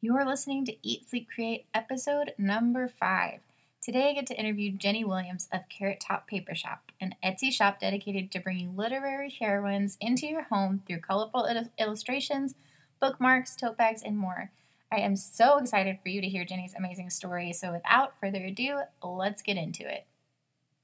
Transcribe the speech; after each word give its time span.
You're 0.00 0.24
listening 0.24 0.64
to 0.66 0.76
Eat, 0.88 1.08
Sleep, 1.08 1.26
Create, 1.34 1.66
episode 1.74 2.32
number 2.38 2.86
five. 2.86 3.40
Today 3.82 4.10
I 4.10 4.12
get 4.12 4.28
to 4.28 4.38
interview 4.38 4.70
Jenny 4.70 5.04
Williams 5.04 5.48
of 5.52 5.62
Carrot 5.68 5.98
Top 5.98 6.28
Paper 6.28 6.54
Shop, 6.54 6.92
an 7.00 7.16
Etsy 7.24 7.50
shop 7.50 7.80
dedicated 7.80 8.30
to 8.30 8.38
bringing 8.38 8.76
literary 8.76 9.28
heroines 9.40 9.98
into 10.00 10.28
your 10.28 10.44
home 10.44 10.82
through 10.86 11.00
colorful 11.00 11.46
il- 11.46 11.72
illustrations, 11.80 12.54
bookmarks, 13.00 13.56
tote 13.56 13.76
bags, 13.76 14.04
and 14.04 14.16
more. 14.16 14.52
I 14.92 14.98
am 14.98 15.16
so 15.16 15.58
excited 15.58 15.98
for 16.00 16.10
you 16.10 16.20
to 16.20 16.28
hear 16.28 16.44
Jenny's 16.44 16.74
amazing 16.76 17.10
story. 17.10 17.52
So 17.52 17.72
without 17.72 18.12
further 18.20 18.44
ado, 18.44 18.82
let's 19.02 19.42
get 19.42 19.56
into 19.56 19.82
it. 19.82 20.06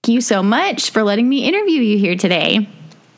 Thank 0.02 0.14
you 0.14 0.20
so 0.22 0.42
much 0.42 0.90
for 0.90 1.04
letting 1.04 1.28
me 1.28 1.46
interview 1.46 1.82
you 1.82 1.98
here 1.98 2.16
today. 2.16 2.68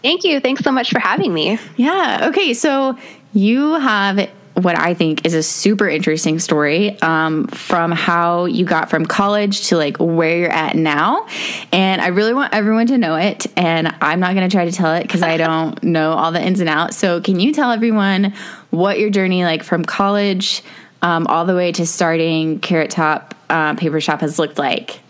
Thank 0.03 0.25
you. 0.25 0.41
Thanks 0.41 0.63
so 0.63 0.73
much 0.73 0.91
for 0.91 0.99
having 0.99 1.33
me. 1.33 1.59
Yeah. 1.79 2.29
Okay. 2.29 2.53
So 2.53 2.99
you 3.33 3.81
have 3.81 4.31
what 4.57 4.79
I 4.79 4.95
think 4.95 5.27
is 5.27 5.35
a 5.35 5.43
super 5.43 5.87
interesting 5.89 6.39
story 6.39 6.99
um, 7.03 7.47
from 7.49 7.93
how 7.93 8.47
you 8.47 8.65
got 8.65 8.89
from 8.89 9.05
college 9.05 9.69
to 9.69 9.77
like 9.77 9.99
where 9.99 10.39
you're 10.39 10.51
at 10.53 10.77
now. 10.77 11.27
And 11.73 12.01
I 12.01 12.09
really 12.09 12.33
want 12.33 12.55
everyone 12.55 12.87
to 12.87 12.97
know 12.97 13.17
it. 13.17 13.47
And 13.57 13.95
I'm 14.01 14.19
not 14.19 14.35
going 14.35 14.49
to 14.49 14.55
try 14.55 14.65
to 14.65 14.73
tell 14.73 14.95
it 14.95 15.03
because 15.03 15.23
I 15.23 15.37
don't 15.37 15.83
know 15.85 16.13
all 16.13 16.33
the 16.33 16.43
ins 16.43 16.61
and 16.61 16.71
outs. 16.71 16.97
So, 16.97 17.21
can 17.21 17.39
you 17.39 17.53
tell 17.53 17.71
everyone 17.71 18.33
what 18.71 18.99
your 18.99 19.11
journey, 19.11 19.45
like 19.45 19.63
from 19.63 19.85
college 19.85 20.63
um, 21.03 21.27
all 21.27 21.45
the 21.45 21.55
way 21.55 21.73
to 21.73 21.87
starting 21.87 22.59
Carrot 22.61 22.91
Top 22.91 23.35
uh, 23.51 23.75
Paper 23.75 24.01
Shop, 24.01 24.23
has 24.23 24.39
looked 24.39 24.59
like? 24.59 25.01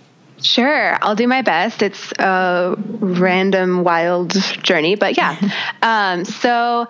Sure, 0.43 0.99
I'll 1.03 1.15
do 1.15 1.27
my 1.27 1.43
best. 1.43 1.83
It's 1.83 2.13
a 2.19 2.75
random, 2.77 3.85
wild 3.85 4.31
journey, 4.63 4.95
but 4.97 5.17
yeah. 5.17 5.39
um, 5.83 6.25
so, 6.25 6.89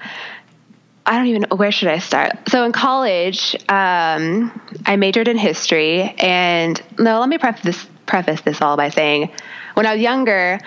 I 1.06 1.16
don't 1.16 1.28
even 1.28 1.42
know 1.42 1.56
where 1.56 1.70
should 1.70 1.88
I 1.88 1.98
start. 1.98 2.32
So 2.48 2.64
in 2.64 2.72
college, 2.72 3.54
um, 3.68 4.60
I 4.84 4.96
majored 4.96 5.28
in 5.28 5.38
history, 5.38 6.02
and 6.18 6.80
no, 6.98 7.20
let 7.20 7.28
me 7.28 7.38
preface 7.38 7.62
this, 7.62 7.86
preface 8.06 8.40
this 8.40 8.60
all 8.60 8.76
by 8.76 8.90
saying, 8.90 9.30
when 9.74 9.86
I 9.86 9.92
was 9.94 10.02
younger, 10.02 10.58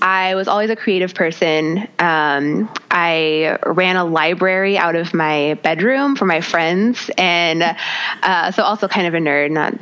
I 0.00 0.34
was 0.34 0.48
always 0.48 0.70
a 0.70 0.76
creative 0.76 1.14
person. 1.14 1.88
Um, 1.98 2.70
I 2.90 3.58
ran 3.66 3.96
a 3.96 4.04
library 4.04 4.78
out 4.78 4.96
of 4.96 5.12
my 5.12 5.54
bedroom 5.62 6.16
for 6.16 6.24
my 6.24 6.40
friends, 6.40 7.10
and 7.18 7.62
uh, 8.22 8.50
so 8.52 8.62
also 8.62 8.88
kind 8.88 9.06
of 9.06 9.14
a 9.14 9.18
nerd. 9.18 9.50
Not 9.50 9.74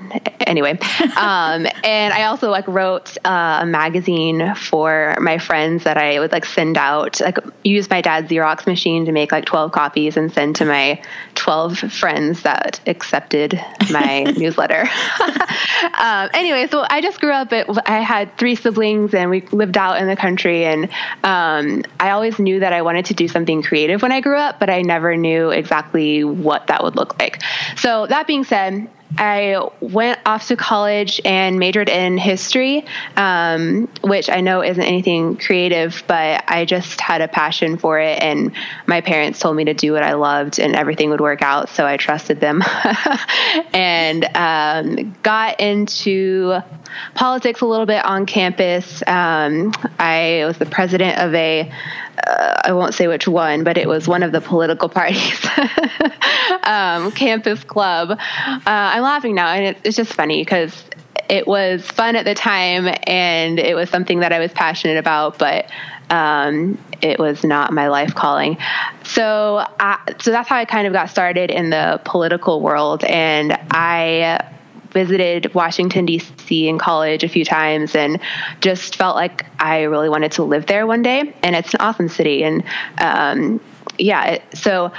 anyway. 0.47 0.79
Um, 1.17 1.67
and 1.85 2.13
I 2.13 2.25
also 2.25 2.51
like 2.51 2.67
wrote 2.67 3.17
uh, 3.25 3.61
a 3.63 3.67
magazine 3.67 4.55
for 4.57 5.17
my 5.21 5.39
friends 5.39 5.85
that 5.85 5.97
I 5.97 6.19
would 6.19 6.33
like 6.33 6.45
send 6.45 6.77
out. 6.77 7.21
Like 7.21 7.39
use 7.63 7.89
my 7.89 8.01
dad's 8.01 8.29
Xerox 8.31 8.67
machine 8.67 9.05
to 9.07 9.13
make 9.13 9.31
like 9.31 9.45
twelve 9.45 9.73
copies 9.73 10.17
and 10.17 10.33
send 10.33 10.57
to 10.57 10.65
my 10.65 11.01
twelve 11.35 11.79
friends 11.79 12.43
that 12.43 12.81
accepted 12.87 13.61
my 13.91 14.23
newsletter. 14.37 14.83
um, 15.99 16.31
anyway, 16.35 16.67
so 16.69 16.85
I 16.89 17.01
just 17.01 17.21
grew 17.21 17.33
up. 17.33 17.53
At, 17.53 17.89
I 17.89 18.01
had 18.01 18.37
three 18.37 18.57
siblings, 18.57 19.15
and 19.15 19.31
we 19.31 19.43
lived 19.53 19.79
out 19.79 20.01
in 20.01 20.04
the 20.07 20.17
country. 20.17 20.65
And 20.65 20.85
um, 21.23 21.85
I 22.01 22.11
always 22.11 22.39
knew 22.39 22.61
that 22.61 22.73
I 22.73 22.83
wanted 22.83 23.07
to 23.07 23.15
do 23.15 23.29
something 23.29 23.63
creative 23.63 24.03
when 24.03 24.13
I 24.13 24.21
grew 24.21 24.37
up, 24.37 24.61
but 24.61 24.71
I 24.71 24.83
never 24.83 25.17
knew 25.17 25.51
exactly 25.51 26.25
what 26.25 26.67
that 26.69 26.83
would 26.83 26.97
look 26.97 27.19
like. 27.19 27.43
So 27.77 28.07
that 28.07 28.27
being 28.27 28.45
said, 28.45 28.89
I 29.19 29.69
went 29.81 30.19
off 30.27 30.49
to 30.49 30.57
college 30.57 31.21
and 31.25 31.59
majored 31.59 31.89
in 31.89 32.19
history, 32.19 32.85
um, 33.17 33.89
which 34.03 34.29
I 34.31 34.41
know 34.41 34.63
isn't 34.63 34.83
anything 34.83 35.37
creative, 35.37 36.03
but 36.07 36.45
I 36.49 36.65
just 36.65 37.01
had 37.01 37.21
a 37.21 37.29
passion 37.29 37.79
for 37.79 37.99
it. 38.01 38.23
And 38.23 38.53
my 38.87 39.01
parents 39.01 39.39
told 39.39 39.57
me 39.57 39.65
to 39.65 39.75
do 39.75 39.93
what 39.93 40.03
I 40.03 40.15
loved 40.15 40.59
and 40.59 40.75
everything 40.75 41.11
would 41.11 41.21
work 41.21 41.43
out. 41.43 41.69
So 41.69 41.87
I 41.87 41.97
trusted 41.97 42.41
them 42.41 42.63
and 43.73 44.25
um, 44.35 45.17
got 45.23 45.61
into 45.61 46.63
politics 47.15 47.61
a 47.61 47.67
little 47.67 47.87
bit 47.87 48.05
on 48.05 48.27
campus. 48.27 49.03
Um, 49.07 49.73
I 49.99 50.45
was 50.47 50.59
the 50.59 50.67
president 50.67 51.19
of 51.19 51.35
a 51.35 51.73
uh, 52.27 52.61
I 52.65 52.73
won't 52.73 52.95
say 52.95 53.07
which 53.07 53.29
one, 53.29 53.65
but 53.65 53.77
it 53.77 53.89
was 53.89 54.09
one 54.09 54.23
of 54.23 54.33
the 54.33 54.41
political 54.41 54.89
parties 55.01 55.47
um, 56.63 57.13
campus 57.13 57.65
club. 57.65 58.11
Uh, 58.11 58.61
I'm 58.67 59.03
laughing 59.03 59.35
now, 59.35 59.49
and 59.49 59.67
it's, 59.67 59.81
it's 59.85 59.97
just 59.97 60.13
funny 60.13 60.43
because 60.43 60.85
it 61.29 61.47
was 61.47 61.87
fun 61.87 62.17
at 62.17 62.25
the 62.25 62.35
time, 62.35 62.95
and 63.07 63.59
it 63.59 63.75
was 63.75 63.91
something 63.91 64.21
that 64.21 64.33
I 64.33 64.39
was 64.39 64.53
passionate 64.53 64.99
about, 64.99 65.39
but 65.39 65.71
um, 66.11 66.79
it 67.01 67.19
was 67.19 67.45
not 67.45 67.73
my 67.73 67.89
life 67.89 68.15
calling. 68.15 68.59
So, 69.05 69.65
I, 69.81 69.99
so 70.21 70.31
that's 70.31 70.49
how 70.49 70.57
I 70.57 70.65
kind 70.65 70.87
of 70.87 70.93
got 70.93 71.11
started 71.11 71.51
in 71.51 71.71
the 71.71 72.01
political 72.05 72.61
world, 72.61 73.05
and 73.05 73.59
I 73.71 74.51
visited 74.95 75.53
Washington, 75.55 76.07
D.C. 76.07 76.69
in 76.69 76.79
college 76.79 77.23
a 77.23 77.29
few 77.29 77.45
times 77.45 77.95
and 77.95 78.19
just 78.61 78.97
felt 78.97 79.17
like 79.17 79.45
I 79.59 79.83
really 79.83 80.09
wanted 80.09 80.33
to 80.33 80.45
live 80.45 80.65
there 80.67 80.87
one 80.87 81.03
day. 81.03 81.35
And 81.43 81.55
it's 81.55 81.75
an 81.75 81.81
awesome 81.81 82.09
city. 82.09 82.45
And 82.45 82.65
um, 82.99 83.61
yeah, 83.99 84.39
so 84.55 84.93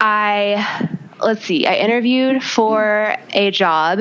I, 0.00 0.88
let's 1.20 1.44
see, 1.44 1.66
I 1.66 1.74
interviewed 1.74 2.42
for 2.42 3.16
a 3.34 3.50
job 3.50 4.00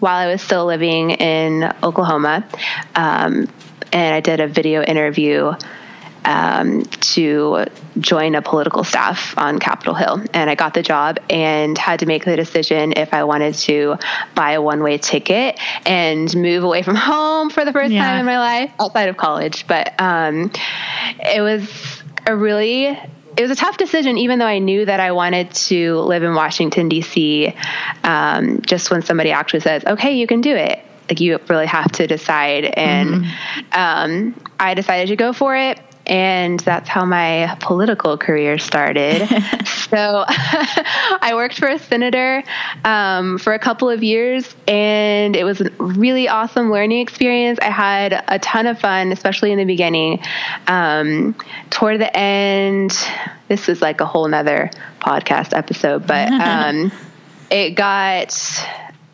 while 0.00 0.16
I 0.16 0.26
was 0.26 0.42
still 0.42 0.66
living 0.66 1.10
in 1.10 1.72
Oklahoma. 1.82 2.48
Um, 2.96 3.48
and 3.92 4.14
I 4.14 4.20
did 4.20 4.40
a 4.40 4.48
video 4.48 4.82
interview 4.82 5.54
um, 6.28 6.84
to 6.84 7.64
join 7.98 8.34
a 8.34 8.42
political 8.42 8.84
staff 8.84 9.36
on 9.38 9.58
Capitol 9.58 9.94
Hill. 9.94 10.22
And 10.34 10.50
I 10.50 10.54
got 10.54 10.74
the 10.74 10.82
job 10.82 11.18
and 11.30 11.76
had 11.78 12.00
to 12.00 12.06
make 12.06 12.26
the 12.26 12.36
decision 12.36 12.92
if 12.96 13.14
I 13.14 13.24
wanted 13.24 13.54
to 13.54 13.96
buy 14.34 14.52
a 14.52 14.62
one 14.62 14.82
way 14.82 14.98
ticket 14.98 15.58
and 15.86 16.34
move 16.36 16.64
away 16.64 16.82
from 16.82 16.96
home 16.96 17.48
for 17.48 17.64
the 17.64 17.72
first 17.72 17.92
yeah. 17.92 18.04
time 18.04 18.20
in 18.20 18.26
my 18.26 18.38
life 18.38 18.70
outside 18.78 19.08
of 19.08 19.16
college. 19.16 19.66
But 19.66 19.98
um, 19.98 20.52
it 21.18 21.40
was 21.40 22.02
a 22.26 22.36
really 22.36 22.86
it 22.86 23.42
was 23.42 23.50
a 23.50 23.56
tough 23.56 23.78
decision, 23.78 24.18
even 24.18 24.40
though 24.40 24.46
I 24.46 24.58
knew 24.58 24.84
that 24.84 25.00
I 25.00 25.12
wanted 25.12 25.52
to 25.52 26.00
live 26.00 26.24
in 26.24 26.34
Washington 26.34 26.88
D.C. 26.88 27.54
Um, 28.02 28.60
just 28.62 28.90
when 28.90 29.00
somebody 29.00 29.30
actually 29.30 29.60
says, 29.60 29.84
"Okay, 29.84 30.16
you 30.16 30.26
can 30.26 30.40
do 30.40 30.54
it," 30.54 30.80
like 31.08 31.20
you 31.20 31.38
really 31.48 31.66
have 31.66 31.90
to 31.92 32.06
decide. 32.08 32.64
And 32.64 33.24
mm-hmm. 33.24 33.80
um, 33.80 34.34
I 34.58 34.74
decided 34.74 35.08
to 35.08 35.16
go 35.16 35.32
for 35.32 35.56
it 35.56 35.80
and 36.08 36.58
that's 36.60 36.88
how 36.88 37.04
my 37.04 37.56
political 37.60 38.16
career 38.16 38.58
started. 38.58 39.28
so 39.90 40.24
I 40.28 41.32
worked 41.34 41.58
for 41.58 41.68
a 41.68 41.78
senator 41.78 42.42
um, 42.84 43.38
for 43.38 43.52
a 43.52 43.58
couple 43.58 43.90
of 43.90 44.02
years, 44.02 44.54
and 44.66 45.36
it 45.36 45.44
was 45.44 45.60
a 45.60 45.70
really 45.78 46.28
awesome 46.28 46.70
learning 46.70 47.00
experience. 47.00 47.58
I 47.60 47.70
had 47.70 48.24
a 48.28 48.38
ton 48.38 48.66
of 48.66 48.80
fun, 48.80 49.12
especially 49.12 49.52
in 49.52 49.58
the 49.58 49.64
beginning. 49.64 50.20
Um, 50.66 51.34
toward 51.70 52.00
the 52.00 52.16
end, 52.16 52.96
this 53.48 53.68
is 53.68 53.82
like 53.82 54.00
a 54.00 54.06
whole 54.06 54.26
nother 54.28 54.70
podcast 55.00 55.56
episode, 55.56 56.06
but 56.06 56.28
um, 56.32 56.90
it 57.50 57.70
got. 57.70 58.34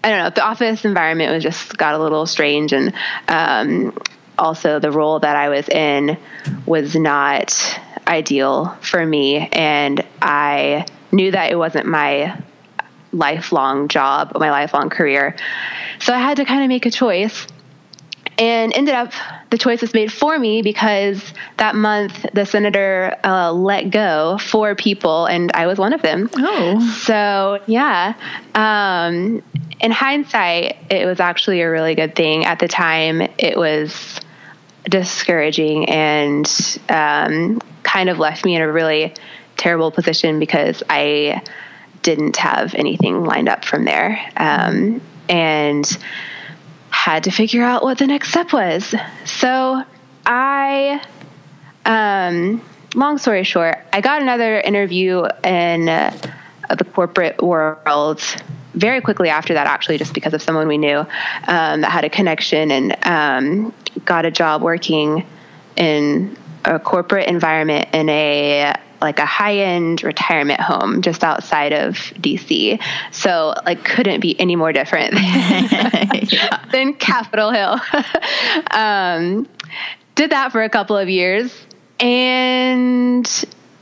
I 0.03 0.11
don't 0.11 0.19
know. 0.19 0.31
The 0.31 0.45
office 0.45 0.85
environment 0.85 1.33
was 1.33 1.43
just 1.43 1.79
got 1.79 1.95
a 1.95 1.99
little 1.99 2.27
strange, 2.27 2.75
and 2.75 2.93
um, 3.27 3.97
also 4.39 4.79
the 4.79 4.91
role 4.91 5.21
that 5.21 5.37
I 5.37 5.49
was 5.49 5.69
in 5.69 6.19
was 6.67 6.95
not 6.95 7.81
ideal 8.07 8.77
for 8.81 9.05
me. 9.05 9.49
And 9.49 10.05
I 10.21 10.87
knew 11.13 11.31
that 11.31 11.51
it 11.51 11.57
wasn't 11.57 11.87
my 11.87 12.41
lifelong 13.13 13.89
job, 13.89 14.33
my 14.39 14.51
lifelong 14.51 14.91
career. 14.91 15.37
So 16.01 16.13
I 16.13 16.19
had 16.19 16.37
to 16.39 16.45
kind 16.45 16.63
of 16.63 16.69
make 16.69 16.87
a 16.87 16.91
choice. 16.91 17.47
And 18.37 18.77
ended 18.77 18.97
up, 18.97 19.13
the 19.51 19.59
choice 19.59 19.81
was 19.81 19.95
made 19.95 20.13
for 20.13 20.37
me 20.37 20.61
because 20.61 21.23
that 21.59 21.77
month 21.77 22.27
the 22.33 22.45
senator 22.45 23.17
uh, 23.23 23.53
let 23.53 23.91
go 23.91 24.39
four 24.39 24.75
people, 24.75 25.27
and 25.27 25.53
I 25.55 25.69
was 25.69 25.79
one 25.79 25.93
of 25.93 26.03
them. 26.03 26.29
Oh. 26.35 26.81
So, 27.05 27.63
yeah. 27.67 28.15
Um, 28.57 29.41
in 29.79 29.93
hindsight, 29.93 30.79
it 30.91 31.07
was 31.07 31.21
actually 31.21 31.61
a 31.61 31.71
really 31.71 31.95
good 31.95 32.17
thing. 32.17 32.45
At 32.45 32.59
the 32.59 32.67
time, 32.67 33.23
it 33.39 33.57
was 33.57 34.21
discouraging 34.85 35.89
and 35.89 36.79
um, 36.89 37.61
kind 37.83 38.09
of 38.09 38.19
left 38.19 38.45
me 38.45 38.57
in 38.57 38.63
a 38.63 38.71
really 38.71 39.15
terrible 39.57 39.91
position 39.91 40.39
because 40.39 40.83
I 40.89 41.43
didn't 42.03 42.37
have 42.37 42.75
anything 42.75 43.25
lined 43.25 43.49
up 43.49 43.65
from 43.65 43.85
there 43.85 44.21
um, 44.37 45.01
and 45.29 45.99
had 46.91 47.25
to 47.25 47.31
figure 47.31 47.63
out 47.63 47.83
what 47.83 47.99
the 47.99 48.07
next 48.07 48.31
step 48.31 48.53
was. 48.53 48.95
So 49.25 49.83
I, 50.27 51.03
um, 51.85 52.63
long 52.95 53.19
story 53.19 53.45
short, 53.45 53.79
I 53.93 54.01
got 54.01 54.23
another 54.23 54.61
interview 54.61 55.25
in 55.43 55.89
uh, 55.89 56.17
the 56.69 56.85
corporate 56.85 57.43
world 57.43 58.23
very 58.75 59.01
quickly 59.01 59.29
after 59.29 59.55
that, 59.55 59.67
actually, 59.67 59.99
just 59.99 60.15
because 60.15 60.35
of 60.35 60.43
someone 60.43 60.69
we 60.69 60.79
knew 60.79 60.99
um, 60.99 61.81
that 61.81 61.91
had 61.91 62.05
a 62.05 62.11
connection 62.11 62.71
and 62.71 62.97
um, 63.07 63.75
got 64.05 64.25
a 64.25 64.31
job 64.31 64.63
working 64.63 65.27
in 65.77 66.37
a 66.65 66.79
corporate 66.79 67.29
environment 67.29 67.89
in 67.93 68.09
a 68.09 68.75
like 69.01 69.19
a 69.19 69.27
high 69.27 69.59
end 69.59 70.03
retirement 70.03 70.61
home 70.61 71.03
just 71.03 71.23
outside 71.23 71.73
of 71.73 71.95
DC. 71.95 72.83
So, 73.13 73.55
like, 73.67 73.85
couldn't 73.85 74.21
be 74.21 74.39
any 74.41 74.57
more 74.57 74.73
different 74.73 75.13
than, 75.13 76.27
yeah. 76.31 76.65
than 76.73 76.95
Capitol 76.95 77.51
Hill. 77.51 77.79
um, 78.71 79.47
did 80.15 80.31
that 80.31 80.53
for 80.53 80.63
a 80.63 80.71
couple 80.71 80.97
of 80.97 81.11
years. 81.11 81.55
And 82.01 83.27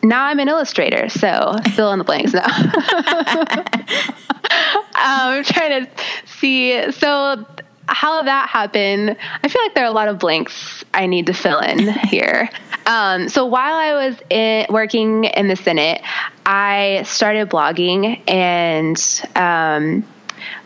now 0.02 0.24
I'm 0.24 0.40
an 0.40 0.48
illustrator, 0.48 1.08
so 1.08 1.56
fill 1.74 1.92
in 1.92 1.98
the 1.98 2.04
blanks 2.04 2.32
now. 2.32 2.46
I'm 4.94 5.44
trying 5.44 5.86
to 5.86 5.90
see. 6.26 6.92
So, 6.92 7.46
how 7.86 8.22
that 8.22 8.48
happened, 8.48 9.16
I 9.42 9.48
feel 9.48 9.62
like 9.62 9.74
there 9.74 9.84
are 9.84 9.88
a 9.88 9.92
lot 9.92 10.08
of 10.08 10.18
blanks 10.18 10.84
I 10.94 11.06
need 11.06 11.26
to 11.26 11.32
fill 11.32 11.58
in 11.58 11.88
here. 12.08 12.48
Um, 12.86 13.28
so 13.28 13.46
while 13.46 13.74
I 13.74 14.06
was 14.06 14.16
in, 14.28 14.66
working 14.70 15.24
in 15.24 15.48
the 15.48 15.56
Senate, 15.56 16.02
I 16.44 17.02
started 17.04 17.48
blogging 17.48 18.20
and 18.28 18.96
um, 19.36 20.04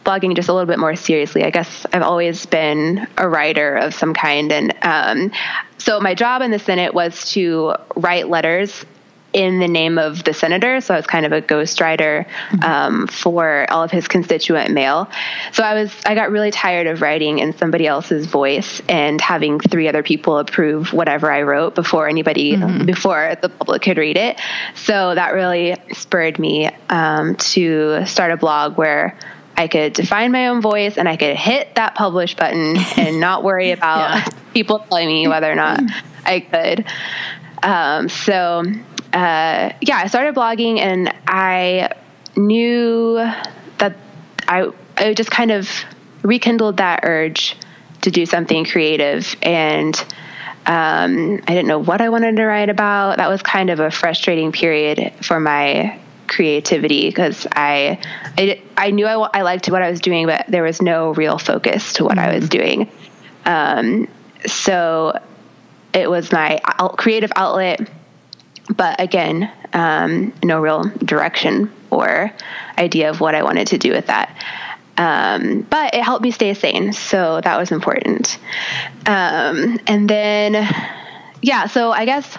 blogging 0.04 0.34
just 0.34 0.48
a 0.48 0.52
little 0.52 0.66
bit 0.66 0.78
more 0.78 0.96
seriously. 0.96 1.44
I 1.44 1.50
guess 1.50 1.86
I've 1.92 2.02
always 2.02 2.46
been 2.46 3.06
a 3.18 3.28
writer 3.28 3.76
of 3.76 3.92
some 3.92 4.14
kind, 4.14 4.52
and 4.52 4.74
um, 4.82 5.32
so 5.78 6.00
my 6.00 6.14
job 6.14 6.42
in 6.42 6.50
the 6.50 6.58
Senate 6.58 6.94
was 6.94 7.32
to 7.32 7.74
write 7.96 8.28
letters 8.28 8.84
in 9.36 9.58
the 9.58 9.68
name 9.68 9.98
of 9.98 10.24
the 10.24 10.32
senator. 10.32 10.80
So 10.80 10.94
I 10.94 10.96
was 10.96 11.06
kind 11.06 11.26
of 11.26 11.32
a 11.32 11.42
ghostwriter 11.42 12.26
um, 12.64 13.06
for 13.06 13.66
all 13.70 13.82
of 13.82 13.90
his 13.90 14.08
constituent 14.08 14.70
mail. 14.70 15.10
So 15.52 15.62
I 15.62 15.74
was 15.74 15.94
I 16.06 16.14
got 16.14 16.30
really 16.30 16.50
tired 16.50 16.86
of 16.86 17.02
writing 17.02 17.38
in 17.40 17.54
somebody 17.54 17.86
else's 17.86 18.24
voice 18.24 18.80
and 18.88 19.20
having 19.20 19.60
three 19.60 19.88
other 19.88 20.02
people 20.02 20.38
approve 20.38 20.94
whatever 20.94 21.30
I 21.30 21.42
wrote 21.42 21.74
before 21.74 22.08
anybody 22.08 22.56
mm-hmm. 22.56 22.86
before 22.86 23.36
the 23.42 23.50
public 23.50 23.82
could 23.82 23.98
read 23.98 24.16
it. 24.16 24.40
So 24.74 25.14
that 25.14 25.34
really 25.34 25.76
spurred 25.92 26.38
me 26.38 26.70
um, 26.88 27.36
to 27.36 28.06
start 28.06 28.32
a 28.32 28.38
blog 28.38 28.78
where. 28.78 29.18
I 29.58 29.68
could 29.68 29.94
define 29.94 30.32
my 30.32 30.48
own 30.48 30.60
voice 30.60 30.98
and 30.98 31.08
I 31.08 31.16
could 31.16 31.34
hit 31.34 31.76
that 31.76 31.94
publish 31.94 32.36
button 32.36 32.76
and 32.98 33.20
not 33.20 33.42
worry 33.42 33.70
about 33.78 34.10
yeah. 34.10 34.28
people 34.52 34.80
telling 34.80 35.08
me 35.08 35.28
whether 35.28 35.50
or 35.50 35.54
not 35.54 35.80
I 36.26 36.40
could. 36.40 36.84
Um, 37.62 38.08
so 38.08 38.62
uh, 39.12 39.72
yeah, 39.80 39.96
I 39.96 40.06
started 40.08 40.34
blogging 40.34 40.78
and 40.78 41.12
I 41.26 41.90
knew 42.36 43.14
that 43.78 43.96
I, 44.48 44.70
I 44.96 45.14
just 45.14 45.30
kind 45.30 45.50
of 45.50 45.68
rekindled 46.22 46.78
that 46.78 47.00
urge 47.02 47.56
to 48.02 48.10
do 48.10 48.26
something 48.26 48.64
creative 48.64 49.34
and 49.42 49.96
um, 50.66 51.40
I 51.46 51.54
didn't 51.54 51.68
know 51.68 51.78
what 51.78 52.00
I 52.00 52.08
wanted 52.08 52.36
to 52.36 52.44
write 52.44 52.68
about. 52.68 53.18
That 53.18 53.28
was 53.28 53.40
kind 53.40 53.70
of 53.70 53.78
a 53.78 53.90
frustrating 53.90 54.50
period 54.50 55.12
for 55.22 55.38
my 55.38 56.00
creativity 56.26 57.08
because 57.08 57.46
I, 57.52 58.00
I, 58.36 58.60
I 58.76 58.90
knew 58.90 59.06
I, 59.06 59.28
I 59.32 59.42
liked 59.42 59.70
what 59.70 59.82
I 59.82 59.90
was 59.90 60.00
doing, 60.00 60.26
but 60.26 60.44
there 60.48 60.64
was 60.64 60.82
no 60.82 61.14
real 61.14 61.38
focus 61.38 61.94
to 61.94 62.04
what. 62.04 62.18
I 62.18 62.34
was 62.34 62.48
mm-hmm. 62.48 62.58
doing. 62.58 62.90
Um, 63.44 64.08
so 64.46 65.20
it 65.96 66.08
was 66.08 66.30
my 66.30 66.60
creative 66.96 67.32
outlet 67.34 67.88
but 68.74 69.00
again, 69.00 69.50
um, 69.72 70.32
no 70.42 70.60
real 70.60 70.84
direction 71.04 71.70
or 71.90 72.32
idea 72.78 73.10
of 73.10 73.20
what 73.20 73.34
I 73.34 73.42
wanted 73.42 73.68
to 73.68 73.78
do 73.78 73.92
with 73.92 74.06
that. 74.06 74.36
Um, 74.98 75.60
but 75.62 75.94
it 75.94 76.02
helped 76.02 76.22
me 76.22 76.30
stay 76.30 76.54
sane, 76.54 76.92
so 76.92 77.40
that 77.42 77.58
was 77.58 77.70
important. 77.70 78.38
Um, 79.06 79.78
and 79.86 80.08
then, 80.08 80.68
yeah, 81.42 81.66
so 81.66 81.92
I 81.92 82.06
guess 82.06 82.36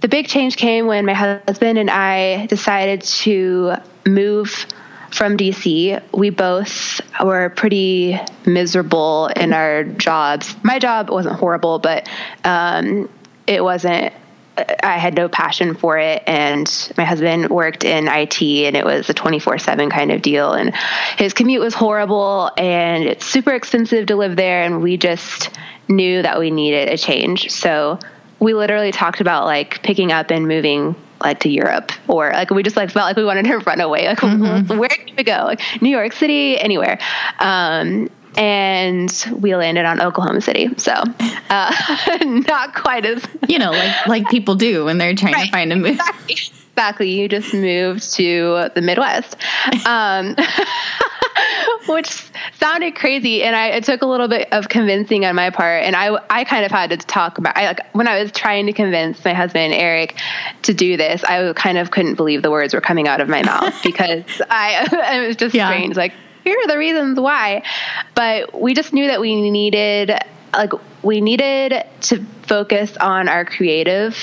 the 0.00 0.08
big 0.08 0.26
change 0.26 0.56
came 0.56 0.86
when 0.86 1.06
my 1.06 1.14
husband 1.14 1.78
and 1.78 1.88
I 1.88 2.46
decided 2.46 3.02
to 3.02 3.74
move 4.04 4.66
from 5.12 5.36
DC. 5.36 6.02
We 6.12 6.30
both 6.30 7.00
were 7.22 7.50
pretty 7.50 8.18
miserable 8.46 9.28
in 9.36 9.52
our 9.52 9.84
jobs. 9.84 10.54
My 10.62 10.78
job 10.78 11.10
wasn't 11.10 11.36
horrible, 11.36 11.78
but 11.78 12.08
um, 12.44 13.08
it 13.46 13.62
wasn't 13.62 14.12
I 14.56 14.98
had 14.98 15.14
no 15.14 15.28
passion 15.28 15.74
for 15.74 15.98
it. 15.98 16.22
And 16.26 16.92
my 16.98 17.04
husband 17.04 17.48
worked 17.48 17.84
in 17.84 18.06
IT 18.06 18.42
and 18.42 18.76
it 18.76 18.84
was 18.84 19.08
a 19.08 19.14
24 19.14 19.58
7 19.58 19.90
kind 19.90 20.12
of 20.12 20.20
deal. 20.20 20.52
And 20.52 20.74
his 21.16 21.32
commute 21.32 21.62
was 21.62 21.74
horrible 21.74 22.50
and 22.58 23.04
it's 23.04 23.24
super 23.24 23.52
expensive 23.52 24.06
to 24.06 24.16
live 24.16 24.36
there. 24.36 24.62
And 24.62 24.82
we 24.82 24.96
just 24.96 25.50
knew 25.88 26.22
that 26.22 26.38
we 26.38 26.50
needed 26.50 26.88
a 26.88 26.98
change. 26.98 27.50
So 27.50 27.98
we 28.40 28.54
literally 28.54 28.92
talked 28.92 29.20
about 29.20 29.46
like 29.46 29.82
picking 29.82 30.12
up 30.12 30.30
and 30.30 30.46
moving 30.46 30.96
like 31.22 31.40
to 31.40 31.48
Europe 31.48 31.92
or 32.08 32.30
like 32.30 32.50
we 32.50 32.62
just 32.62 32.76
like 32.76 32.90
felt 32.90 33.04
like 33.04 33.16
we 33.16 33.24
wanted 33.24 33.44
to 33.44 33.58
run 33.66 33.80
away. 33.80 34.06
Like 34.06 34.18
mm-hmm. 34.18 34.78
where 34.78 34.88
can 34.88 35.16
we 35.16 35.24
go? 35.24 35.44
Like 35.44 35.60
New 35.80 35.90
York 35.90 36.12
City, 36.12 36.58
anywhere. 36.58 36.98
Um, 37.38 38.10
and 38.36 39.26
we 39.38 39.54
landed 39.54 39.84
on 39.84 40.00
Oklahoma 40.00 40.40
City. 40.40 40.70
So, 40.78 40.92
uh, 41.50 42.16
not 42.24 42.74
quite 42.74 43.04
as 43.04 43.24
you 43.48 43.58
know, 43.58 43.70
like 43.70 44.06
like 44.06 44.28
people 44.28 44.54
do 44.54 44.84
when 44.86 44.98
they're 44.98 45.14
trying 45.14 45.34
right. 45.34 45.46
to 45.46 45.52
find 45.52 45.72
a 45.72 45.76
move. 45.76 45.90
Exactly. 45.92 46.34
exactly. 46.34 47.10
You 47.10 47.28
just 47.28 47.52
moved 47.52 48.14
to 48.14 48.70
the 48.74 48.80
Midwest, 48.80 49.36
um, 49.86 50.36
which 51.86 52.30
sounded 52.54 52.94
crazy, 52.94 53.42
and 53.42 53.54
I 53.54 53.68
it 53.68 53.84
took 53.84 54.02
a 54.02 54.06
little 54.06 54.28
bit 54.28 54.52
of 54.52 54.68
convincing 54.68 55.24
on 55.24 55.34
my 55.34 55.50
part, 55.50 55.84
and 55.84 55.96
I 55.96 56.16
I 56.30 56.44
kind 56.44 56.64
of 56.64 56.70
had 56.70 56.90
to 56.90 56.96
talk 56.96 57.38
about. 57.38 57.56
I 57.56 57.66
like 57.66 57.94
when 57.94 58.08
I 58.08 58.20
was 58.22 58.32
trying 58.32 58.66
to 58.66 58.72
convince 58.72 59.24
my 59.24 59.34
husband 59.34 59.74
Eric 59.74 60.16
to 60.62 60.74
do 60.74 60.96
this, 60.96 61.24
I 61.24 61.52
kind 61.54 61.78
of 61.78 61.90
couldn't 61.90 62.14
believe 62.14 62.42
the 62.42 62.50
words 62.50 62.74
were 62.74 62.80
coming 62.80 63.08
out 63.08 63.20
of 63.20 63.28
my 63.28 63.42
mouth 63.42 63.74
because 63.84 64.24
I 64.50 65.16
it 65.20 65.26
was 65.26 65.36
just 65.36 65.54
yeah. 65.54 65.68
strange, 65.68 65.96
like 65.96 66.12
here 66.44 66.58
are 66.58 66.68
the 66.68 66.78
reasons 66.78 67.18
why. 67.18 67.62
But 68.14 68.60
we 68.60 68.74
just 68.74 68.92
knew 68.92 69.06
that 69.08 69.20
we 69.20 69.50
needed 69.50 70.12
like 70.54 70.72
we 71.02 71.20
needed 71.20 71.84
to 72.02 72.24
focus 72.42 72.96
on 72.96 73.28
our 73.28 73.44
creative 73.44 74.16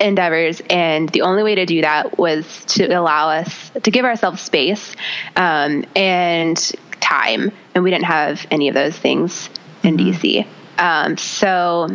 endeavors 0.00 0.62
and 0.70 1.08
the 1.08 1.22
only 1.22 1.42
way 1.42 1.56
to 1.56 1.66
do 1.66 1.80
that 1.80 2.18
was 2.18 2.64
to 2.66 2.86
allow 2.86 3.30
us 3.30 3.70
to 3.82 3.90
give 3.90 4.04
ourselves 4.04 4.40
space 4.40 4.94
um, 5.34 5.84
and 5.96 6.72
time 7.00 7.52
and 7.74 7.84
we 7.84 7.90
didn't 7.90 8.06
have 8.06 8.46
any 8.50 8.68
of 8.68 8.74
those 8.74 8.96
things 8.96 9.48
in 9.82 9.96
mm-hmm. 9.96 10.10
dc 10.10 10.46
um, 10.78 11.16
so 11.16 11.88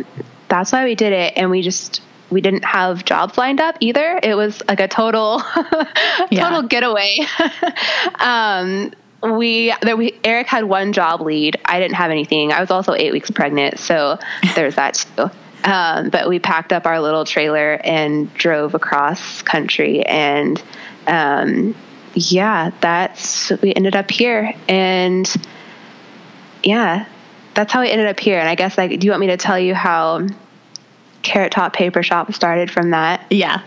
that's 0.48 0.72
why 0.72 0.84
we 0.84 0.94
did 0.94 1.12
it 1.12 1.32
and 1.36 1.50
we 1.50 1.62
just 1.62 2.02
we 2.30 2.40
didn't 2.40 2.64
have 2.64 3.04
jobs 3.04 3.38
lined 3.38 3.60
up 3.60 3.76
either 3.80 4.18
it 4.22 4.34
was 4.34 4.62
like 4.68 4.80
a 4.80 4.88
total 4.88 5.40
total 6.32 6.62
getaway 6.62 7.16
um, 8.18 8.92
we 9.24 9.74
that 9.82 9.96
we 9.96 10.18
Eric 10.22 10.46
had 10.46 10.64
one 10.64 10.92
job 10.92 11.20
lead. 11.20 11.56
I 11.64 11.80
didn't 11.80 11.94
have 11.94 12.10
anything. 12.10 12.52
I 12.52 12.60
was 12.60 12.70
also 12.70 12.94
eight 12.94 13.12
weeks 13.12 13.30
pregnant, 13.30 13.78
so 13.78 14.18
there's 14.54 14.76
that 14.76 14.94
too. 14.94 15.30
Um, 15.64 16.10
but 16.10 16.28
we 16.28 16.38
packed 16.38 16.72
up 16.72 16.86
our 16.86 17.00
little 17.00 17.24
trailer 17.24 17.80
and 17.84 18.32
drove 18.34 18.74
across 18.74 19.40
country, 19.42 20.02
and 20.02 20.62
um, 21.06 21.74
yeah, 22.14 22.70
that's 22.80 23.50
we 23.62 23.74
ended 23.74 23.96
up 23.96 24.10
here, 24.10 24.54
and 24.68 25.32
yeah, 26.62 27.06
that's 27.54 27.72
how 27.72 27.80
we 27.80 27.90
ended 27.90 28.06
up 28.06 28.18
here. 28.20 28.38
And 28.38 28.48
I 28.48 28.54
guess 28.54 28.76
like, 28.76 28.98
do 28.98 29.06
you 29.06 29.10
want 29.10 29.20
me 29.20 29.28
to 29.28 29.36
tell 29.36 29.58
you 29.58 29.74
how 29.74 30.26
Carrot 31.22 31.52
Top 31.52 31.72
Paper 31.72 32.02
Shop 32.02 32.32
started 32.32 32.70
from 32.70 32.90
that? 32.90 33.24
Yeah. 33.30 33.62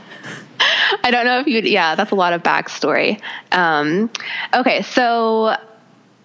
I 1.03 1.11
don't 1.11 1.25
know 1.25 1.39
if 1.39 1.47
you, 1.47 1.59
yeah, 1.61 1.95
that's 1.95 2.11
a 2.11 2.15
lot 2.15 2.33
of 2.33 2.43
backstory. 2.43 3.19
Um, 3.51 4.09
okay, 4.53 4.81
so 4.81 5.55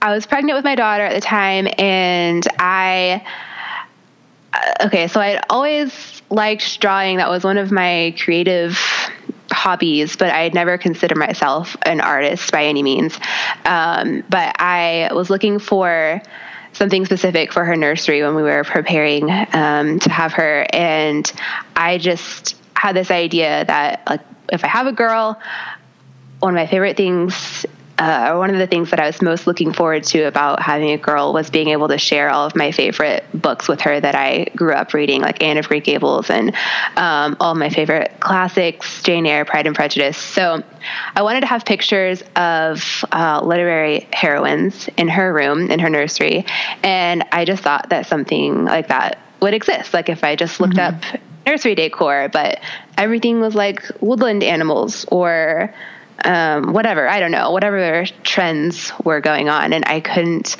I 0.01 0.15
was 0.15 0.27
pregnant 0.27 0.57
with 0.57 0.65
my 0.65 0.75
daughter 0.75 1.05
at 1.05 1.15
the 1.15 1.21
time, 1.21 1.69
and 1.79 2.47
I, 2.59 3.25
uh, 4.53 4.87
okay, 4.87 5.09
so 5.09 5.21
I'd 5.21 5.43
always 5.51 6.23
liked 6.31 6.81
drawing. 6.81 7.19
That 7.19 7.29
was 7.29 7.45
one 7.45 7.59
of 7.59 7.71
my 7.71 8.15
creative 8.19 8.79
hobbies, 9.51 10.17
but 10.17 10.31
I 10.31 10.43
had 10.43 10.55
never 10.55 10.79
considered 10.79 11.19
myself 11.19 11.77
an 11.83 12.01
artist 12.01 12.53
by 12.53 12.65
any 12.65 12.83
means. 12.83 13.19
Um, 13.65 14.25
but 14.29 14.57
I 14.59 15.11
was 15.13 15.31
looking 15.31 15.59
for 15.59 16.23
something 16.73 17.05
specific 17.05 17.53
for 17.53 17.65
her 17.65 17.77
nursery 17.77 18.23
when 18.23 18.35
we 18.35 18.43
were 18.43 18.65
preparing 18.65 19.31
um, 19.53 19.99
to 19.99 20.11
have 20.11 20.33
her, 20.35 20.67
and 20.71 21.31
I 21.77 21.99
just 21.99 22.57
had 22.75 22.97
this 22.97 23.11
idea 23.11 23.65
that 23.65 24.03
like 24.09 24.21
if 24.51 24.65
I 24.65 24.69
have 24.69 24.87
a 24.87 24.93
girl, 24.93 25.41
one 26.41 26.55
of 26.55 26.57
my 26.57 26.67
favorite 26.67 26.97
things 26.97 27.65
uh, 27.99 28.35
one 28.35 28.51
of 28.51 28.59
the 28.59 28.67
things 28.67 28.91
that 28.91 29.01
I 29.01 29.07
was 29.07 29.21
most 29.21 29.47
looking 29.47 29.73
forward 29.73 30.05
to 30.05 30.23
about 30.23 30.61
having 30.61 30.91
a 30.91 30.97
girl 30.97 31.33
was 31.33 31.51
being 31.51 31.69
able 31.69 31.89
to 31.89 31.99
share 31.99 32.31
all 32.31 32.47
of 32.47 32.57
my 32.57 32.73
favorite 32.73 33.25
books 33.35 33.69
with 33.69 33.81
her 33.83 34.01
that 34.01 34.15
I 34.15 34.47
grew 34.57 34.73
up 34.73 34.95
reading, 34.95 35.21
like 35.21 35.43
Anne 35.43 35.59
of 35.59 35.69
Green 35.69 35.83
Gables 35.83 36.31
and 36.31 36.55
um, 36.97 37.37
all 37.39 37.55
my 37.55 37.69
favorite 37.69 38.17
classics, 38.21 39.03
Jane 39.03 39.27
Eyre, 39.27 39.45
Pride 39.45 39.67
and 39.67 39.77
Prejudice. 39.77 40.17
So 40.17 40.63
I 41.15 41.23
wanted 41.23 41.41
to 41.41 41.47
have 41.47 41.65
pictures 41.65 42.23
of 42.35 43.05
uh, 43.13 43.43
literary 43.45 44.09
heroines 44.13 44.89
in 44.97 45.09
her 45.09 45.33
room, 45.33 45.71
in 45.71 45.79
her 45.79 45.91
nursery, 45.91 46.47
and 46.83 47.25
I 47.31 47.45
just 47.45 47.63
thought 47.63 47.91
that 47.91 48.07
something 48.07 48.65
like 48.65 48.89
that 48.89 49.19
would 49.41 49.55
exist. 49.55 49.93
Like 49.93 50.09
if 50.09 50.25
I 50.25 50.35
just 50.35 50.61
looked 50.61 50.77
mm-hmm. 50.77 51.15
up 51.15 51.21
nursery 51.47 51.75
decor, 51.75 52.31
but 52.33 52.61
everything 52.97 53.41
was 53.41 53.55
like 53.55 53.83
woodland 54.01 54.43
animals 54.43 55.05
or 55.11 55.75
um, 56.25 56.73
whatever. 56.73 57.09
I 57.09 57.21
don't 57.21 57.31
know, 57.31 57.51
whatever 57.51 58.05
trends 58.23 58.93
were 59.05 59.21
going 59.21 59.49
on. 59.49 59.73
And 59.73 59.85
I 59.87 60.01
couldn't 60.01 60.57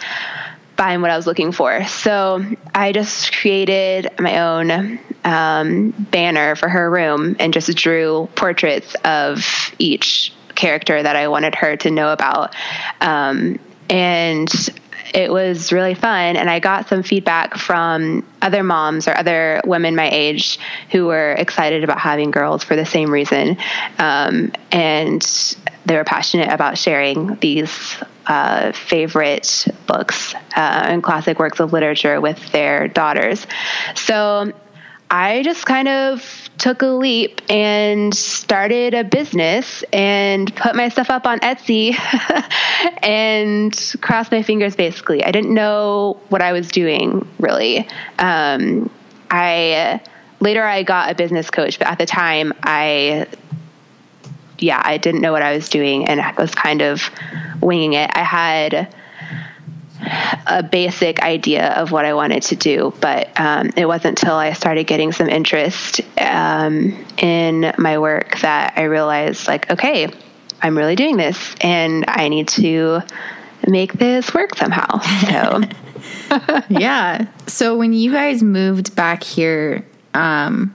find 0.77 1.03
what 1.03 1.11
I 1.11 1.17
was 1.17 1.27
looking 1.27 1.53
for. 1.53 1.85
So 1.85 2.45
I 2.75 2.93
just 2.93 3.35
created 3.37 4.09
my 4.19 4.41
own 4.41 4.99
um, 5.25 5.91
banner 5.91 6.57
for 6.57 6.69
her 6.69 6.91
room 6.91 7.37
and 7.39 7.53
just 7.53 7.75
drew 7.77 8.29
portraits 8.35 8.97
of 9.05 9.45
each 9.79 10.33
character 10.55 11.03
that 11.03 11.17
I 11.17 11.29
wanted 11.29 11.55
her 11.55 11.77
to 11.77 11.91
know 11.91 12.13
about. 12.13 12.55
Um, 13.01 13.59
and 13.89 14.51
it 15.13 15.31
was 15.31 15.73
really 15.73 15.95
fun. 15.95 16.37
And 16.37 16.49
I 16.49 16.59
got 16.59 16.89
some 16.89 17.03
feedback 17.03 17.57
from 17.57 18.27
other 18.41 18.63
moms 18.63 19.09
or 19.09 19.17
other 19.17 19.61
women 19.65 19.95
my 19.95 20.09
age 20.11 20.59
who 20.91 21.07
were 21.07 21.33
excited 21.33 21.85
about 21.85 21.99
having 21.99 22.31
girls 22.31 22.65
for 22.65 22.77
the 22.77 22.87
same 22.87 23.11
reason. 23.11 23.57
Um, 23.99 24.53
and 24.71 25.23
they 25.85 25.97
were 25.97 26.05
passionate 26.05 26.51
about 26.51 26.79
sharing 26.79 27.37
these 27.37 27.97
uh, 28.27 28.73
favorite 28.73 29.67
books 29.87 30.35
uh, 30.35 30.39
and 30.57 31.03
classic 31.03 31.39
works 31.39 31.61
of 31.61 31.73
literature 31.73 32.21
with 32.21 32.53
their 32.53 32.89
daughters. 32.89 33.47
So 33.95 34.53
I 35.13 35.43
just 35.43 35.67
kind 35.67 35.89
of 35.89 36.49
took 36.57 36.81
a 36.81 36.87
leap 36.87 37.43
and 37.51 38.15
started 38.15 38.95
a 38.95 39.05
business 39.05 39.85
and 39.93 40.55
put 40.57 40.75
my 40.75 40.89
stuff 40.89 41.11
up 41.11 41.27
on 41.27 41.39
Etsy 41.41 41.95
and 43.03 43.99
crossed 44.01 44.33
my 44.33 44.43
fingers 44.43 44.75
basically. 44.75 45.23
I 45.23 45.31
didn't 45.31 45.53
know 45.53 46.19
what 46.31 46.41
I 46.41 46.53
was 46.53 46.69
doing 46.69 47.29
really. 47.39 47.87
Um, 48.19 48.89
I 49.31 50.01
later 50.41 50.63
I 50.63 50.83
got 50.83 51.11
a 51.11 51.15
business 51.15 51.51
coach, 51.51 51.79
but 51.79 51.89
at 51.89 51.99
the 51.99 52.07
time 52.07 52.55
I 52.63 53.27
yeah, 54.59 54.81
I 54.83 54.97
didn't 54.97 55.21
know 55.21 55.33
what 55.33 55.43
I 55.43 55.55
was 55.55 55.69
doing 55.69 56.07
and 56.07 56.23
I 56.23 56.33
was 56.39 56.55
kind 56.55 56.81
of 56.81 57.11
winging 57.61 57.93
it. 57.93 58.11
I 58.15 58.23
had 58.23 58.95
a 60.47 60.63
basic 60.63 61.23
idea 61.23 61.73
of 61.73 61.93
what 61.93 62.05
I 62.05 62.15
wanted 62.15 62.43
to 62.45 62.57
do, 62.57 62.93
but 63.01 63.29
um, 63.39 63.71
it 63.77 63.87
wasn't 63.87 64.21
until 64.21 64.35
I 64.35 64.53
started 64.53 64.87
getting 64.87 65.13
some 65.13 65.29
interest 65.29 66.01
um, 66.19 67.05
in 67.19 67.73
my 67.79 67.99
work 67.99 68.39
that 68.41 68.75
I 68.77 68.85
realized, 68.85 69.47
like, 69.47 69.71
okay, 69.71 70.09
I'm 70.61 70.77
really 70.77 70.97
doing 70.97 71.17
this, 71.17 71.55
and 71.61 72.05
I 72.09 72.29
need 72.29 72.49
to 72.49 73.03
make 73.67 73.93
this 73.95 74.33
work 74.35 74.57
somehow. 74.57 74.99
So, 75.01 75.61
yeah. 76.69 77.27
So 77.47 77.77
when 77.77 77.93
you 77.93 78.13
guys 78.13 78.43
moved 78.43 78.95
back 78.95 79.23
here, 79.23 79.85
um, 80.15 80.75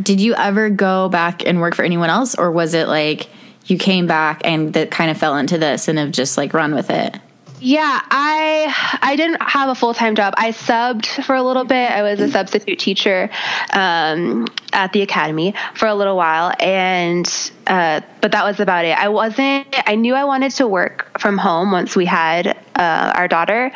did 0.00 0.20
you 0.20 0.34
ever 0.34 0.70
go 0.70 1.08
back 1.08 1.46
and 1.46 1.60
work 1.60 1.74
for 1.74 1.84
anyone 1.84 2.10
else, 2.10 2.34
or 2.34 2.50
was 2.50 2.74
it 2.74 2.88
like 2.88 3.28
you 3.66 3.78
came 3.78 4.06
back 4.06 4.42
and 4.44 4.72
that 4.74 4.90
kind 4.90 5.10
of 5.10 5.18
fell 5.18 5.36
into 5.36 5.58
this 5.58 5.88
and 5.88 5.98
have 5.98 6.10
just 6.10 6.36
like 6.36 6.54
run 6.54 6.74
with 6.74 6.90
it? 6.90 7.16
Yeah, 7.64 8.00
I 8.10 8.98
I 9.02 9.14
didn't 9.14 9.40
have 9.40 9.68
a 9.68 9.76
full 9.76 9.94
time 9.94 10.16
job. 10.16 10.34
I 10.36 10.50
subbed 10.50 11.06
for 11.24 11.36
a 11.36 11.42
little 11.44 11.62
bit. 11.62 11.92
I 11.92 12.02
was 12.02 12.18
a 12.18 12.28
substitute 12.28 12.80
teacher 12.80 13.30
um, 13.72 14.48
at 14.72 14.92
the 14.92 15.02
academy 15.02 15.54
for 15.76 15.86
a 15.86 15.94
little 15.94 16.16
while, 16.16 16.52
and 16.58 17.24
uh, 17.68 18.00
but 18.20 18.32
that 18.32 18.44
was 18.44 18.58
about 18.58 18.84
it. 18.84 18.98
I 18.98 19.10
wasn't. 19.10 19.68
I 19.86 19.94
knew 19.94 20.14
I 20.14 20.24
wanted 20.24 20.50
to 20.56 20.66
work 20.66 21.20
from 21.20 21.38
home 21.38 21.70
once 21.70 21.94
we 21.94 22.04
had 22.04 22.48
uh, 22.74 23.12
our 23.14 23.28
daughter, 23.28 23.70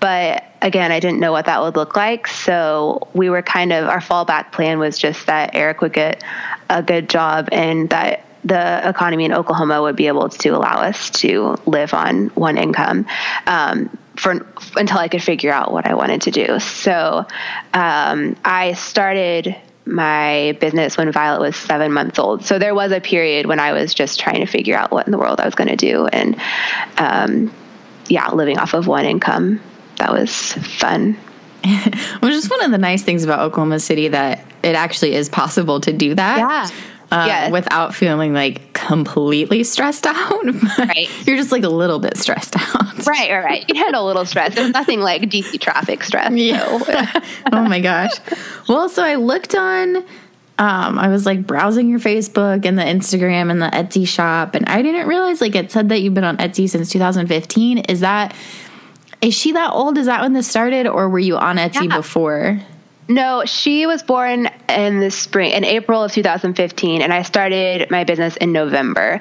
but 0.00 0.44
again, 0.60 0.92
I 0.92 1.00
didn't 1.00 1.20
know 1.20 1.32
what 1.32 1.46
that 1.46 1.62
would 1.62 1.76
look 1.76 1.96
like. 1.96 2.26
So 2.26 3.08
we 3.14 3.30
were 3.30 3.40
kind 3.40 3.72
of 3.72 3.88
our 3.88 4.00
fallback 4.00 4.52
plan 4.52 4.78
was 4.78 4.98
just 4.98 5.24
that 5.28 5.54
Eric 5.54 5.80
would 5.80 5.94
get 5.94 6.22
a 6.68 6.82
good 6.82 7.08
job 7.08 7.48
and 7.52 7.88
that 7.88 8.22
the 8.44 8.88
economy 8.88 9.24
in 9.24 9.32
Oklahoma 9.32 9.82
would 9.82 9.96
be 9.96 10.06
able 10.06 10.28
to 10.28 10.48
allow 10.50 10.80
us 10.80 11.10
to 11.10 11.56
live 11.66 11.92
on 11.92 12.28
one 12.28 12.56
income 12.56 13.06
um, 13.46 13.96
for 14.16 14.46
until 14.76 14.98
I 14.98 15.08
could 15.08 15.22
figure 15.22 15.52
out 15.52 15.72
what 15.72 15.86
I 15.86 15.94
wanted 15.94 16.22
to 16.22 16.30
do. 16.30 16.58
So 16.60 17.26
um, 17.74 18.36
I 18.44 18.74
started 18.74 19.56
my 19.84 20.56
business 20.60 20.96
when 20.96 21.10
Violet 21.10 21.40
was 21.40 21.56
seven 21.56 21.92
months 21.92 22.18
old. 22.18 22.44
So 22.44 22.58
there 22.58 22.74
was 22.74 22.92
a 22.92 23.00
period 23.00 23.46
when 23.46 23.60
I 23.60 23.72
was 23.72 23.92
just 23.92 24.20
trying 24.20 24.40
to 24.40 24.46
figure 24.46 24.76
out 24.76 24.90
what 24.90 25.06
in 25.06 25.12
the 25.12 25.18
world 25.18 25.40
I 25.40 25.44
was 25.44 25.54
going 25.54 25.68
to 25.68 25.76
do, 25.76 26.06
and 26.06 26.40
um, 26.96 27.52
yeah, 28.08 28.30
living 28.30 28.58
off 28.58 28.74
of 28.74 28.86
one 28.86 29.04
income. 29.04 29.60
That 29.96 30.12
was 30.12 30.52
fun. 30.52 31.18
Which 32.20 32.32
is 32.32 32.48
one 32.48 32.62
of 32.62 32.70
the 32.70 32.78
nice 32.78 33.02
things 33.02 33.22
about 33.22 33.40
Oklahoma 33.40 33.80
City 33.80 34.08
that 34.08 34.44
it 34.62 34.74
actually 34.74 35.12
is 35.14 35.28
possible 35.28 35.80
to 35.80 35.92
do 35.92 36.14
that. 36.14 36.38
Yeah 36.38 36.89
uh, 37.10 37.24
yes. 37.26 37.52
without 37.52 37.94
feeling 37.94 38.32
like 38.32 38.72
completely 38.72 39.64
stressed 39.64 40.06
out. 40.06 40.44
right. 40.78 41.08
You're 41.26 41.36
just 41.36 41.52
like 41.52 41.64
a 41.64 41.68
little 41.68 41.98
bit 41.98 42.16
stressed 42.16 42.56
out. 42.56 43.06
Right, 43.06 43.30
right, 43.30 43.44
right. 43.44 43.64
You 43.68 43.74
had 43.74 43.94
a 43.94 44.02
little 44.02 44.24
stress. 44.24 44.54
There's 44.54 44.72
nothing 44.72 45.00
like 45.00 45.22
DC 45.22 45.60
traffic 45.60 46.04
stress. 46.04 46.32
Yeah. 46.32 46.78
So. 46.78 47.20
oh 47.52 47.64
my 47.64 47.80
gosh. 47.80 48.12
Well, 48.68 48.88
so 48.88 49.02
I 49.02 49.16
looked 49.16 49.54
on 49.54 50.04
um, 50.60 50.98
I 50.98 51.08
was 51.08 51.24
like 51.24 51.46
browsing 51.46 51.88
your 51.88 52.00
Facebook 52.00 52.66
and 52.66 52.78
the 52.78 52.82
Instagram 52.82 53.50
and 53.50 53.62
the 53.62 53.68
Etsy 53.68 54.06
shop, 54.06 54.54
and 54.54 54.68
I 54.68 54.82
didn't 54.82 55.08
realize 55.08 55.40
like 55.40 55.54
it 55.54 55.72
said 55.72 55.88
that 55.88 56.02
you've 56.02 56.12
been 56.12 56.22
on 56.22 56.36
Etsy 56.36 56.68
since 56.68 56.90
2015. 56.90 57.78
Is 57.78 58.00
that 58.00 58.34
is 59.22 59.32
she 59.34 59.52
that 59.52 59.72
old? 59.72 59.96
Is 59.96 60.04
that 60.04 60.20
when 60.20 60.34
this 60.34 60.46
started, 60.46 60.86
or 60.86 61.08
were 61.08 61.18
you 61.18 61.38
on 61.38 61.56
Etsy 61.56 61.88
yeah. 61.88 61.96
before? 61.96 62.60
No, 63.10 63.44
she 63.44 63.86
was 63.86 64.04
born 64.04 64.48
in 64.68 65.00
the 65.00 65.10
spring, 65.10 65.50
in 65.50 65.64
April 65.64 66.04
of 66.04 66.12
2015, 66.12 67.02
and 67.02 67.12
I 67.12 67.22
started 67.22 67.90
my 67.90 68.04
business 68.04 68.36
in 68.36 68.52
November 68.52 69.20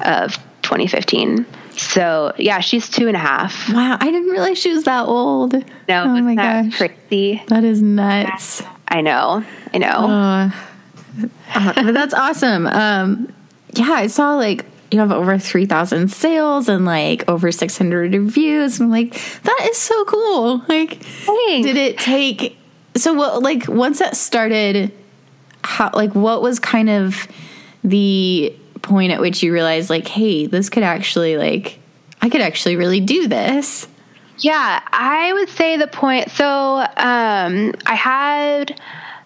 of 0.00 0.36
2015. 0.62 1.44
So 1.72 2.32
yeah, 2.38 2.60
she's 2.60 2.88
two 2.88 3.08
and 3.08 3.16
a 3.16 3.20
half. 3.20 3.68
Wow, 3.72 3.98
I 4.00 4.04
didn't 4.12 4.28
realize 4.28 4.58
she 4.58 4.72
was 4.72 4.84
that 4.84 5.06
old. 5.06 5.52
No, 5.88 6.04
oh 6.04 6.22
my 6.22 6.36
gosh, 6.36 6.76
crazy. 6.76 7.42
That 7.48 7.64
is 7.64 7.82
nuts. 7.82 8.62
I 8.86 9.00
know, 9.00 9.44
I 9.72 9.78
know. 9.78 9.88
Uh, 9.88 11.72
but 11.74 11.92
that's 11.92 12.14
awesome. 12.14 12.68
Um, 12.68 13.34
yeah, 13.72 13.90
I 13.90 14.06
saw 14.06 14.36
like 14.36 14.64
you 14.92 15.00
have 15.00 15.10
over 15.10 15.40
3000 15.40 16.06
sales 16.08 16.68
and 16.68 16.84
like 16.84 17.28
over 17.28 17.50
600 17.50 18.12
reviews 18.12 18.80
i'm 18.80 18.90
like 18.90 19.12
that 19.42 19.68
is 19.68 19.76
so 19.76 20.04
cool 20.04 20.62
like 20.68 21.02
Thanks. 21.02 21.66
did 21.66 21.76
it 21.76 21.98
take 21.98 22.56
so 22.96 23.12
like 23.12 23.66
once 23.68 23.98
that 23.98 24.16
started 24.16 24.92
how 25.62 25.90
like 25.94 26.14
what 26.14 26.42
was 26.42 26.58
kind 26.58 26.90
of 26.90 27.26
the 27.82 28.54
point 28.82 29.12
at 29.12 29.20
which 29.20 29.42
you 29.42 29.52
realized 29.52 29.90
like 29.90 30.06
hey 30.06 30.46
this 30.46 30.68
could 30.68 30.82
actually 30.82 31.36
like 31.36 31.78
i 32.22 32.28
could 32.28 32.40
actually 32.40 32.76
really 32.76 33.00
do 33.00 33.28
this? 33.28 33.88
Yeah 34.38 34.80
i 34.92 35.32
would 35.32 35.48
say 35.48 35.76
the 35.76 35.86
point 35.86 36.30
so 36.30 36.78
um 36.78 37.74
i 37.86 37.94
had 37.94 38.80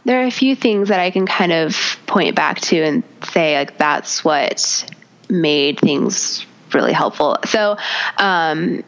there 0.05 0.23
are 0.23 0.27
a 0.27 0.31
few 0.31 0.55
things 0.55 0.89
that 0.89 1.01
i 1.01 1.11
can 1.11 1.27
kind 1.27 1.53
of 1.53 1.99
point 2.07 2.35
back 2.35 2.61
to 2.61 2.83
and 2.83 3.03
say 3.33 3.59
like 3.59 3.79
that's 3.79 4.25
what 4.25 4.85
made 5.29 5.79
things 5.81 6.47
really 6.75 6.93
helpful. 6.93 7.37
So 7.47 7.77
um 8.19 8.85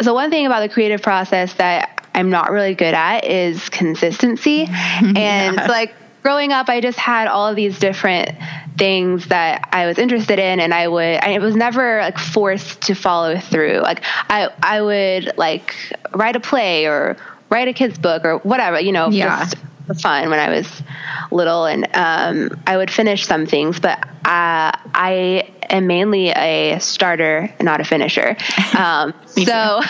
so 0.00 0.14
one 0.14 0.30
thing 0.30 0.46
about 0.46 0.60
the 0.60 0.68
creative 0.68 1.02
process 1.02 1.54
that 1.54 2.01
I'm 2.14 2.30
not 2.30 2.50
really 2.50 2.74
good 2.74 2.94
at 2.94 3.24
is 3.24 3.68
consistency. 3.68 4.62
and 4.68 5.16
yeah. 5.56 5.66
like 5.68 5.94
growing 6.22 6.52
up, 6.52 6.68
I 6.68 6.80
just 6.80 6.98
had 6.98 7.28
all 7.28 7.48
of 7.48 7.56
these 7.56 7.78
different 7.78 8.30
things 8.78 9.26
that 9.26 9.68
I 9.72 9.86
was 9.86 9.98
interested 9.98 10.38
in, 10.38 10.60
and 10.60 10.72
I 10.72 10.88
would. 10.88 11.16
I 11.16 11.38
was 11.38 11.54
never 11.56 12.00
like 12.00 12.18
forced 12.18 12.82
to 12.82 12.94
follow 12.94 13.38
through. 13.38 13.80
Like 13.80 14.02
I, 14.28 14.50
I 14.62 14.82
would 14.82 15.36
like 15.36 15.74
write 16.14 16.36
a 16.36 16.40
play 16.40 16.86
or 16.86 17.16
write 17.50 17.68
a 17.68 17.72
kid's 17.72 17.98
book 17.98 18.24
or 18.24 18.38
whatever. 18.38 18.80
You 18.80 18.92
know, 18.92 19.10
yeah. 19.10 19.40
just 19.40 19.56
fun 19.94 20.30
when 20.30 20.38
I 20.38 20.50
was 20.50 20.82
little, 21.30 21.66
and 21.66 21.88
um, 21.94 22.60
I 22.66 22.76
would 22.76 22.90
finish 22.90 23.26
some 23.26 23.46
things, 23.46 23.80
but 23.80 23.98
uh, 24.24 24.72
I 24.94 25.52
am 25.68 25.86
mainly 25.86 26.30
a 26.30 26.78
starter, 26.78 27.52
not 27.60 27.80
a 27.80 27.84
finisher. 27.84 28.36
Um, 28.72 29.12
so, 29.26 29.80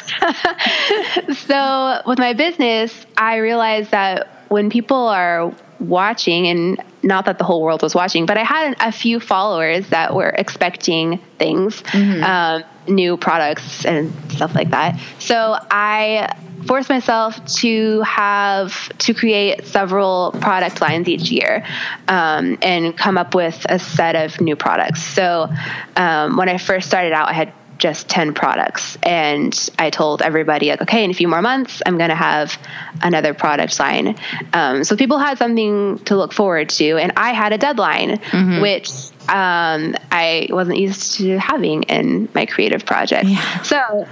so 1.34 2.02
with 2.04 2.18
my 2.18 2.32
business, 2.32 3.06
I 3.16 3.36
realized 3.36 3.92
that 3.92 4.28
when 4.48 4.70
people 4.70 5.06
are 5.06 5.54
watching, 5.78 6.48
and 6.48 6.82
not 7.02 7.26
that 7.26 7.38
the 7.38 7.44
whole 7.44 7.62
world 7.62 7.82
was 7.82 7.94
watching, 7.94 8.26
but 8.26 8.38
I 8.38 8.44
had 8.44 8.74
a 8.80 8.92
few 8.92 9.20
followers 9.20 9.88
that 9.88 10.14
were 10.14 10.30
expecting 10.30 11.18
things, 11.38 11.82
mm-hmm. 11.82 12.22
um, 12.24 12.64
new 12.92 13.16
products 13.16 13.84
and 13.84 14.12
stuff 14.32 14.54
like 14.54 14.70
that. 14.70 15.00
So 15.20 15.56
I 15.70 16.34
force 16.66 16.88
myself 16.88 17.44
to 17.56 18.00
have 18.02 18.88
to 18.98 19.14
create 19.14 19.66
several 19.66 20.32
product 20.40 20.80
lines 20.80 21.08
each 21.08 21.30
year 21.30 21.64
um, 22.08 22.58
and 22.62 22.96
come 22.96 23.18
up 23.18 23.34
with 23.34 23.64
a 23.68 23.78
set 23.78 24.16
of 24.16 24.40
new 24.40 24.56
products. 24.56 25.02
So 25.02 25.48
um, 25.96 26.36
when 26.36 26.48
I 26.48 26.58
first 26.58 26.88
started 26.88 27.12
out, 27.12 27.28
I 27.28 27.32
had 27.32 27.52
just 27.82 28.08
10 28.08 28.32
products. 28.34 28.96
And 29.02 29.52
I 29.76 29.90
told 29.90 30.22
everybody, 30.22 30.68
like, 30.68 30.82
okay, 30.82 31.02
in 31.02 31.10
a 31.10 31.14
few 31.14 31.26
more 31.26 31.42
months, 31.42 31.82
I'm 31.84 31.98
going 31.98 32.10
to 32.10 32.14
have 32.14 32.56
another 33.02 33.34
product 33.34 33.78
line. 33.80 34.16
Um, 34.52 34.84
so 34.84 34.96
people 34.96 35.18
had 35.18 35.36
something 35.36 35.98
to 36.04 36.16
look 36.16 36.32
forward 36.32 36.68
to. 36.70 36.96
And 36.96 37.12
I 37.16 37.32
had 37.32 37.52
a 37.52 37.58
deadline, 37.58 38.18
mm-hmm. 38.18 38.60
which 38.60 38.88
um, 39.28 39.96
I 40.12 40.46
wasn't 40.50 40.78
used 40.78 41.14
to 41.14 41.38
having 41.38 41.82
in 41.84 42.28
my 42.34 42.46
creative 42.46 42.86
project. 42.86 43.24
Yeah. 43.24 43.62
So, 43.62 44.06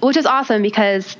which 0.00 0.16
is 0.16 0.24
awesome 0.24 0.62
because 0.62 1.14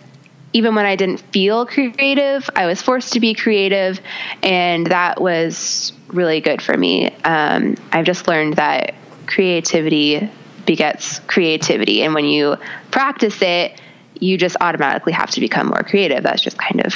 even 0.53 0.75
when 0.75 0.85
I 0.85 0.97
didn't 0.97 1.19
feel 1.33 1.67
creative, 1.67 2.49
I 2.55 2.67
was 2.67 2.83
forced 2.83 3.15
to 3.15 3.21
be 3.21 3.35
creative, 3.35 4.01
and 4.43 4.87
that 4.89 5.21
was 5.21 5.93
really 6.09 6.41
good 6.41 6.61
for 6.61 6.77
me. 6.77 7.11
Um, 7.25 7.77
I've 7.93 8.05
just 8.05 8.29
learned 8.29 8.57
that 8.57 8.95
creativity 9.27 10.29
begets 10.67 11.21
creativity, 11.21 12.03
and 12.03 12.15
when 12.15 12.27
you 12.27 12.57
practice 12.91 13.41
it, 13.41 13.81
you 14.21 14.37
just 14.37 14.57
automatically 14.61 15.13
have 15.13 15.31
to 15.31 15.41
become 15.41 15.69
more 15.69 15.83
creative. 15.83 16.23
That's 16.23 16.43
just 16.43 16.59
kind 16.59 16.85
of 16.85 16.93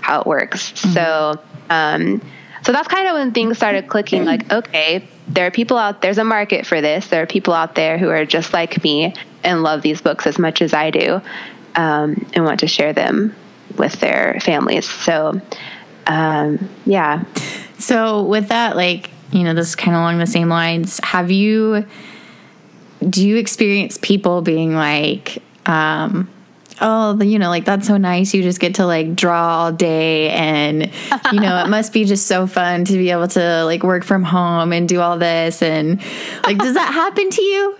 how 0.00 0.20
it 0.20 0.26
works. 0.26 0.72
Mm-hmm. 0.72 0.92
So, 0.92 1.40
um, 1.68 2.22
so 2.62 2.72
that's 2.72 2.88
kind 2.88 3.08
of 3.08 3.14
when 3.14 3.32
things 3.32 3.56
started 3.56 3.88
clicking. 3.88 4.24
Like, 4.24 4.50
okay, 4.52 5.06
there 5.28 5.46
are 5.46 5.50
people 5.50 5.76
out 5.76 6.00
there's 6.00 6.18
a 6.18 6.24
market 6.24 6.64
for 6.64 6.80
this. 6.80 7.08
There 7.08 7.22
are 7.22 7.26
people 7.26 7.54
out 7.54 7.74
there 7.74 7.98
who 7.98 8.08
are 8.08 8.24
just 8.24 8.52
like 8.52 8.82
me 8.84 9.14
and 9.42 9.62
love 9.62 9.82
these 9.82 10.00
books 10.00 10.26
as 10.26 10.38
much 10.38 10.62
as 10.62 10.72
I 10.72 10.90
do 10.90 11.20
um, 11.74 12.26
and 12.34 12.44
want 12.44 12.60
to 12.60 12.66
share 12.66 12.92
them 12.92 13.34
with 13.76 14.00
their 14.00 14.38
families. 14.40 14.88
So, 14.88 15.40
um, 16.06 16.68
yeah. 16.86 17.24
So, 17.78 18.22
with 18.22 18.48
that, 18.48 18.76
like, 18.76 19.10
you 19.32 19.44
know, 19.44 19.54
this 19.54 19.68
is 19.68 19.76
kind 19.76 19.94
of 19.94 20.00
along 20.00 20.18
the 20.18 20.26
same 20.26 20.48
lines. 20.48 21.00
Have 21.02 21.30
you, 21.30 21.86
do 23.08 23.26
you 23.26 23.36
experience 23.36 23.98
people 24.02 24.42
being 24.42 24.74
like, 24.74 25.42
um, 25.66 26.28
oh, 26.80 27.20
you 27.22 27.38
know, 27.38 27.48
like 27.48 27.64
that's 27.64 27.86
so 27.86 27.96
nice. 27.96 28.34
You 28.34 28.42
just 28.42 28.60
get 28.60 28.76
to 28.76 28.86
like 28.86 29.14
draw 29.14 29.64
all 29.64 29.72
day. 29.72 30.30
And, 30.30 30.90
you 31.32 31.40
know, 31.40 31.62
it 31.62 31.68
must 31.68 31.92
be 31.92 32.04
just 32.04 32.26
so 32.26 32.46
fun 32.46 32.84
to 32.86 32.92
be 32.94 33.10
able 33.10 33.28
to 33.28 33.64
like 33.64 33.82
work 33.82 34.04
from 34.04 34.22
home 34.22 34.72
and 34.72 34.88
do 34.88 35.00
all 35.00 35.18
this. 35.18 35.62
And 35.62 36.00
like, 36.44 36.58
does 36.58 36.74
that 36.74 36.92
happen 36.92 37.30
to 37.30 37.42
you? 37.42 37.76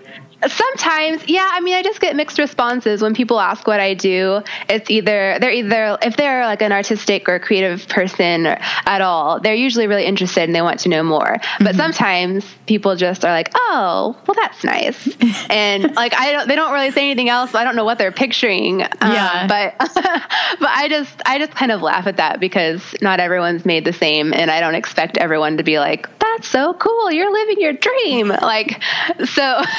Sometimes, 0.47 1.27
yeah. 1.27 1.49
I 1.51 1.59
mean, 1.59 1.75
I 1.75 1.83
just 1.83 1.99
get 1.99 2.15
mixed 2.15 2.39
responses 2.39 3.01
when 3.01 3.13
people 3.13 3.39
ask 3.39 3.67
what 3.67 3.79
I 3.79 3.93
do. 3.93 4.41
It's 4.69 4.89
either 4.89 5.37
they're 5.39 5.51
either 5.51 5.97
if 6.01 6.17
they're 6.17 6.45
like 6.45 6.61
an 6.61 6.71
artistic 6.71 7.29
or 7.29 7.39
creative 7.39 7.87
person 7.87 8.47
at 8.47 9.01
all, 9.01 9.39
they're 9.39 9.55
usually 9.55 9.87
really 9.87 10.05
interested 10.05 10.43
and 10.43 10.55
they 10.55 10.61
want 10.61 10.79
to 10.81 10.89
know 10.89 11.03
more. 11.03 11.37
Mm-hmm. 11.37 11.63
But 11.63 11.75
sometimes 11.75 12.45
people 12.65 12.95
just 12.95 13.23
are 13.23 13.31
like, 13.31 13.51
"Oh, 13.55 14.17
well, 14.27 14.35
that's 14.35 14.63
nice," 14.63 15.07
and 15.49 15.95
like 15.95 16.13
I 16.17 16.31
don't, 16.31 16.47
they 16.47 16.55
don't 16.55 16.73
really 16.73 16.91
say 16.91 17.05
anything 17.05 17.29
else. 17.29 17.53
I 17.53 17.63
don't 17.63 17.75
know 17.75 17.85
what 17.85 17.97
they're 17.97 18.11
picturing. 18.11 18.81
Um, 18.81 18.89
yeah. 19.01 19.47
But 19.47 19.75
but 20.59 20.69
I 20.69 20.87
just 20.89 21.21
I 21.25 21.37
just 21.37 21.51
kind 21.51 21.71
of 21.71 21.81
laugh 21.81 22.07
at 22.07 22.17
that 22.17 22.39
because 22.39 22.95
not 23.01 23.19
everyone's 23.19 23.65
made 23.65 23.85
the 23.85 23.93
same, 23.93 24.33
and 24.33 24.49
I 24.49 24.59
don't 24.59 24.75
expect 24.75 25.17
everyone 25.17 25.57
to 25.57 25.63
be 25.63 25.79
like, 25.79 26.07
"That's 26.19 26.47
so 26.47 26.73
cool, 26.73 27.11
you're 27.11 27.31
living 27.31 27.59
your 27.59 27.73
dream." 27.73 28.29
Like 28.29 28.81
so. 29.25 29.61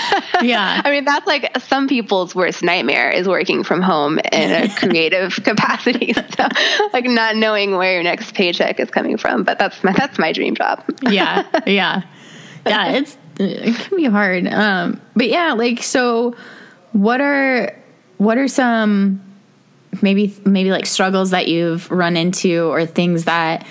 Yeah. 0.42 0.51
I 0.84 0.90
mean, 0.90 1.04
that's 1.04 1.26
like 1.26 1.58
some 1.60 1.88
people's 1.88 2.34
worst 2.34 2.62
nightmare 2.62 3.10
is 3.10 3.28
working 3.28 3.64
from 3.64 3.82
home 3.82 4.18
in 4.18 4.50
a 4.50 4.68
creative 4.76 5.34
capacity. 5.42 6.14
So, 6.32 6.48
like 6.94 7.04
not 7.04 7.36
knowing 7.36 7.76
where 7.76 7.94
your 7.94 8.02
next 8.02 8.34
paycheck 8.34 8.80
is 8.80 8.90
coming 8.90 9.18
from. 9.18 9.42
But 9.42 9.58
that's 9.58 9.82
my 9.84 9.92
that's 9.92 10.18
my 10.18 10.32
dream 10.32 10.54
job. 10.54 10.82
yeah. 11.02 11.44
Yeah. 11.66 12.02
Yeah. 12.66 12.92
It's 12.96 13.16
it 13.38 13.74
can 13.76 13.96
be 13.96 14.04
hard. 14.04 14.46
Um, 14.46 15.00
but 15.14 15.28
yeah, 15.28 15.52
like 15.52 15.82
so 15.82 16.34
what 16.92 17.20
are 17.20 17.76
what 18.18 18.38
are 18.38 18.48
some 18.48 19.20
maybe 20.00 20.34
maybe 20.44 20.70
like 20.70 20.86
struggles 20.86 21.30
that 21.30 21.48
you've 21.48 21.90
run 21.90 22.16
into 22.16 22.64
or 22.70 22.86
things 22.86 23.24
that 23.24 23.66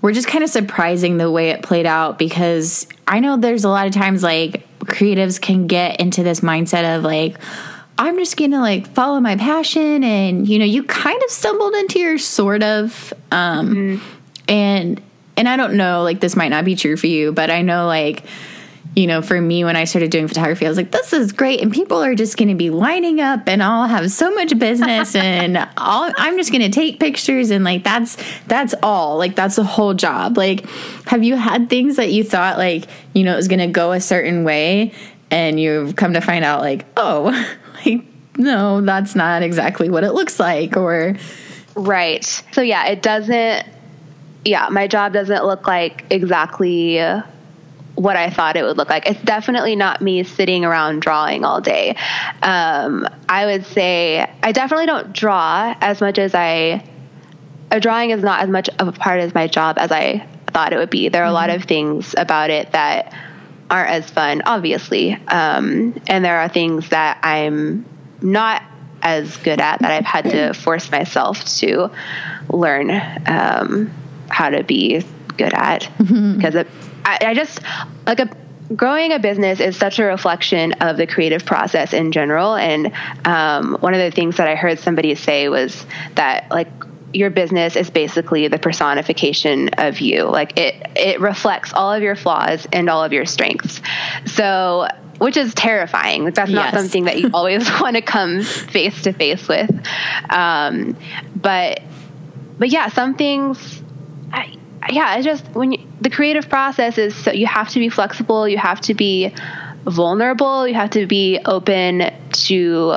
were 0.00 0.12
just 0.12 0.26
kind 0.26 0.42
of 0.42 0.50
surprising 0.50 1.16
the 1.16 1.30
way 1.30 1.50
it 1.50 1.62
played 1.62 1.86
out 1.86 2.18
because 2.18 2.86
I 3.06 3.20
know 3.20 3.36
there's 3.36 3.64
a 3.64 3.68
lot 3.68 3.86
of 3.86 3.92
times 3.92 4.22
like 4.22 4.66
creatives 4.84 5.40
can 5.40 5.66
get 5.66 6.00
into 6.00 6.22
this 6.22 6.40
mindset 6.40 6.96
of 6.96 7.04
like 7.04 7.36
I'm 7.96 8.16
just 8.18 8.36
gonna 8.36 8.60
like 8.60 8.88
follow 8.88 9.20
my 9.20 9.36
passion 9.36 10.02
and 10.02 10.48
you 10.48 10.58
know 10.58 10.64
you 10.64 10.82
kind 10.84 11.20
of 11.22 11.30
stumbled 11.30 11.74
into 11.74 11.98
your 11.98 12.18
sort 12.18 12.62
of 12.62 13.12
um 13.30 13.74
mm-hmm. 13.74 14.06
and 14.48 15.02
and 15.36 15.48
I 15.48 15.56
don't 15.56 15.76
know 15.76 16.02
like 16.02 16.20
this 16.20 16.36
might 16.36 16.48
not 16.48 16.64
be 16.64 16.76
true 16.76 16.96
for 16.96 17.06
you 17.06 17.32
but 17.32 17.50
I 17.50 17.62
know 17.62 17.86
like 17.86 18.24
you 18.96 19.08
know, 19.08 19.22
for 19.22 19.40
me, 19.40 19.64
when 19.64 19.74
I 19.74 19.84
started 19.84 20.10
doing 20.10 20.28
photography, 20.28 20.66
I 20.66 20.68
was 20.68 20.78
like, 20.78 20.92
this 20.92 21.12
is 21.12 21.32
great. 21.32 21.60
And 21.60 21.72
people 21.72 22.02
are 22.02 22.14
just 22.14 22.36
going 22.36 22.48
to 22.48 22.54
be 22.54 22.70
lining 22.70 23.20
up 23.20 23.48
and 23.48 23.60
I'll 23.60 23.88
have 23.88 24.10
so 24.12 24.32
much 24.32 24.56
business 24.56 25.14
and 25.16 25.58
I'm 25.76 26.36
just 26.36 26.52
going 26.52 26.62
to 26.62 26.70
take 26.70 27.00
pictures. 27.00 27.50
And 27.50 27.64
like, 27.64 27.82
that's, 27.82 28.16
that's 28.46 28.74
all 28.82 29.18
like, 29.18 29.34
that's 29.34 29.56
the 29.56 29.64
whole 29.64 29.94
job. 29.94 30.36
Like, 30.36 30.68
have 31.06 31.24
you 31.24 31.34
had 31.34 31.68
things 31.68 31.96
that 31.96 32.12
you 32.12 32.22
thought 32.22 32.56
like, 32.56 32.86
you 33.14 33.24
know, 33.24 33.32
it 33.32 33.36
was 33.36 33.48
going 33.48 33.58
to 33.58 33.66
go 33.66 33.92
a 33.92 34.00
certain 34.00 34.44
way 34.44 34.92
and 35.30 35.58
you've 35.58 35.96
come 35.96 36.12
to 36.12 36.20
find 36.20 36.44
out 36.44 36.60
like, 36.60 36.86
oh, 36.96 37.24
like, 37.84 38.04
no, 38.36 38.80
that's 38.80 39.16
not 39.16 39.42
exactly 39.42 39.88
what 39.88 40.04
it 40.04 40.12
looks 40.12 40.38
like 40.38 40.76
or. 40.76 41.16
Right. 41.74 42.24
So 42.52 42.62
yeah, 42.62 42.86
it 42.86 43.02
doesn't, 43.02 43.66
yeah, 44.44 44.68
my 44.70 44.86
job 44.86 45.14
doesn't 45.14 45.44
look 45.44 45.66
like 45.66 46.04
exactly 46.10 47.00
what 47.94 48.16
I 48.16 48.30
thought 48.30 48.56
it 48.56 48.62
would 48.62 48.76
look 48.76 48.90
like. 48.90 49.08
It's 49.08 49.20
definitely 49.22 49.76
not 49.76 50.00
me 50.00 50.24
sitting 50.24 50.64
around 50.64 51.00
drawing 51.00 51.44
all 51.44 51.60
day. 51.60 51.96
Um, 52.42 53.08
I 53.28 53.46
would 53.46 53.66
say 53.66 54.28
I 54.42 54.52
definitely 54.52 54.86
don't 54.86 55.12
draw 55.12 55.74
as 55.80 56.00
much 56.00 56.18
as 56.18 56.34
I. 56.34 56.88
A 57.70 57.80
drawing 57.80 58.10
is 58.10 58.22
not 58.22 58.40
as 58.40 58.48
much 58.48 58.68
of 58.78 58.88
a 58.88 58.92
part 58.92 59.20
of 59.20 59.34
my 59.34 59.48
job 59.48 59.78
as 59.78 59.90
I 59.90 60.28
thought 60.48 60.72
it 60.72 60.76
would 60.76 60.90
be. 60.90 61.08
There 61.08 61.22
are 61.22 61.26
mm-hmm. 61.26 61.30
a 61.30 61.34
lot 61.34 61.50
mm-hmm. 61.50 61.62
of 61.62 61.68
things 61.68 62.14
about 62.16 62.50
it 62.50 62.72
that 62.72 63.12
aren't 63.70 63.90
as 63.90 64.10
fun, 64.10 64.42
obviously, 64.46 65.14
um, 65.14 66.00
and 66.06 66.24
there 66.24 66.38
are 66.38 66.48
things 66.48 66.90
that 66.90 67.18
I'm 67.22 67.84
not 68.20 68.62
as 69.02 69.36
good 69.38 69.60
at 69.60 69.80
that 69.80 69.90
I've 69.90 70.04
had 70.04 70.30
to 70.30 70.54
force 70.60 70.90
myself 70.90 71.44
to 71.58 71.90
learn 72.48 72.90
um, 73.26 73.92
how 74.30 74.50
to 74.50 74.62
be 74.62 75.04
good 75.36 75.52
at 75.52 75.82
mm-hmm. 75.82 76.36
because 76.36 76.54
it 76.54 76.68
I, 77.04 77.18
I 77.20 77.34
just 77.34 77.60
like 78.06 78.20
a 78.20 78.30
growing 78.74 79.12
a 79.12 79.18
business 79.18 79.60
is 79.60 79.76
such 79.76 79.98
a 79.98 80.04
reflection 80.04 80.72
of 80.74 80.96
the 80.96 81.06
creative 81.06 81.44
process 81.44 81.92
in 81.92 82.12
general. 82.12 82.54
And 82.54 82.92
um, 83.24 83.76
one 83.80 83.94
of 83.94 84.00
the 84.00 84.10
things 84.10 84.36
that 84.38 84.48
I 84.48 84.54
heard 84.54 84.78
somebody 84.78 85.14
say 85.14 85.48
was 85.48 85.84
that 86.14 86.50
like 86.50 86.68
your 87.12 87.30
business 87.30 87.76
is 87.76 87.90
basically 87.90 88.48
the 88.48 88.58
personification 88.58 89.68
of 89.78 90.00
you. 90.00 90.24
Like 90.24 90.58
it 90.58 90.74
it 90.96 91.20
reflects 91.20 91.72
all 91.72 91.92
of 91.92 92.02
your 92.02 92.16
flaws 92.16 92.66
and 92.72 92.88
all 92.88 93.04
of 93.04 93.12
your 93.12 93.26
strengths. 93.26 93.80
So 94.26 94.88
which 95.18 95.36
is 95.36 95.54
terrifying. 95.54 96.24
That's 96.24 96.50
not 96.50 96.72
yes. 96.72 96.74
something 96.74 97.04
that 97.04 97.20
you 97.20 97.30
always 97.34 97.68
want 97.80 97.96
to 97.96 98.02
come 98.02 98.42
face 98.42 99.02
to 99.02 99.12
face 99.12 99.46
with. 99.46 99.70
Um, 100.28 100.96
but 101.36 101.82
but 102.58 102.68
yeah, 102.70 102.88
some 102.88 103.14
things. 103.14 103.82
I, 104.32 104.56
yeah, 104.90 105.16
it's 105.16 105.24
just 105.24 105.46
when 105.48 105.72
you, 105.72 105.78
the 106.00 106.10
creative 106.10 106.48
process 106.48 106.98
is 106.98 107.14
so 107.14 107.32
you 107.32 107.46
have 107.46 107.68
to 107.70 107.78
be 107.78 107.88
flexible, 107.88 108.48
you 108.48 108.58
have 108.58 108.80
to 108.82 108.94
be 108.94 109.34
vulnerable, 109.84 110.66
you 110.66 110.74
have 110.74 110.90
to 110.90 111.06
be 111.06 111.38
open 111.44 112.12
to 112.32 112.96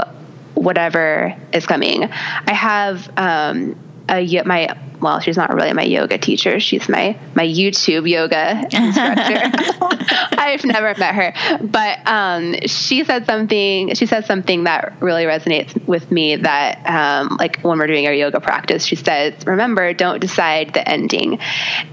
whatever 0.54 1.36
is 1.54 1.66
coming. 1.66 2.04
I 2.04 2.54
have 2.54 3.10
um, 3.18 3.80
a 4.10 4.44
my 4.44 4.76
well, 5.00 5.20
she's 5.20 5.38
not 5.38 5.54
really 5.54 5.74
my 5.74 5.84
yoga 5.84 6.18
teacher. 6.18 6.60
She's 6.60 6.90
my 6.90 7.18
my 7.36 7.46
YouTube 7.46 8.10
yoga 8.10 8.62
instructor. 8.72 9.52
I've 10.38 10.64
never 10.64 10.98
met 10.98 11.16
her, 11.16 11.34
but 11.62 12.00
um, 12.08 12.56
she 12.66 13.04
said 13.04 13.26
something. 13.26 13.94
She 13.96 14.06
said 14.06 14.26
something 14.26 14.64
that 14.64 14.96
really 15.02 15.26
resonates 15.26 15.76
with 15.88 16.12
me. 16.12 16.38
That 16.38 16.86
um, 16.86 17.38
like 17.40 17.62
when 17.62 17.78
we're 17.78 17.88
doing 17.88 18.08
our 18.08 18.14
yoga 18.14 18.40
practice, 18.40 18.86
she 18.86 18.96
says, 18.96 19.34
"Remember, 19.46 19.94
don't 19.94 20.20
decide 20.20 20.74
the 20.74 20.88
ending," 20.88 21.40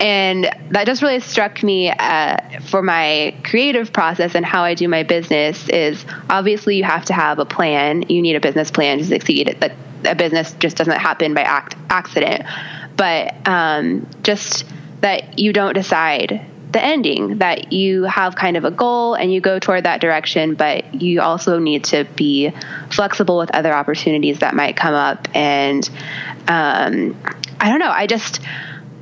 and 0.00 0.50
that 0.70 0.87
just 0.87 1.03
really 1.03 1.20
struck 1.20 1.62
me 1.62 1.90
uh, 1.90 2.37
for 2.62 2.83
my 2.83 3.37
creative 3.44 3.92
process 3.92 4.35
and 4.35 4.46
how 4.46 4.62
I 4.62 4.74
do 4.74 4.88
my 4.88 5.03
business. 5.03 5.68
Is 5.68 6.05
obviously 6.31 6.77
you 6.77 6.85
have 6.85 7.05
to 7.07 7.12
have 7.12 7.38
a 7.38 7.44
plan. 7.44 8.05
You 8.09 8.22
need 8.22 8.37
a 8.37 8.40
business 8.40 8.70
plan 8.70 8.98
to 8.98 9.05
succeed. 9.05 9.57
That 9.61 9.77
a 10.07 10.14
business 10.14 10.53
just 10.55 10.77
doesn't 10.77 10.99
happen 10.99 11.35
by 11.35 11.43
act, 11.43 11.77
accident. 11.90 12.45
But 12.97 13.35
um, 13.47 14.07
just 14.23 14.64
that 15.01 15.38
you 15.38 15.53
don't 15.53 15.75
decide 15.75 16.45
the 16.75 16.83
ending 16.83 17.38
that 17.38 17.73
you 17.73 18.03
have 18.03 18.35
kind 18.35 18.57
of 18.57 18.64
a 18.64 18.71
goal 18.71 19.14
and 19.14 19.33
you 19.33 19.40
go 19.40 19.61
toward 19.61 19.85
that 19.85 20.01
direction 20.01 20.57
but 20.57 20.93
you 21.01 21.21
also 21.21 21.61
need 21.61 21.85
to 21.85 22.05
be 22.17 22.51
flexible 22.90 23.38
with 23.38 23.55
other 23.55 23.73
opportunities 23.73 24.40
that 24.40 24.55
might 24.55 24.77
come 24.77 24.95
up. 24.95 25.29
And 25.35 25.88
um, 26.49 27.17
i 27.61 27.71
don't 27.71 27.79
know. 27.79 27.90
I 27.90 28.07
just 28.07 28.40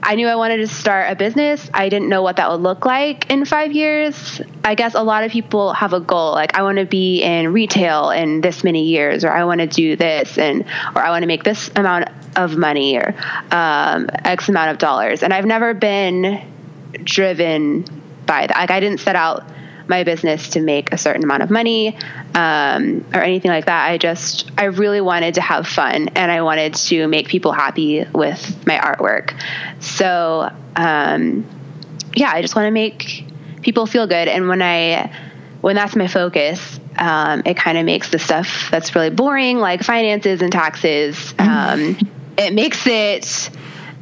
I 0.02 0.16
knew 0.16 0.26
I 0.26 0.34
wanted 0.34 0.56
to 0.56 0.66
start 0.66 1.10
a 1.10 1.14
business. 1.14 1.70
I 1.72 1.88
didn't 1.88 2.08
know 2.08 2.22
what 2.22 2.36
that 2.36 2.50
would 2.50 2.60
look 2.60 2.84
like 2.84 3.30
in 3.30 3.44
five 3.44 3.72
years. 3.72 4.40
I 4.64 4.74
guess 4.74 4.94
a 4.94 5.02
lot 5.02 5.22
of 5.22 5.30
people 5.30 5.72
have 5.74 5.92
a 5.92 6.00
goal, 6.00 6.32
like 6.32 6.56
I 6.56 6.62
want 6.62 6.78
to 6.78 6.86
be 6.86 7.22
in 7.22 7.52
retail 7.52 8.10
in 8.10 8.40
this 8.40 8.64
many 8.64 8.84
years, 8.84 9.24
or 9.24 9.30
I 9.30 9.44
want 9.44 9.60
to 9.60 9.68
do 9.68 9.94
this, 9.94 10.38
and 10.38 10.64
or 10.96 11.02
I 11.02 11.10
want 11.10 11.22
to 11.22 11.28
make 11.28 11.44
this 11.44 11.70
amount 11.76 12.08
of 12.36 12.56
money, 12.56 12.96
or 12.96 13.14
um, 13.52 14.08
X 14.24 14.48
amount 14.48 14.72
of 14.72 14.78
dollars. 14.78 15.22
And 15.22 15.32
I've 15.32 15.46
never 15.46 15.72
been 15.72 16.42
driven 17.04 17.84
by 18.26 18.48
that. 18.48 18.56
Like 18.56 18.70
I 18.70 18.80
didn't 18.80 18.98
set 18.98 19.14
out 19.14 19.44
my 19.88 20.04
business 20.04 20.50
to 20.50 20.60
make 20.60 20.92
a 20.92 20.98
certain 20.98 21.24
amount 21.24 21.42
of 21.42 21.50
money 21.50 21.96
um, 22.34 23.04
or 23.12 23.20
anything 23.20 23.50
like 23.50 23.66
that. 23.66 23.90
I 23.90 23.98
just, 23.98 24.50
I 24.56 24.64
really 24.64 25.00
wanted 25.00 25.34
to 25.34 25.40
have 25.40 25.66
fun 25.66 26.08
and 26.14 26.30
I 26.30 26.42
wanted 26.42 26.74
to 26.74 27.06
make 27.08 27.28
people 27.28 27.52
happy 27.52 28.04
with 28.12 28.66
my 28.66 28.76
artwork. 28.76 29.38
So, 29.80 30.50
um, 30.76 31.46
yeah, 32.14 32.30
I 32.32 32.42
just 32.42 32.54
want 32.54 32.66
to 32.66 32.70
make 32.70 33.26
people 33.62 33.86
feel 33.86 34.06
good. 34.06 34.28
And 34.28 34.48
when 34.48 34.62
I, 34.62 35.12
when 35.60 35.76
that's 35.76 35.96
my 35.96 36.08
focus, 36.08 36.80
um, 36.98 37.42
it 37.46 37.56
kind 37.56 37.78
of 37.78 37.86
makes 37.86 38.10
the 38.10 38.18
stuff 38.18 38.68
that's 38.70 38.94
really 38.94 39.10
boring, 39.10 39.58
like 39.58 39.82
finances 39.82 40.42
and 40.42 40.52
taxes, 40.52 41.34
um, 41.38 41.96
it 42.36 42.52
makes 42.52 42.86
it, 42.86 43.50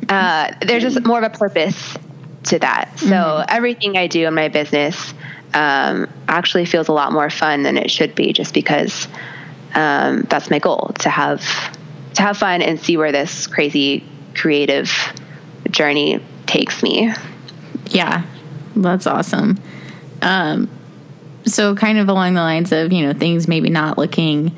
uh, 0.09 0.53
there's 0.63 0.83
just 0.83 1.05
more 1.05 1.19
of 1.19 1.25
a 1.25 1.31
purpose 1.37 1.97
to 2.45 2.59
that. 2.59 2.99
So 2.99 3.07
mm-hmm. 3.07 3.45
everything 3.49 3.97
I 3.97 4.07
do 4.07 4.27
in 4.27 4.35
my 4.35 4.49
business 4.49 5.15
um, 5.55 6.09
actually 6.29 6.65
feels 6.65 6.89
a 6.89 6.93
lot 6.93 7.13
more 7.13 7.31
fun 7.31 7.63
than 7.63 7.77
it 7.77 7.91
should 7.91 8.15
be, 8.15 8.33
just 8.33 8.55
because 8.55 9.09
um, 9.75 10.23
that's 10.23 10.51
my 10.51 10.59
goal 10.59 10.93
to 11.01 11.11
have 11.11 11.43
to 12.15 12.23
have 12.23 12.37
fun 12.37 12.63
and 12.63 12.81
see 12.81 12.97
where 12.97 13.13
this 13.13 13.47
crazy 13.47 14.05
creative 14.35 14.91
journey 15.71 16.21
takes 16.47 16.83
me. 16.83 17.13
Yeah, 17.87 18.25
that's 18.77 19.07
awesome. 19.07 19.59
Um, 20.23 20.69
so, 21.47 21.75
kind 21.75 21.99
of 21.99 22.09
along 22.09 22.35
the 22.35 22.41
lines 22.41 22.73
of 22.73 22.93
you 22.93 23.07
know 23.07 23.13
things 23.13 23.49
maybe 23.49 23.71
not 23.71 23.99
looking 23.99 24.57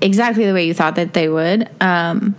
exactly 0.00 0.44
the 0.46 0.52
way 0.52 0.66
you 0.66 0.74
thought 0.74 0.96
that 0.96 1.14
they 1.14 1.28
would. 1.28 1.68
Um, 1.80 2.36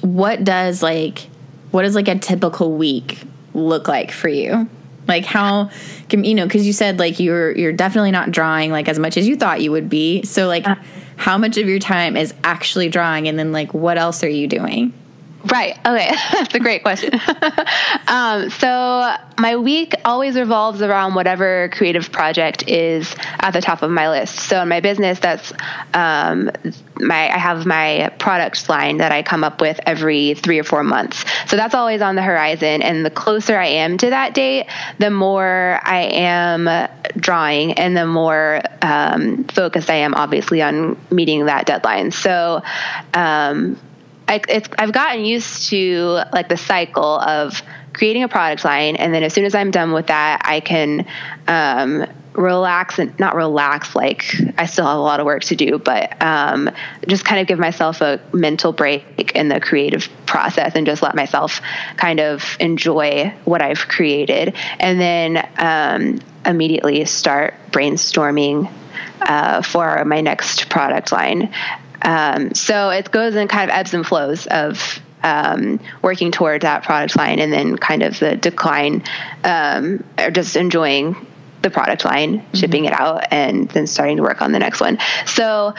what 0.00 0.44
does 0.44 0.82
like 0.82 1.28
what 1.70 1.82
does 1.82 1.94
like 1.94 2.08
a 2.08 2.18
typical 2.18 2.72
week 2.72 3.22
look 3.54 3.88
like 3.88 4.10
for 4.10 4.28
you? 4.28 4.68
Like 5.08 5.24
how 5.24 5.70
can 6.08 6.24
you 6.24 6.34
know 6.34 6.46
because 6.46 6.66
you 6.66 6.72
said 6.72 6.98
like 6.98 7.18
you're 7.18 7.56
you're 7.56 7.72
definitely 7.72 8.12
not 8.12 8.30
drawing 8.30 8.70
like 8.70 8.88
as 8.88 8.98
much 8.98 9.16
as 9.16 9.26
you 9.26 9.36
thought 9.36 9.60
you 9.60 9.72
would 9.72 9.88
be. 9.88 10.22
So 10.22 10.46
like 10.46 10.66
uh, 10.66 10.76
how 11.16 11.38
much 11.38 11.58
of 11.58 11.68
your 11.68 11.78
time 11.78 12.16
is 12.16 12.32
actually 12.44 12.88
drawing 12.88 13.28
and 13.28 13.38
then 13.38 13.52
like 13.52 13.74
what 13.74 13.98
else 13.98 14.22
are 14.22 14.28
you 14.28 14.46
doing? 14.46 14.92
Right. 15.44 15.76
Okay. 15.84 16.10
That's 16.32 16.54
a 16.54 16.60
great 16.60 16.82
question. 16.82 17.20
um, 18.08 18.50
so 18.50 19.14
my 19.38 19.56
week 19.56 19.94
always 20.04 20.36
revolves 20.36 20.82
around 20.82 21.14
whatever 21.14 21.68
creative 21.72 22.12
project 22.12 22.68
is 22.68 23.14
at 23.40 23.50
the 23.50 23.60
top 23.60 23.82
of 23.82 23.90
my 23.90 24.08
list. 24.08 24.36
So 24.36 24.62
in 24.62 24.68
my 24.68 24.80
business, 24.80 25.18
that's 25.18 25.52
um, 25.94 26.50
my 27.00 27.28
I 27.28 27.38
have 27.38 27.66
my 27.66 28.10
products 28.18 28.68
line 28.68 28.98
that 28.98 29.10
I 29.10 29.22
come 29.22 29.42
up 29.42 29.60
with 29.60 29.80
every 29.84 30.34
three 30.34 30.58
or 30.58 30.64
four 30.64 30.84
months. 30.84 31.24
So 31.48 31.56
that's 31.56 31.74
always 31.74 32.02
on 32.02 32.14
the 32.14 32.22
horizon. 32.22 32.82
And 32.82 33.04
the 33.04 33.10
closer 33.10 33.56
I 33.58 33.66
am 33.66 33.98
to 33.98 34.10
that 34.10 34.34
date, 34.34 34.66
the 34.98 35.10
more 35.10 35.80
I 35.82 36.02
am 36.12 36.88
drawing, 37.16 37.72
and 37.72 37.96
the 37.96 38.06
more 38.06 38.60
um, 38.80 39.44
focused 39.44 39.90
I 39.90 39.96
am, 39.96 40.14
obviously, 40.14 40.62
on 40.62 40.96
meeting 41.10 41.46
that 41.46 41.66
deadline. 41.66 42.12
So 42.12 42.62
um, 43.12 43.78
I, 44.32 44.62
I've 44.78 44.92
gotten 44.92 45.24
used 45.24 45.68
to 45.68 46.22
like 46.32 46.48
the 46.48 46.56
cycle 46.56 47.18
of 47.20 47.62
creating 47.92 48.22
a 48.22 48.28
product 48.28 48.64
line, 48.64 48.96
and 48.96 49.12
then 49.12 49.22
as 49.22 49.34
soon 49.34 49.44
as 49.44 49.54
I'm 49.54 49.70
done 49.70 49.92
with 49.92 50.06
that, 50.06 50.40
I 50.44 50.60
can 50.60 51.06
um, 51.46 52.06
relax 52.32 52.98
and 52.98 53.18
not 53.18 53.34
relax 53.34 53.94
like 53.94 54.34
I 54.56 54.64
still 54.64 54.86
have 54.86 54.96
a 54.96 55.00
lot 55.00 55.20
of 55.20 55.26
work 55.26 55.42
to 55.44 55.56
do, 55.56 55.78
but 55.78 56.22
um, 56.22 56.70
just 57.06 57.26
kind 57.26 57.42
of 57.42 57.46
give 57.46 57.58
myself 57.58 58.00
a 58.00 58.20
mental 58.32 58.72
break 58.72 59.32
in 59.34 59.48
the 59.48 59.60
creative 59.60 60.08
process 60.24 60.72
and 60.74 60.86
just 60.86 61.02
let 61.02 61.14
myself 61.14 61.60
kind 61.98 62.18
of 62.18 62.56
enjoy 62.58 63.34
what 63.44 63.60
I've 63.60 63.86
created, 63.86 64.56
and 64.80 64.98
then 64.98 65.48
um, 65.58 66.20
immediately 66.46 67.04
start 67.04 67.54
brainstorming 67.70 68.72
uh, 69.20 69.60
for 69.60 70.04
my 70.06 70.22
next 70.22 70.70
product 70.70 71.12
line. 71.12 71.52
Um, 72.04 72.54
so 72.54 72.90
it 72.90 73.10
goes 73.10 73.34
in 73.36 73.48
kind 73.48 73.70
of 73.70 73.76
ebbs 73.76 73.94
and 73.94 74.06
flows 74.06 74.46
of 74.46 75.00
um, 75.22 75.80
working 76.02 76.32
toward 76.32 76.62
that 76.62 76.82
product 76.82 77.16
line 77.16 77.38
and 77.38 77.52
then 77.52 77.76
kind 77.76 78.02
of 78.02 78.18
the 78.18 78.36
decline 78.36 79.04
um, 79.44 80.04
or 80.18 80.30
just 80.30 80.56
enjoying 80.56 81.26
the 81.62 81.70
product 81.70 82.04
line, 82.04 82.38
mm-hmm. 82.38 82.56
shipping 82.56 82.84
it 82.84 82.92
out, 82.92 83.32
and 83.32 83.68
then 83.70 83.86
starting 83.86 84.16
to 84.16 84.22
work 84.22 84.42
on 84.42 84.52
the 84.52 84.58
next 84.58 84.80
one. 84.80 84.98
So, 85.26 85.74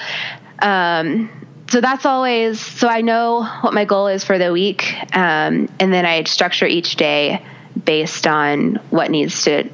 um, 0.61 1.29
so 1.69 1.81
that's 1.81 2.05
always 2.05 2.59
so 2.59 2.87
I 2.87 3.01
know 3.01 3.43
what 3.61 3.73
my 3.73 3.85
goal 3.85 4.07
is 4.07 4.23
for 4.23 4.37
the 4.37 4.51
week, 4.51 4.93
um, 5.15 5.69
and 5.79 5.93
then 5.93 6.05
I 6.05 6.23
structure 6.23 6.65
each 6.65 6.95
day 6.95 7.45
based 7.83 8.27
on 8.27 8.75
what 8.89 9.11
needs 9.11 9.43
to 9.43 9.69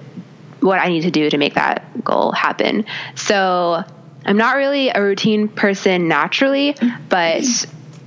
what 0.61 0.79
I 0.79 0.89
need 0.89 1.01
to 1.01 1.11
do 1.11 1.29
to 1.29 1.37
make 1.37 1.53
that 1.55 2.03
goal 2.03 2.31
happen. 2.31 2.85
So 3.15 3.83
I'm 4.29 4.37
not 4.37 4.57
really 4.57 4.89
a 4.89 5.01
routine 5.01 5.47
person 5.47 6.07
naturally, 6.07 6.75
but 7.09 7.43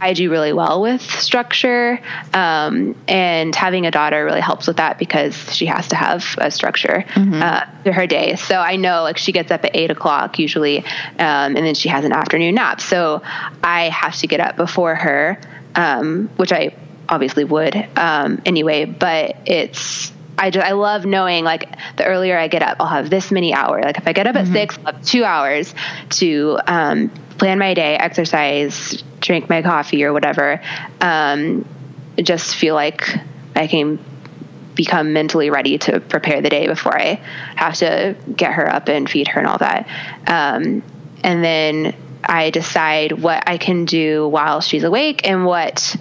I 0.01 0.13
do 0.13 0.31
really 0.31 0.53
well 0.53 0.81
with 0.81 1.03
structure. 1.03 2.01
Um, 2.33 2.95
and 3.09 3.53
having 3.53 3.87
a 3.87 3.91
daughter 3.91 4.25
really 4.25 4.41
helps 4.41 4.69
with 4.69 4.77
that 4.77 5.01
because 5.01 5.35
she 5.53 5.67
has 5.67 5.89
to 5.89 5.97
have 5.97 6.25
a 6.39 6.53
structure 6.53 7.05
mm-hmm. 7.09 7.43
uh, 7.43 7.65
to 7.83 7.93
her 7.93 8.07
day. 8.07 8.37
So 8.37 8.57
I 8.57 8.77
know 8.77 9.03
like 9.03 9.19
she 9.19 9.33
gets 9.33 9.51
up 9.51 9.65
at 9.65 9.75
eight 9.75 9.91
o'clock 9.91 10.39
usually, 10.39 10.79
um, 10.79 11.57
and 11.57 11.57
then 11.57 11.75
she 11.75 11.89
has 11.89 12.05
an 12.05 12.13
afternoon 12.13 12.55
nap. 12.55 12.81
So 12.81 13.23
I 13.61 13.89
have 13.89 14.17
to 14.19 14.29
get 14.29 14.39
up 14.39 14.57
before 14.57 14.95
her, 14.95 15.41
um, 15.75 16.29
which 16.37 16.53
I 16.53 16.77
obviously 17.09 17.43
would 17.43 17.75
um, 17.97 18.41
anyway, 18.47 18.85
but 18.85 19.37
it's 19.45 20.12
I 20.39 20.51
just 20.51 20.67
I 20.67 20.73
love 20.73 21.05
knowing 21.05 21.45
like 21.45 21.69
the 21.97 22.05
earlier 22.05 22.37
I 22.39 22.49
get 22.49 22.63
up, 22.63 22.79
I'll 22.81 22.87
have 22.87 23.11
this 23.11 23.31
many 23.31 23.53
hours. 23.55 23.85
Like 23.85 23.99
if 23.99 24.09
I 24.09 24.13
get 24.13 24.27
up 24.27 24.35
mm-hmm. 24.35 24.55
at 24.55 24.61
six, 24.61 24.79
I'll 24.85 24.95
have 24.95 25.05
two 25.05 25.25
hours 25.25 25.75
to 26.11 26.59
um, 26.67 27.11
plan 27.39 27.59
my 27.59 27.75
day, 27.75 27.97
exercise, 27.97 29.03
drink 29.21 29.49
my 29.49 29.63
coffee 29.63 30.05
or 30.05 30.13
whatever. 30.13 30.61
Um, 31.01 31.67
just 32.23 32.57
feel 32.57 32.75
like 32.75 33.09
I 33.55 33.67
can 33.67 33.99
become 34.75 35.13
mentally 35.13 35.51
ready 35.51 35.79
to 35.79 36.01
prepare 36.01 36.41
the 36.41 36.49
day 36.49 36.67
before 36.67 36.99
I 36.99 37.21
have 37.57 37.75
to 37.77 38.17
get 38.35 38.53
her 38.53 38.73
up 38.73 38.89
and 38.89 39.09
feed 39.09 39.29
her 39.29 39.41
and 39.41 39.49
all 39.49 39.59
that. 39.59 39.87
Um, 40.27 40.83
and 41.23 41.45
then 41.45 41.95
I 42.25 42.51
decide 42.51 43.13
what 43.13 43.49
I 43.49 43.59
can 43.59 43.85
do 43.85 44.27
while 44.29 44.61
she's 44.61 44.85
awake 44.85 45.29
and 45.29 45.45
what 45.45 45.97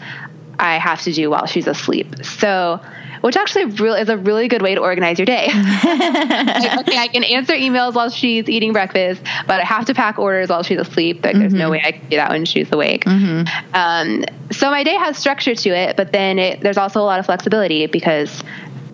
I 0.58 0.78
have 0.78 1.02
to 1.04 1.12
do 1.12 1.30
while 1.30 1.48
she's 1.48 1.68
asleep. 1.68 2.24
So 2.24 2.80
which 3.22 3.38
actually 3.38 3.66
really 3.66 4.02
is 4.02 4.10
a 4.10 4.18
really 4.18 4.48
good 4.48 4.62
way 4.62 4.76
to 4.76 4.82
organize 4.82 5.18
your 5.18 5.26
day. 5.26 5.48
like, 5.54 6.80
okay, 6.80 6.98
I 6.98 7.10
can 7.12 7.24
answer 7.24 7.54
emails 7.54 7.94
while 7.94 8.10
she's 8.10 8.50
eating 8.50 8.74
breakfast, 8.74 9.22
but 9.48 9.60
I 9.62 9.64
have 9.64 9.86
to 9.86 9.94
pack 9.94 10.20
orders 10.20 10.50
while 10.50 10.64
she's 10.64 10.80
asleep. 10.80 11.24
Like, 11.24 11.34
mm-hmm. 11.34 11.40
there's 11.40 11.54
no 11.54 11.66
mm-hmm. 11.66 11.72
way 11.72 11.84
I 11.86 11.92
can 11.94 12.10
do 12.10 12.18
that 12.18 12.30
when 12.32 12.46
she's 12.46 12.72
awake. 12.72 13.06
Mm-hmm. 13.06 13.76
Um, 13.76 14.26
so 14.52 14.70
my 14.70 14.84
day 14.84 14.96
has 14.96 15.18
structure 15.18 15.56
to 15.56 15.70
it, 15.70 15.96
but 15.96 16.12
then 16.12 16.40
it, 16.40 16.62
there's 16.62 16.78
also 16.78 17.00
a 17.00 17.06
lot 17.06 17.20
of 17.20 17.26
flexibility 17.26 17.88
because 17.88 18.44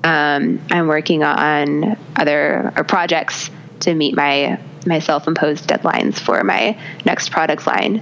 um, 0.03 0.61
I'm 0.69 0.87
working 0.87 1.23
on 1.23 1.97
other 2.15 2.71
projects 2.87 3.49
to 3.81 3.93
meet 3.93 4.15
my 4.15 4.59
my 4.85 4.99
self-imposed 4.99 5.67
deadlines 5.67 6.17
for 6.17 6.41
my 6.45 6.79
next 7.03 7.29
product 7.29 7.67
line 7.67 8.01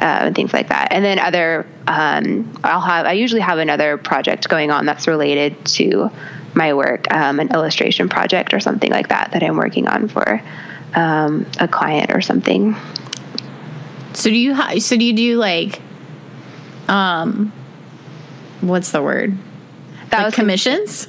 uh, 0.00 0.26
and 0.26 0.34
things 0.34 0.52
like 0.52 0.68
that. 0.68 0.88
And 0.92 1.04
then 1.04 1.18
other, 1.18 1.66
um, 1.86 2.58
I'll 2.64 2.80
have, 2.80 3.06
I 3.06 3.12
usually 3.12 3.40
have 3.40 3.58
another 3.58 3.98
project 3.98 4.48
going 4.48 4.70
on 4.70 4.86
that's 4.86 5.06
related 5.06 5.64
to 5.66 6.10
my 6.54 6.74
work, 6.74 7.12
um, 7.12 7.40
an 7.40 7.52
illustration 7.52 8.08
project 8.08 8.54
or 8.54 8.60
something 8.60 8.90
like 8.90 9.08
that 9.08 9.32
that 9.32 9.42
I'm 9.42 9.56
working 9.56 9.88
on 9.88 10.08
for 10.08 10.42
um, 10.94 11.46
a 11.58 11.68
client 11.68 12.10
or 12.14 12.20
something. 12.20 12.76
So 14.14 14.30
do 14.30 14.36
you, 14.36 14.54
ha- 14.54 14.78
so 14.78 14.96
do 14.96 15.04
you 15.04 15.14
do 15.14 15.36
like, 15.38 15.80
um, 16.88 17.52
what's 18.60 18.92
the 18.92 19.02
word? 19.02 19.36
That 20.10 20.18
like 20.18 20.26
was 20.26 20.34
commissions. 20.34 21.08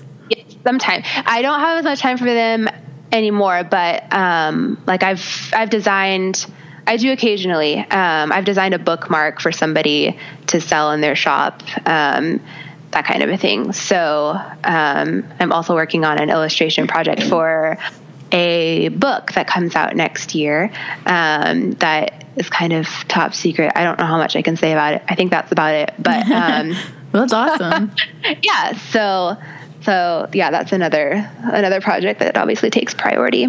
Sometimes 0.63 1.05
I 1.25 1.41
don't 1.41 1.59
have 1.59 1.79
as 1.79 1.83
much 1.83 1.99
time 1.99 2.17
for 2.17 2.23
them 2.23 2.69
anymore, 3.11 3.63
but 3.63 4.11
um, 4.13 4.81
like 4.87 5.03
I've 5.03 5.51
I've 5.53 5.69
designed 5.69 6.45
I 6.85 6.97
do 6.97 7.11
occasionally. 7.11 7.77
Um, 7.77 8.31
I've 8.31 8.45
designed 8.45 8.73
a 8.73 8.79
bookmark 8.79 9.39
for 9.39 9.51
somebody 9.51 10.17
to 10.47 10.61
sell 10.61 10.91
in 10.91 11.01
their 11.01 11.15
shop, 11.15 11.63
um, 11.87 12.41
that 12.91 13.05
kind 13.05 13.23
of 13.23 13.29
a 13.29 13.37
thing. 13.37 13.73
So 13.73 14.39
um, 14.63 15.25
I'm 15.39 15.51
also 15.51 15.73
working 15.73 16.05
on 16.05 16.19
an 16.19 16.29
illustration 16.29 16.87
project 16.87 17.23
for 17.23 17.77
a 18.31 18.89
book 18.89 19.31
that 19.33 19.47
comes 19.47 19.75
out 19.75 19.95
next 19.95 20.33
year 20.33 20.71
um, 21.05 21.71
that 21.73 22.25
is 22.35 22.49
kind 22.49 22.73
of 22.73 22.87
top 23.07 23.33
secret. 23.33 23.71
I 23.75 23.83
don't 23.83 23.99
know 23.99 24.05
how 24.05 24.17
much 24.17 24.35
I 24.35 24.41
can 24.41 24.57
say 24.57 24.71
about 24.71 24.95
it. 24.95 25.03
I 25.07 25.15
think 25.15 25.31
that's 25.31 25.51
about 25.51 25.75
it. 25.75 25.93
But 25.99 26.29
um, 26.31 26.75
Well, 27.13 27.27
that's 27.27 27.33
awesome. 27.33 27.91
yeah. 28.41 28.73
So, 28.73 29.37
so 29.81 30.29
yeah, 30.33 30.49
that's 30.49 30.71
another 30.71 31.29
another 31.43 31.79
project 31.79 32.19
that 32.21 32.35
obviously 32.37 32.71
takes 32.71 32.93
priority. 32.95 33.47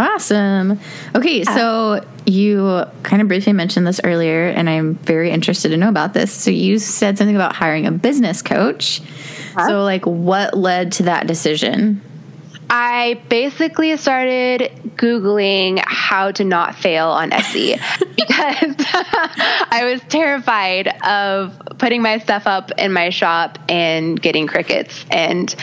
Awesome. 0.00 0.80
Okay, 1.14 1.44
ah. 1.46 1.54
so 1.54 2.08
you 2.24 2.84
kind 3.02 3.20
of 3.20 3.28
briefly 3.28 3.52
mentioned 3.52 3.86
this 3.86 4.00
earlier, 4.02 4.48
and 4.48 4.68
I'm 4.70 4.94
very 4.94 5.30
interested 5.30 5.68
to 5.70 5.76
know 5.76 5.90
about 5.90 6.14
this. 6.14 6.32
So 6.32 6.50
you 6.50 6.78
said 6.78 7.18
something 7.18 7.36
about 7.36 7.54
hiring 7.54 7.86
a 7.86 7.92
business 7.92 8.40
coach. 8.40 9.02
Huh? 9.54 9.68
So, 9.68 9.82
like, 9.82 10.06
what 10.06 10.56
led 10.56 10.92
to 10.92 11.02
that 11.02 11.26
decision? 11.26 12.00
I 12.70 13.20
basically 13.28 13.94
started 13.98 14.70
Googling 14.96 15.82
how 15.84 16.30
to 16.30 16.44
not 16.44 16.76
fail 16.76 17.08
on 17.08 17.32
Etsy 17.32 17.72
because 18.16 18.76
I 19.70 19.90
was 19.92 20.00
terrified 20.08 20.88
of 21.04 21.58
putting 21.80 22.02
my 22.02 22.18
stuff 22.18 22.46
up 22.46 22.70
in 22.78 22.92
my 22.92 23.08
shop 23.08 23.58
and 23.68 24.20
getting 24.20 24.46
crickets 24.46 25.04
and 25.10 25.54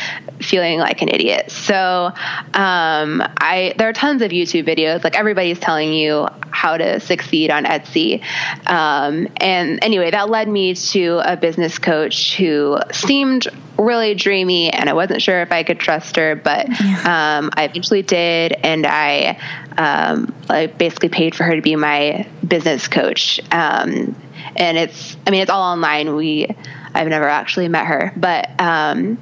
feeling 0.42 0.80
like 0.80 1.02
an 1.02 1.10
idiot. 1.10 1.52
So 1.52 1.76
um, 1.76 3.24
I 3.40 3.74
there 3.78 3.88
are 3.88 3.94
tons 3.94 4.22
of 4.24 4.32
YouTube 4.32 4.66
videos. 4.68 5.04
Like 5.04 5.18
everybody's 5.18 5.60
telling 5.60 5.94
you 5.94 6.28
how 6.50 6.76
to 6.76 7.00
succeed 7.00 7.52
on 7.52 7.66
Etsy. 7.66 8.24
Um, 8.66 9.28
and 9.38 9.84
anyway, 9.84 10.10
that 10.10 10.30
led 10.30 10.48
me 10.48 10.74
to 10.74 11.22
a 11.24 11.38
business 11.38 11.78
coach 11.78 12.36
who 12.36 12.80
seemed 12.92 13.48
really 13.78 14.16
dreamy, 14.16 14.72
and 14.74 14.90
I 14.90 14.94
wasn't 14.94 15.22
sure 15.22 15.42
if 15.44 15.52
I 15.52 15.62
could 15.62 15.80
trust 15.80 16.16
her, 16.16 16.36
but 16.36 16.68
um, 17.06 17.52
I 17.54 17.66
eventually 17.70 18.02
did, 18.02 18.54
and 18.54 18.88
I, 18.88 19.40
um, 19.78 20.34
I 20.50 20.66
basically 20.66 21.10
paid 21.10 21.36
for 21.36 21.44
her 21.44 21.56
to 21.56 21.62
be 21.62 21.76
my 21.76 22.28
business 22.48 22.88
coach. 22.88 23.40
Um, 23.52 24.16
and 24.56 24.78
it's, 24.78 25.18
I 25.26 25.32
mean, 25.32 25.42
it's 25.42 25.52
all 25.52 25.64
online. 25.64 26.16
We, 26.16 26.48
I've 26.94 27.08
never 27.08 27.28
actually 27.28 27.68
met 27.68 27.86
her, 27.86 28.14
but 28.16 28.50
um, 28.60 29.22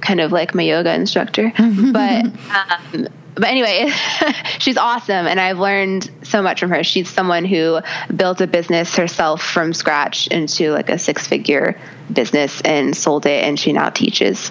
kind 0.00 0.20
of 0.20 0.32
like 0.32 0.54
my 0.54 0.62
yoga 0.62 0.94
instructor, 0.94 1.52
but. 1.92 2.24
Um, 2.24 3.08
but 3.34 3.48
anyway, 3.48 3.90
she's 4.58 4.76
awesome, 4.76 5.26
and 5.26 5.40
I've 5.40 5.58
learned 5.58 6.10
so 6.24 6.42
much 6.42 6.60
from 6.60 6.70
her. 6.70 6.82
She's 6.84 7.08
someone 7.08 7.44
who 7.44 7.80
built 8.14 8.40
a 8.40 8.46
business 8.46 8.96
herself 8.96 9.42
from 9.42 9.72
scratch 9.72 10.26
into 10.26 10.72
like 10.72 10.90
a 10.90 10.98
six-figure 10.98 11.80
business 12.12 12.60
and 12.62 12.94
sold 12.94 13.26
it, 13.26 13.44
and 13.44 13.58
she 13.58 13.72
now 13.72 13.88
teaches 13.88 14.50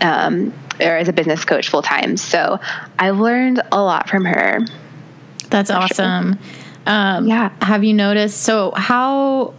um, 0.00 0.52
or 0.80 0.96
as 0.96 1.08
a 1.08 1.12
business 1.12 1.44
coach 1.44 1.68
full 1.68 1.82
time. 1.82 2.16
So 2.16 2.60
I've 2.98 3.18
learned 3.18 3.62
a 3.72 3.82
lot 3.82 4.08
from 4.08 4.24
her. 4.24 4.60
That's 5.50 5.70
awesome. 5.70 6.34
Sure. 6.34 6.57
Um, 6.88 7.28
yeah. 7.28 7.52
Have 7.60 7.84
you 7.84 7.94
noticed? 7.94 8.40
So 8.40 8.72
how 8.74 9.54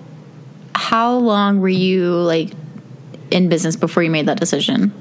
how 0.76 1.16
long 1.18 1.62
were 1.62 1.70
you 1.70 2.12
like 2.12 2.50
in 3.32 3.48
business 3.50 3.76
before 3.76 4.04
you 4.04 4.10
made 4.10 4.26
that 4.26 4.40
decision? 4.40 4.92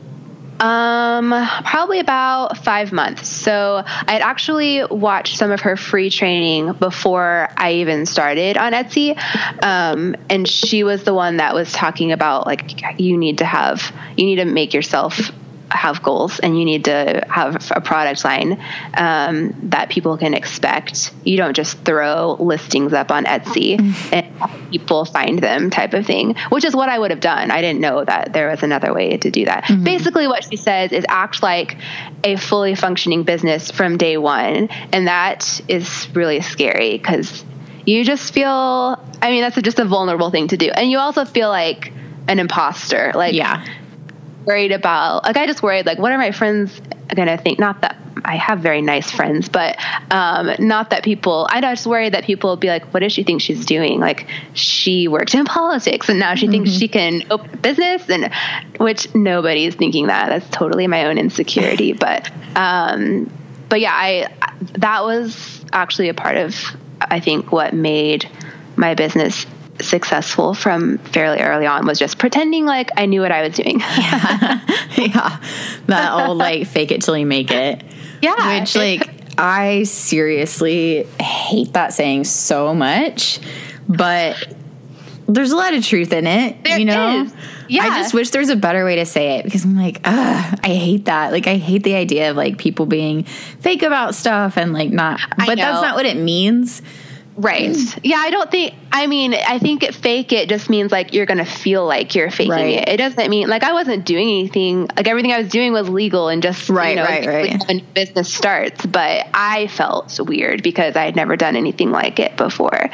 Um, 0.61 1.31
probably 1.65 2.01
about 2.01 2.59
five 2.59 2.93
months. 2.93 3.29
So 3.29 3.83
I'd 3.87 4.23
actually 4.23 4.85
watched 4.85 5.39
some 5.39 5.53
of 5.53 5.61
her 5.61 5.77
free 5.77 6.11
training 6.11 6.73
before 6.73 7.49
I 7.57 7.75
even 7.75 8.07
started 8.07 8.57
on 8.57 8.73
Etsy. 8.73 9.17
Um, 9.63 10.17
and 10.29 10.49
she 10.49 10.83
was 10.83 11.05
the 11.05 11.15
one 11.15 11.37
that 11.37 11.55
was 11.55 11.73
talking 11.73 12.11
about 12.11 12.45
like, 12.45 13.01
you 13.01 13.17
need 13.17 13.39
to 13.39 13.45
have, 13.45 13.95
you 14.17 14.27
need 14.27 14.37
to 14.37 14.47
make 14.47 14.75
yourself 14.75 15.31
have 15.71 16.03
goals 16.03 16.39
and 16.39 16.59
you 16.59 16.65
need 16.65 16.85
to 16.85 17.25
have 17.29 17.71
a 17.75 17.81
product 17.81 18.25
line 18.25 18.61
um, 18.97 19.55
that 19.71 19.91
people 19.91 20.17
can 20.17 20.35
expect. 20.35 21.13
You 21.25 21.37
don't 21.37 21.55
just 21.55 21.79
throw 21.85 22.37
listings 22.39 22.93
up 22.93 23.11
on 23.11 23.25
Etsy 23.25 23.79
mm-hmm. 23.79 24.15
and 24.15 24.71
people 24.71 25.05
find 25.05 25.39
them 25.39 25.71
type 25.71 25.95
of 25.95 26.07
thing, 26.07 26.37
which 26.51 26.65
is 26.65 26.75
what 26.75 26.89
I 26.89 26.99
would 26.99 27.11
have 27.11 27.21
done. 27.21 27.51
I 27.51 27.61
didn't 27.61 27.81
know 27.81 28.05
that 28.05 28.33
there 28.33 28.49
was 28.49 28.63
another 28.63 28.95
way 28.95 29.17
to 29.17 29.31
do 29.31 29.45
that. 29.45 29.65
Mm-hmm. 29.65 29.85
Basically, 29.85 30.27
what 30.27 30.45
she 30.45 30.57
says 30.57 30.93
is 30.93 31.05
act 31.09 31.43
like 31.43 31.77
a 32.25 32.37
fully 32.37 32.75
functioning 32.75 33.23
business 33.23 33.71
from 33.71 33.97
day 33.97 34.17
one. 34.17 34.69
And 34.93 35.09
that 35.09 35.61
is 35.69 36.09
really 36.15 36.41
scary 36.41 36.97
because 36.97 37.45
you 37.85 38.05
just 38.05 38.33
feel, 38.33 38.49
I 38.51 39.31
mean, 39.31 39.43
that's 39.43 39.61
just 39.63 39.79
a 39.79 39.85
vulnerable 39.85 40.31
thing 40.31 40.49
to 40.49 40.57
do. 40.57 40.71
And 40.71 40.91
you 40.91 40.99
also 40.99 41.25
feel 41.25 41.49
like, 41.49 41.93
an 42.29 42.39
imposter. 42.39 43.13
Like, 43.15 43.33
yeah 43.33 43.65
worried 44.49 44.73
about 44.73 45.25
like 45.25 45.37
I 45.37 45.47
just 45.47 45.63
worried 45.63 45.85
like 45.85 45.99
what 45.99 46.11
are 46.11 46.19
my 46.19 46.33
friends 46.33 46.81
gonna 47.15 47.37
think? 47.37 47.59
Not 47.59 47.83
that 47.83 47.97
I 48.25 48.37
have 48.37 48.61
very 48.61 48.83
nice 48.83 49.11
friends, 49.11 49.49
but 49.49 49.77
um, 50.11 50.51
not 50.59 50.91
that 50.91 51.05
people. 51.05 51.47
I 51.51 51.61
just 51.61 51.87
worry 51.87 52.09
that 52.11 52.25
people 52.25 52.51
will 52.51 52.57
be 52.57 52.69
like, 52.69 52.93
"What 52.93 53.01
does 53.01 53.13
she 53.13 53.23
think 53.23 53.43
she's 53.43 53.67
doing?" 53.67 54.01
Like 54.01 54.27
she 54.55 55.07
worked 55.07 55.35
in 55.35 55.45
politics 55.45 56.09
and 56.09 56.19
now 56.19 56.35
she 56.35 56.47
mm-hmm. 56.47 56.65
thinks 56.65 56.71
she 56.71 56.89
can 56.89 57.25
open 57.31 57.51
a 57.53 57.57
business, 57.59 58.09
and 58.09 58.33
which 58.79 59.15
nobody's 59.15 59.75
thinking 59.75 60.07
that. 60.07 60.29
That's 60.29 60.49
totally 60.51 60.87
my 60.87 61.07
own 61.07 61.19
insecurity. 61.19 61.93
but 62.07 62.31
um, 62.57 63.31
but 63.69 63.81
yeah, 63.81 63.93
I 63.93 64.29
that 64.79 65.05
was 65.05 65.65
actually 65.73 66.09
a 66.09 66.15
part 66.15 66.37
of 66.37 66.57
I 67.01 67.21
think 67.21 67.53
what 67.53 67.75
made 67.75 68.29
my 68.77 68.95
business 68.95 69.47
successful 69.81 70.55
from 70.55 70.99
fairly 70.99 71.41
early 71.41 71.67
on 71.67 71.87
was 71.87 71.99
just 71.99 72.19
pretending 72.19 72.67
like 72.67 72.91
I 72.97 73.07
knew 73.07 73.21
what 73.21 73.33
I 73.33 73.47
was 73.47 73.55
doing. 73.55 73.81
yeah. 73.99 74.61
yeah. 74.97 75.41
That 75.87 76.13
old 76.13 76.39
like 76.39 76.67
fake 76.67 76.91
it 76.91 77.03
till 77.03 77.17
you 77.17 77.27
make 77.27 77.51
it. 77.51 77.83
Yeah. 78.23 78.61
Which 78.61 78.75
like 78.75 79.11
I 79.39 79.85
seriously 79.85 81.05
hate 81.21 81.75
that 81.75 81.93
saying 81.93 82.25
so 82.25 82.75
much, 82.75 83.41
but 83.89 84.37
there's 85.29 85.53
a 85.53 85.57
lot 85.57 85.75
of 85.75 85.85
truth 85.85 86.13
in 86.13 86.27
it, 86.27 86.65
there 86.65 86.79
you 86.79 86.87
know? 86.87 87.25
Is. 87.25 87.35
Yeah. 87.69 87.83
I 87.83 88.01
just 88.01 88.15
wish 88.15 88.31
there's 88.31 88.49
a 88.49 88.57
better 88.57 88.85
way 88.85 88.97
to 88.97 89.05
say 89.05 89.39
it 89.39 89.45
because 89.45 89.65
I'm 89.65 89.77
like, 89.77 90.01
I 90.05 90.59
hate 90.65 91.05
that. 91.05 91.33
Like, 91.33 91.47
I 91.47 91.57
hate 91.57 91.83
the 91.83 91.95
idea 91.95 92.31
of 92.31 92.37
like 92.37 92.57
people 92.57 92.87
being 92.87 93.25
fake 93.25 93.83
about 93.83 94.15
stuff 94.15 94.57
and 94.57 94.73
like 94.73 94.91
not, 94.91 95.21
but 95.37 95.57
that's 95.57 95.83
not 95.83 95.95
what 95.95 96.07
it 96.07 96.17
means. 96.17 96.81
Right. 97.39 97.77
Yeah, 98.05 98.17
I 98.17 98.31
don't 98.31 98.51
think 98.51 98.75
I 98.91 99.07
mean, 99.07 99.33
I 99.33 99.61
think 99.61 99.85
it 99.85 99.95
fake 99.95 100.33
it 100.33 100.49
just 100.49 100.69
means 100.69 100.91
like 100.91 101.15
you're 101.15 101.25
going 101.25 101.39
to 101.39 101.45
feel 101.45 101.87
like 101.87 102.17
you're 102.17 102.33
faking 102.33 102.51
right. 102.51 102.75
it. 102.75 102.89
It 102.89 102.97
doesn't 102.97 103.31
mean 103.31 103.49
like 103.49 103.63
I 103.63 103.73
wasn't 103.73 104.05
doing 104.05 104.29
anything. 104.29 104.89
Like 104.97 105.07
everything 105.07 105.33
I 105.33 105.39
was 105.39 105.49
doing 105.49 105.73
was 105.73 105.89
legal 105.89 106.29
and 106.29 106.43
just 106.43 106.69
right, 106.69 106.91
you 106.91 106.97
know, 106.97 107.05
right, 107.05 107.27
right. 107.27 107.65
when 107.69 107.87
business 107.95 108.35
starts, 108.35 108.85
but 108.85 109.29
I 109.33 109.69
felt 109.69 110.19
weird 110.19 110.65
because 110.65 110.97
I 110.97 111.05
had 111.05 111.15
never 111.15 111.37
done 111.37 111.55
anything 111.55 111.93
like 111.93 112.19
it 112.19 112.37
before. 112.37 112.91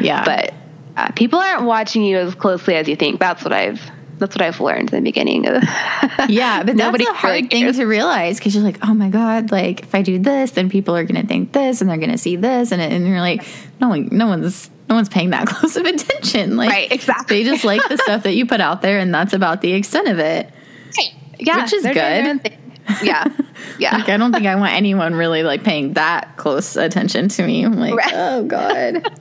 Yeah. 0.00 0.24
But 0.24 0.54
uh, 0.96 1.10
people 1.12 1.38
aren't 1.38 1.64
watching 1.64 2.02
you 2.02 2.16
as 2.16 2.34
closely 2.34 2.74
as 2.76 2.88
you 2.88 2.96
think. 2.96 3.20
That's 3.20 3.44
what 3.44 3.52
I've 3.52 3.80
that's 4.18 4.36
what 4.36 4.42
I've 4.42 4.60
learned 4.60 4.92
in 4.92 5.02
the 5.02 5.10
beginning. 5.10 5.44
yeah, 6.28 6.62
but 6.62 6.76
nobody 6.76 7.04
that's 7.04 7.16
a 7.16 7.20
hard 7.20 7.34
really 7.34 7.48
thing 7.48 7.72
to 7.72 7.84
realize 7.84 8.38
because 8.38 8.54
you're 8.54 8.64
like, 8.64 8.78
oh 8.86 8.94
my 8.94 9.08
god, 9.08 9.50
like 9.50 9.82
if 9.82 9.94
I 9.94 10.02
do 10.02 10.18
this, 10.18 10.52
then 10.52 10.70
people 10.70 10.96
are 10.96 11.04
going 11.04 11.20
to 11.20 11.26
think 11.26 11.52
this, 11.52 11.80
and 11.80 11.90
they're 11.90 11.96
going 11.96 12.10
to 12.10 12.18
see 12.18 12.36
this, 12.36 12.72
and, 12.72 12.80
and 12.80 13.06
you're 13.06 13.20
like, 13.20 13.44
no 13.80 13.88
one, 13.88 14.08
no 14.12 14.26
one's, 14.26 14.70
no 14.88 14.94
one's 14.94 15.08
paying 15.08 15.30
that 15.30 15.46
close 15.48 15.76
of 15.76 15.84
attention. 15.84 16.56
Like, 16.56 16.70
right, 16.70 16.92
exactly. 16.92 17.42
They 17.42 17.50
just 17.50 17.64
like 17.64 17.86
the 17.88 17.98
stuff 17.98 18.22
that 18.22 18.34
you 18.34 18.46
put 18.46 18.60
out 18.60 18.82
there, 18.82 18.98
and 18.98 19.14
that's 19.14 19.32
about 19.32 19.60
the 19.60 19.72
extent 19.72 20.08
of 20.08 20.18
it. 20.18 20.50
Right. 20.96 21.14
Yeah, 21.38 21.62
which 21.62 21.72
is 21.72 21.82
good. 21.82 22.58
Yeah, 23.02 23.24
yeah. 23.78 23.96
like, 23.96 24.08
I 24.08 24.16
don't 24.16 24.32
think 24.32 24.46
I 24.46 24.56
want 24.56 24.72
anyone 24.74 25.14
really 25.14 25.42
like 25.42 25.64
paying 25.64 25.94
that 25.94 26.36
close 26.36 26.76
attention 26.76 27.28
to 27.28 27.46
me. 27.46 27.64
I'm 27.64 27.78
like, 27.78 27.94
right. 27.94 28.12
oh 28.14 28.44
god. 28.44 29.20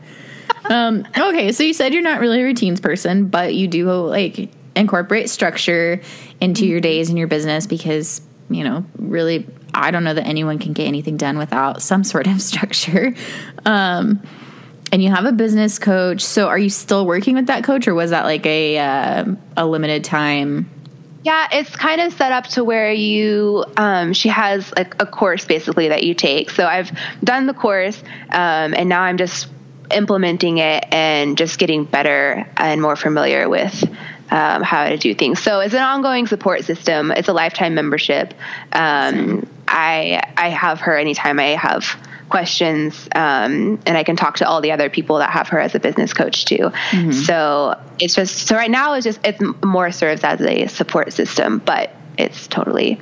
um, 0.66 1.08
okay, 1.18 1.52
so 1.52 1.64
you 1.64 1.74
said 1.74 1.94
you're 1.94 2.04
not 2.04 2.20
really 2.20 2.42
a 2.42 2.44
routines 2.44 2.80
person, 2.80 3.28
but 3.28 3.56
you 3.56 3.68
do 3.68 3.90
like 3.92 4.52
incorporate 4.76 5.30
structure 5.30 6.02
into 6.40 6.66
your 6.66 6.80
days 6.80 7.10
and 7.10 7.18
your 7.18 7.28
business 7.28 7.68
because, 7.68 8.22
you 8.50 8.64
know, 8.64 8.86
really, 8.98 9.48
I 9.74 9.92
don't 9.92 10.04
know 10.04 10.14
that 10.14 10.26
anyone 10.26 10.60
can 10.60 10.74
get 10.74 10.88
anything 10.88 11.18
done 11.18 11.38
without 11.38 11.82
some 11.82 12.04
sort 12.04 12.28
of 12.28 12.42
structure. 12.42 13.14
Um, 13.66 14.22
and 14.92 15.02
you 15.02 15.10
have 15.10 15.26
a 15.26 15.32
business 15.32 15.80
coach. 15.80 16.22
So 16.22 16.48
are 16.48 16.58
you 16.58 16.70
still 16.70 17.06
working 17.06 17.36
with 17.36 17.48
that 17.48 17.64
coach 17.64 17.88
or 17.88 17.94
was 17.94 18.10
that 18.10 18.26
like 18.26 18.46
a, 18.46 18.78
uh, 18.78 19.26
a 19.56 19.66
limited 19.66 20.04
time? 20.04 20.70
Yeah, 21.24 21.48
it's 21.52 21.76
kind 21.76 22.02
of 22.02 22.12
set 22.14 22.32
up 22.32 22.46
to 22.48 22.64
where 22.64 22.92
you, 22.92 23.64
um, 23.78 24.12
she 24.12 24.30
has 24.30 24.74
like 24.76 25.02
a 25.02 25.06
course 25.06 25.46
basically 25.46 25.90
that 25.90 26.04
you 26.04 26.16
take. 26.16 26.50
So 26.50 26.66
I've 26.66 26.92
done 27.24 27.46
the 27.46 27.54
course, 27.54 28.02
um, 28.32 28.74
and 28.74 28.90
now 28.90 29.02
I'm 29.04 29.18
just 29.18 29.48
implementing 29.92 30.58
it 30.58 30.86
and 30.92 31.38
just 31.38 31.60
getting 31.60 31.84
better 31.84 32.48
and 32.58 32.82
more 32.82 32.96
familiar 32.96 33.48
with 33.50 33.84
um, 34.32 34.64
how 34.64 34.88
to 34.88 34.98
do 34.98 35.14
things. 35.14 35.42
So 35.42 35.60
it's 35.60 35.74
an 35.74 35.82
ongoing 35.82 36.26
support 36.26 36.64
system. 36.64 37.12
It's 37.12 37.28
a 37.28 37.34
lifetime 37.34 37.76
membership. 37.76 38.34
Um, 38.72 39.48
I 39.68 40.22
I 40.38 40.50
have 40.50 40.80
her 40.82 40.98
anytime 40.98 41.40
I 41.40 41.50
have 41.50 41.86
questions, 42.30 43.08
um, 43.14 43.80
and 43.86 43.98
I 43.98 44.04
can 44.04 44.16
talk 44.16 44.38
to 44.38 44.48
all 44.48 44.62
the 44.62 44.72
other 44.72 44.90
people 44.90 45.18
that 45.18 45.30
have 45.30 45.50
her 45.50 45.60
as 45.60 45.76
a 45.76 45.80
business 45.80 46.14
coach 46.14 46.46
too. 46.46 46.72
Mm-hmm. 46.92 47.12
So 47.12 47.80
it's 48.00 48.16
just 48.16 48.48
so 48.48 48.56
right 48.56 48.72
now 48.72 48.94
it's 48.94 49.04
just 49.04 49.20
it's 49.24 49.42
more 49.64 49.92
serves 49.92 50.24
as 50.24 50.42
a 50.42 50.68
support 50.68 51.14
system, 51.14 51.60
but 51.60 51.94
it's 52.18 52.48
totally 52.48 53.00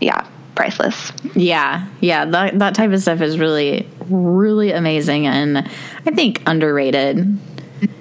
yeah 0.00 0.26
priceless. 0.54 1.12
Yeah, 1.34 1.88
yeah, 2.00 2.26
that 2.26 2.58
that 2.58 2.74
type 2.74 2.92
of 2.92 3.00
stuff 3.00 3.22
is 3.22 3.38
really 3.38 3.88
really 4.10 4.72
amazing 4.72 5.26
and 5.26 5.58
I 5.58 6.10
think 6.10 6.42
underrated 6.46 7.38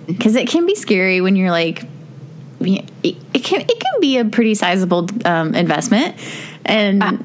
because 0.06 0.36
it 0.36 0.50
can 0.50 0.66
be 0.66 0.76
scary 0.76 1.22
when 1.22 1.38
you're 1.38 1.52
like 1.52 1.86
it, 2.66 3.16
it 3.34 3.44
can 3.44 3.62
it 3.62 3.68
can 3.80 4.02
be 4.02 4.18
a 4.18 4.26
pretty 4.26 4.56
sizable 4.56 5.08
um, 5.26 5.56
investment, 5.56 6.16
and. 6.66 7.04
Ah. 7.04 7.18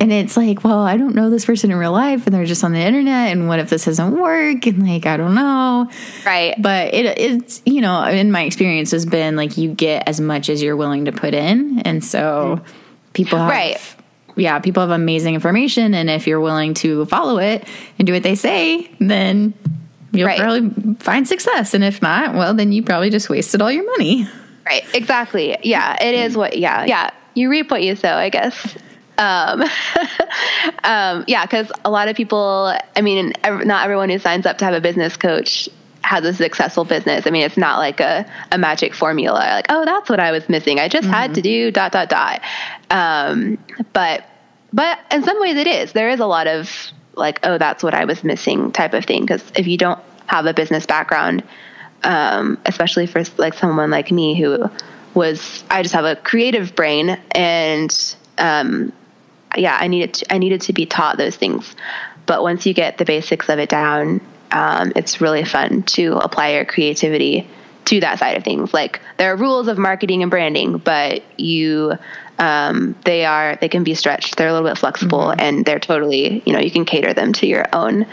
And 0.00 0.12
it's 0.12 0.36
like, 0.36 0.62
well, 0.62 0.78
I 0.78 0.96
don't 0.96 1.16
know 1.16 1.28
this 1.28 1.44
person 1.44 1.72
in 1.72 1.76
real 1.76 1.90
life, 1.90 2.24
and 2.24 2.32
they're 2.32 2.44
just 2.44 2.62
on 2.62 2.72
the 2.72 2.78
internet. 2.78 3.32
And 3.32 3.48
what 3.48 3.58
if 3.58 3.68
this 3.68 3.84
doesn't 3.84 4.16
work? 4.16 4.64
And 4.64 4.86
like, 4.88 5.06
I 5.06 5.16
don't 5.16 5.34
know, 5.34 5.90
Right. 6.24 6.54
but 6.56 6.94
it 6.94 7.18
it's 7.18 7.60
you 7.66 7.80
know 7.80 8.04
in 8.04 8.30
my 8.30 8.42
experience 8.42 8.92
has 8.92 9.04
been 9.04 9.34
like 9.34 9.58
you 9.58 9.72
get 9.74 10.06
as 10.06 10.20
much 10.20 10.50
as 10.50 10.62
you're 10.62 10.76
willing 10.76 11.06
to 11.06 11.10
put 11.12 11.34
in 11.34 11.80
and 11.80 12.04
so 12.04 12.60
people 13.12 13.38
have 13.40 13.50
Right. 13.50 13.96
yeah 14.36 14.60
people 14.60 14.82
have 14.82 14.90
amazing 14.90 15.34
information 15.34 15.94
and 15.94 16.08
if 16.08 16.28
you're 16.28 16.40
willing 16.40 16.74
to 16.74 17.04
follow 17.06 17.38
it 17.38 17.66
and 17.98 18.06
do 18.06 18.12
what 18.12 18.22
they 18.22 18.36
say 18.36 18.88
then 19.00 19.52
you'll 20.12 20.26
Right. 20.26 20.38
probably 20.38 20.94
find 21.00 21.26
success 21.28 21.74
and 21.74 21.84
if 21.84 22.00
not 22.02 22.34
well 22.34 22.54
then 22.54 22.72
you 22.72 22.82
probably 22.82 23.10
just 23.10 23.28
wasted 23.28 23.60
all 23.62 23.70
your 23.72 23.84
money 23.84 24.26
Right. 24.66 24.84
Exactly. 24.94 25.56
Yeah. 25.62 25.96
It 25.98 26.14
is 26.14 26.36
what. 26.36 26.58
Yeah. 26.58 26.84
Yeah. 26.84 27.08
You 27.32 27.48
reap 27.48 27.70
what 27.70 27.82
you 27.82 27.96
sow. 27.96 28.14
I 28.14 28.28
guess. 28.28 28.76
Um, 29.16 29.62
um, 30.84 31.24
yeah, 31.26 31.46
because 31.46 31.72
a 31.86 31.90
lot 31.90 32.08
of 32.08 32.16
people. 32.16 32.76
I 32.94 33.00
mean, 33.00 33.32
not 33.46 33.84
everyone 33.84 34.10
who 34.10 34.18
signs 34.18 34.44
up 34.44 34.58
to 34.58 34.66
have 34.66 34.74
a 34.74 34.80
business 34.82 35.16
coach 35.16 35.70
has 36.02 36.22
a 36.24 36.34
successful 36.34 36.84
business. 36.84 37.26
I 37.26 37.30
mean, 37.30 37.44
it's 37.44 37.56
not 37.56 37.78
like 37.78 38.00
a, 38.00 38.30
a 38.52 38.58
magic 38.58 38.94
formula. 38.94 39.38
Like, 39.38 39.66
oh, 39.70 39.86
that's 39.86 40.10
what 40.10 40.20
I 40.20 40.32
was 40.32 40.46
missing. 40.50 40.78
I 40.78 40.88
just 40.88 41.08
had 41.08 41.34
to 41.36 41.40
do 41.40 41.70
dot 41.70 41.92
dot 41.92 42.10
dot. 42.10 42.42
Um, 42.90 43.56
but 43.94 44.24
but 44.72 44.98
in 45.10 45.22
some 45.22 45.40
ways, 45.40 45.56
it 45.56 45.66
is. 45.66 45.92
There 45.92 46.10
is 46.10 46.20
a 46.20 46.26
lot 46.26 46.46
of 46.46 46.70
like, 47.18 47.40
oh, 47.42 47.58
that's 47.58 47.82
what 47.82 47.94
I 47.94 48.04
was 48.04 48.24
missing 48.24 48.72
type 48.72 48.94
of 48.94 49.04
thing. 49.04 49.22
Because 49.22 49.44
if 49.54 49.66
you 49.66 49.76
don't 49.76 50.00
have 50.26 50.46
a 50.46 50.54
business 50.54 50.86
background, 50.86 51.42
um, 52.04 52.58
especially 52.64 53.06
for 53.06 53.22
like 53.36 53.54
someone 53.54 53.90
like 53.90 54.10
me 54.10 54.38
who 54.40 54.70
was 55.14 55.64
I 55.70 55.82
just 55.82 55.94
have 55.94 56.04
a 56.04 56.16
creative 56.16 56.74
brain 56.74 57.18
and 57.32 58.16
um, 58.36 58.92
yeah 59.56 59.76
I 59.78 59.88
needed 59.88 60.14
to, 60.14 60.32
I 60.32 60.38
needed 60.38 60.62
to 60.62 60.72
be 60.72 60.86
taught 60.86 61.16
those 61.16 61.36
things 61.36 61.74
but 62.26 62.42
once 62.42 62.66
you 62.66 62.74
get 62.74 62.98
the 62.98 63.04
basics 63.04 63.48
of 63.48 63.58
it 63.58 63.68
down 63.68 64.20
um, 64.52 64.92
it's 64.96 65.20
really 65.20 65.44
fun 65.44 65.82
to 65.82 66.16
apply 66.18 66.54
your 66.54 66.64
creativity 66.64 67.48
to 67.86 68.00
that 68.00 68.18
side 68.18 68.36
of 68.36 68.44
things 68.44 68.72
like 68.72 69.00
there 69.16 69.32
are 69.32 69.36
rules 69.36 69.66
of 69.66 69.78
marketing 69.78 70.22
and 70.22 70.30
branding 70.30 70.78
but 70.78 71.22
you 71.38 71.94
um, 72.38 72.94
they 73.04 73.24
are 73.24 73.56
they 73.60 73.68
can 73.68 73.84
be 73.84 73.94
stretched. 73.94 74.36
They're 74.36 74.48
a 74.48 74.52
little 74.52 74.68
bit 74.68 74.78
flexible 74.78 75.34
and 75.36 75.64
they're 75.64 75.80
totally 75.80 76.42
you 76.46 76.52
know 76.52 76.60
you 76.60 76.70
can 76.70 76.84
cater 76.84 77.12
them 77.12 77.32
to 77.34 77.46
your 77.46 77.64
own 77.72 78.06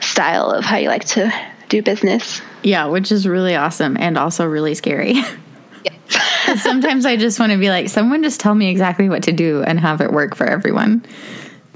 style 0.00 0.50
of 0.50 0.64
how 0.64 0.76
you 0.76 0.88
like 0.88 1.04
to 1.06 1.32
do 1.68 1.82
business. 1.82 2.42
Yeah 2.62 2.86
which 2.86 3.10
is 3.10 3.26
really 3.26 3.54
awesome 3.54 3.96
and 3.98 4.18
also 4.18 4.46
really 4.46 4.74
scary. 4.74 5.14
Yeah. 6.10 6.56
sometimes 6.56 7.06
i 7.06 7.16
just 7.16 7.38
want 7.38 7.52
to 7.52 7.58
be 7.58 7.68
like 7.68 7.88
someone 7.88 8.24
just 8.24 8.40
tell 8.40 8.56
me 8.56 8.68
exactly 8.68 9.08
what 9.08 9.22
to 9.24 9.32
do 9.32 9.62
and 9.62 9.78
have 9.78 10.00
it 10.00 10.12
work 10.12 10.34
for 10.34 10.44
everyone 10.44 11.04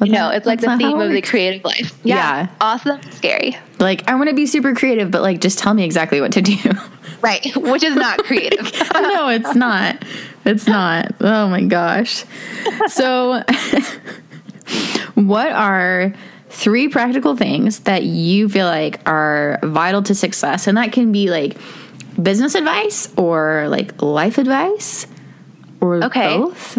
but 0.01 0.09
No, 0.09 0.29
that- 0.31 0.39
it's 0.39 0.47
like 0.47 0.61
the 0.61 0.77
theme 0.77 0.99
of 0.99 1.13
the 1.13 1.23
creative 1.23 1.65
life. 1.65 1.93
Yeah. 2.03 2.49
Awesome, 2.61 3.01
scary. 3.13 3.57
like 3.79 4.09
i 4.09 4.15
want 4.17 4.29
to 4.29 4.35
be 4.35 4.47
super 4.47 4.75
creative 4.75 5.11
but 5.13 5.23
like 5.23 5.41
just 5.41 5.59
tell 5.61 5.73
me 5.75 5.85
exactly 5.85 6.21
what 6.21 6.33
to 6.33 6.43
do 6.43 6.57
Right. 7.23 7.55
Which 7.55 7.83
is 7.83 7.95
not 7.97 8.25
creative. 8.25 8.73
no, 8.95 9.29
it's 9.29 9.55
not. 9.55 10.03
It's 10.47 10.67
not. 10.67 11.13
Oh 11.21 11.49
my 11.51 11.63
gosh. 11.63 12.25
So, 12.87 13.43
what 15.15 15.53
are 15.53 16.15
three 16.49 16.89
practical 16.89 17.37
things 17.37 17.81
that 17.81 18.05
you 18.05 18.49
feel 18.49 18.65
like 18.67 19.07
are 19.07 19.59
vital 19.63 20.03
to 20.05 20.15
success? 20.15 20.67
And 20.67 20.79
that 20.79 20.93
can 20.93 21.13
be 21.13 21.29
like 21.31 21.59
business 22.21 22.55
advice 22.55 23.13
or 23.19 23.67
like 23.69 24.01
life 24.01 24.39
advice 24.39 25.07
or 25.83 26.03
Okay. 26.05 26.39
both. 26.39 26.79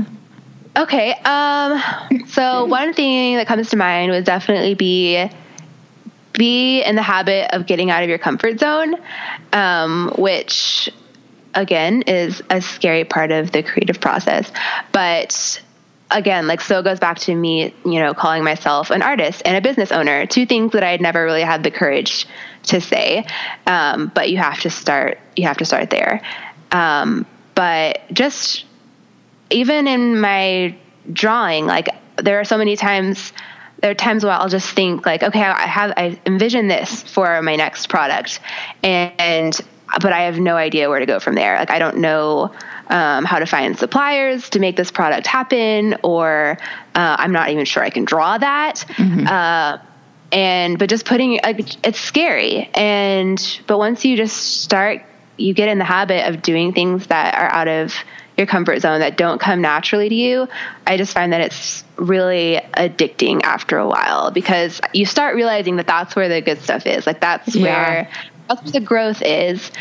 Okay. 0.75 1.13
Um 1.23 1.81
so 2.27 2.65
one 2.69 2.93
thing 2.93 3.35
that 3.35 3.47
comes 3.47 3.69
to 3.69 3.77
mind 3.77 4.11
would 4.11 4.25
definitely 4.25 4.75
be 4.75 5.29
be 6.33 6.81
in 6.81 6.95
the 6.95 7.01
habit 7.01 7.53
of 7.53 7.65
getting 7.65 7.91
out 7.91 8.03
of 8.03 8.09
your 8.09 8.17
comfort 8.17 8.59
zone, 8.59 8.95
um, 9.53 10.13
which 10.17 10.89
again 11.53 12.03
is 12.03 12.41
a 12.49 12.61
scary 12.61 13.03
part 13.03 13.31
of 13.31 13.51
the 13.51 13.63
creative 13.63 13.99
process. 13.99 14.51
But 14.91 15.61
again, 16.09 16.47
like 16.47 16.61
so 16.61 16.79
it 16.79 16.83
goes 16.83 16.99
back 16.99 17.19
to 17.19 17.35
me, 17.35 17.73
you 17.85 17.99
know, 17.99 18.13
calling 18.13 18.43
myself 18.43 18.91
an 18.91 19.01
artist 19.01 19.41
and 19.45 19.57
a 19.57 19.61
business 19.61 19.91
owner, 19.91 20.25
two 20.25 20.45
things 20.45 20.73
that 20.73 20.83
I 20.83 20.91
had 20.91 21.01
never 21.01 21.23
really 21.23 21.43
had 21.43 21.63
the 21.63 21.71
courage 21.71 22.27
to 22.63 22.81
say. 22.81 23.25
Um, 23.65 24.11
but 24.13 24.29
you 24.29 24.37
have 24.37 24.61
to 24.61 24.69
start 24.69 25.19
you 25.35 25.47
have 25.47 25.57
to 25.57 25.65
start 25.65 25.89
there. 25.89 26.21
Um, 26.71 27.25
but 27.55 28.01
just 28.13 28.65
even 29.51 29.87
in 29.87 30.19
my 30.19 30.75
drawing, 31.11 31.65
like 31.65 31.89
there 32.17 32.39
are 32.39 32.43
so 32.43 32.57
many 32.57 32.75
times 32.75 33.33
there 33.81 33.91
are 33.91 33.95
times 33.95 34.23
where 34.23 34.33
I'll 34.33 34.49
just 34.49 34.69
think 34.69 35.05
like, 35.05 35.23
okay, 35.23 35.41
I 35.41 35.65
have 35.65 35.93
I 35.97 36.19
envision 36.25 36.67
this 36.67 37.01
for 37.01 37.41
my 37.41 37.55
next 37.55 37.89
product, 37.89 38.39
and 38.83 39.59
but 40.01 40.13
I 40.13 40.21
have 40.21 40.39
no 40.39 40.55
idea 40.55 40.89
where 40.89 40.99
to 40.99 41.05
go 41.05 41.19
from 41.19 41.35
there. 41.35 41.57
Like 41.57 41.71
I 41.71 41.79
don't 41.79 41.97
know 41.97 42.53
um, 42.87 43.25
how 43.25 43.39
to 43.39 43.45
find 43.45 43.77
suppliers 43.77 44.49
to 44.51 44.59
make 44.59 44.75
this 44.75 44.91
product 44.91 45.27
happen, 45.27 45.97
or 46.03 46.57
uh, 46.95 47.15
I'm 47.19 47.31
not 47.31 47.49
even 47.49 47.65
sure 47.65 47.83
I 47.83 47.89
can 47.89 48.05
draw 48.05 48.37
that. 48.37 48.85
Uh, 49.27 49.77
and 50.31 50.79
but 50.79 50.89
just 50.89 51.05
putting 51.05 51.39
like 51.43 51.85
it's 51.85 51.99
scary, 51.99 52.69
and 52.73 53.61
but 53.67 53.77
once 53.77 54.05
you 54.05 54.15
just 54.15 54.61
start, 54.61 55.03
you 55.37 55.53
get 55.53 55.67
in 55.69 55.79
the 55.79 55.85
habit 55.85 56.29
of 56.29 56.41
doing 56.41 56.71
things 56.71 57.07
that 57.07 57.35
are 57.35 57.51
out 57.51 57.67
of 57.67 57.93
your 58.37 58.47
comfort 58.47 58.79
zone 58.79 59.01
that 59.01 59.17
don't 59.17 59.39
come 59.39 59.61
naturally 59.61 60.09
to 60.09 60.15
you, 60.15 60.47
I 60.87 60.97
just 60.97 61.13
find 61.13 61.33
that 61.33 61.41
it's 61.41 61.83
really 61.97 62.61
addicting 62.73 63.43
after 63.43 63.77
a 63.77 63.87
while 63.87 64.31
because 64.31 64.81
you 64.93 65.05
start 65.05 65.35
realizing 65.35 65.75
that 65.75 65.87
that's 65.87 66.15
where 66.15 66.29
the 66.29 66.41
good 66.41 66.61
stuff 66.61 66.85
is. 66.87 67.05
Like 67.05 67.19
that's 67.21 67.55
Yeah. 67.55 67.61
where 67.63 68.09
that's 68.47 68.63
where 68.63 68.71
the 68.71 68.79
growth 68.81 69.21
is. 69.21 69.71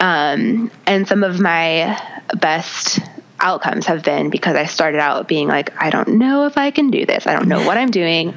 Um, 0.00 0.70
and 0.86 1.06
some 1.06 1.22
of 1.22 1.40
my 1.40 2.00
best 2.40 2.98
outcomes 3.40 3.86
have 3.86 4.02
been 4.02 4.30
because 4.30 4.56
I 4.56 4.64
started 4.66 5.00
out 5.00 5.28
being 5.28 5.48
like, 5.48 5.70
I 5.80 5.90
don't 5.90 6.18
know 6.18 6.46
if 6.46 6.58
I 6.58 6.70
can 6.70 6.90
do 6.90 7.06
this. 7.06 7.26
I 7.26 7.34
don't 7.34 7.48
know 7.48 7.62
what 7.62 7.78
I'm 7.78 7.90
doing. 7.90 8.34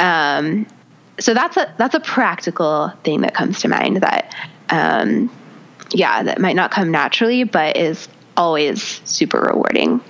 Um, 0.00 0.66
so 1.18 1.34
that's 1.34 1.56
a 1.56 1.72
that's 1.78 1.94
a 1.94 2.00
practical 2.00 2.92
thing 3.04 3.20
that 3.22 3.34
comes 3.34 3.60
to 3.60 3.68
mind 3.68 3.98
that 3.98 4.34
um, 4.68 5.30
yeah 5.90 6.24
that 6.24 6.40
might 6.40 6.56
not 6.56 6.72
come 6.72 6.90
naturally 6.90 7.44
but 7.44 7.76
is 7.76 8.08
always 8.36 9.00
super 9.04 9.40
rewarding. 9.40 10.00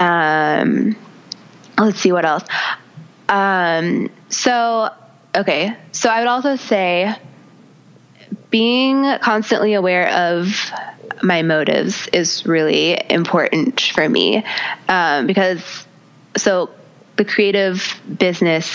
Um, 0.00 0.96
let's 1.78 2.00
see 2.00 2.12
what 2.12 2.24
else. 2.24 2.44
Um, 3.28 4.10
so 4.28 4.90
okay. 5.34 5.76
So 5.92 6.08
i 6.08 6.20
would 6.20 6.28
also 6.28 6.56
say 6.56 7.14
being 8.50 9.04
constantly 9.20 9.74
aware 9.74 10.08
of 10.10 10.72
my 11.22 11.42
motives 11.42 12.08
is 12.12 12.46
really 12.46 12.98
important 13.10 13.80
for 13.80 14.08
me. 14.08 14.44
Um, 14.88 15.26
because 15.26 15.86
so 16.36 16.70
the 17.16 17.24
creative 17.24 18.00
business 18.18 18.68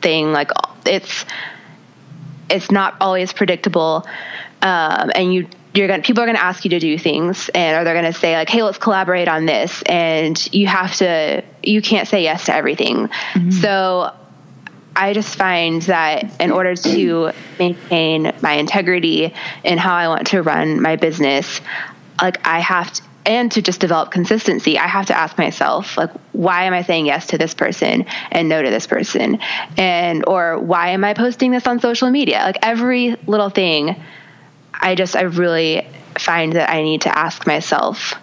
thing 0.00 0.32
like 0.32 0.50
it's 0.86 1.26
it's 2.48 2.70
not 2.70 2.96
always 3.00 3.32
predictable 3.32 4.06
um, 4.62 5.10
and 5.14 5.34
you 5.34 5.48
you're 5.74 5.86
going 5.86 6.02
to 6.02 6.06
people 6.06 6.22
are 6.22 6.26
going 6.26 6.36
to 6.36 6.42
ask 6.42 6.64
you 6.64 6.70
to 6.70 6.78
do 6.78 6.98
things 6.98 7.48
and 7.54 7.76
or 7.76 7.84
they're 7.84 8.00
going 8.00 8.12
to 8.12 8.18
say 8.18 8.36
like 8.36 8.48
hey 8.48 8.62
let's 8.62 8.78
collaborate 8.78 9.28
on 9.28 9.46
this 9.46 9.82
and 9.86 10.52
you 10.52 10.66
have 10.66 10.94
to 10.96 11.42
you 11.62 11.80
can't 11.80 12.08
say 12.08 12.22
yes 12.22 12.46
to 12.46 12.54
everything 12.54 13.06
mm-hmm. 13.06 13.50
so 13.50 14.12
I 14.94 15.12
just 15.12 15.36
find 15.36 15.82
that 15.82 16.40
in 16.40 16.50
order 16.50 16.74
to 16.74 17.32
maintain 17.58 18.32
my 18.42 18.54
integrity 18.54 19.32
in 19.64 19.78
how 19.78 19.94
I 19.94 20.08
want 20.08 20.26
to 20.28 20.42
run 20.42 20.82
my 20.82 20.96
business, 20.96 21.60
like 22.20 22.44
I 22.46 22.58
have 22.58 22.92
to, 22.92 23.02
and 23.24 23.52
to 23.52 23.62
just 23.62 23.80
develop 23.80 24.10
consistency, 24.10 24.78
I 24.78 24.86
have 24.86 25.06
to 25.06 25.16
ask 25.16 25.38
myself, 25.38 25.96
like, 25.96 26.10
why 26.32 26.64
am 26.64 26.72
I 26.72 26.82
saying 26.82 27.06
yes 27.06 27.28
to 27.28 27.38
this 27.38 27.54
person 27.54 28.06
and 28.30 28.48
no 28.48 28.62
to 28.62 28.70
this 28.70 28.86
person? 28.86 29.38
And, 29.76 30.24
or 30.26 30.58
why 30.58 30.88
am 30.90 31.04
I 31.04 31.14
posting 31.14 31.50
this 31.50 31.66
on 31.66 31.80
social 31.80 32.10
media? 32.10 32.38
Like 32.38 32.58
every 32.62 33.16
little 33.26 33.50
thing, 33.50 34.02
I 34.80 34.94
just, 34.94 35.16
I 35.16 35.22
really 35.22 35.86
find 36.18 36.54
that 36.54 36.70
I 36.70 36.82
need 36.82 37.02
to 37.02 37.16
ask 37.16 37.46
myself 37.46 38.14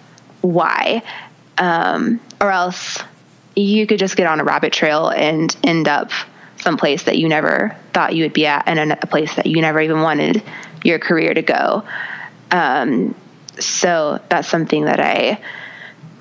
why. 0.42 1.04
Um, 1.58 2.20
or 2.40 2.52
else 2.52 3.00
you 3.56 3.88
could 3.88 4.00
just 4.00 4.16
get 4.16 4.28
on 4.28 4.40
a 4.40 4.44
rabbit 4.44 4.74
trail 4.74 5.10
and 5.10 5.56
end 5.64 5.88
up 5.88 6.12
someplace 6.58 7.04
that 7.04 7.18
you 7.18 7.28
never 7.28 7.76
thought 7.94 8.16
you 8.16 8.24
would 8.24 8.34
be 8.34 8.46
at 8.46 8.68
and 8.68 8.92
a 8.92 9.08
place 9.08 9.36
that 9.36 9.46
you 9.46 9.62
never 9.62 9.82
even 9.82 10.02
wanted 10.02 10.44
your 10.84 11.00
career 11.00 11.34
to 11.34 11.42
go. 11.42 11.84
Um, 12.52 13.16
so 13.60 14.20
that's 14.30 14.48
something 14.48 14.86
that 14.86 15.00
I 15.00 15.40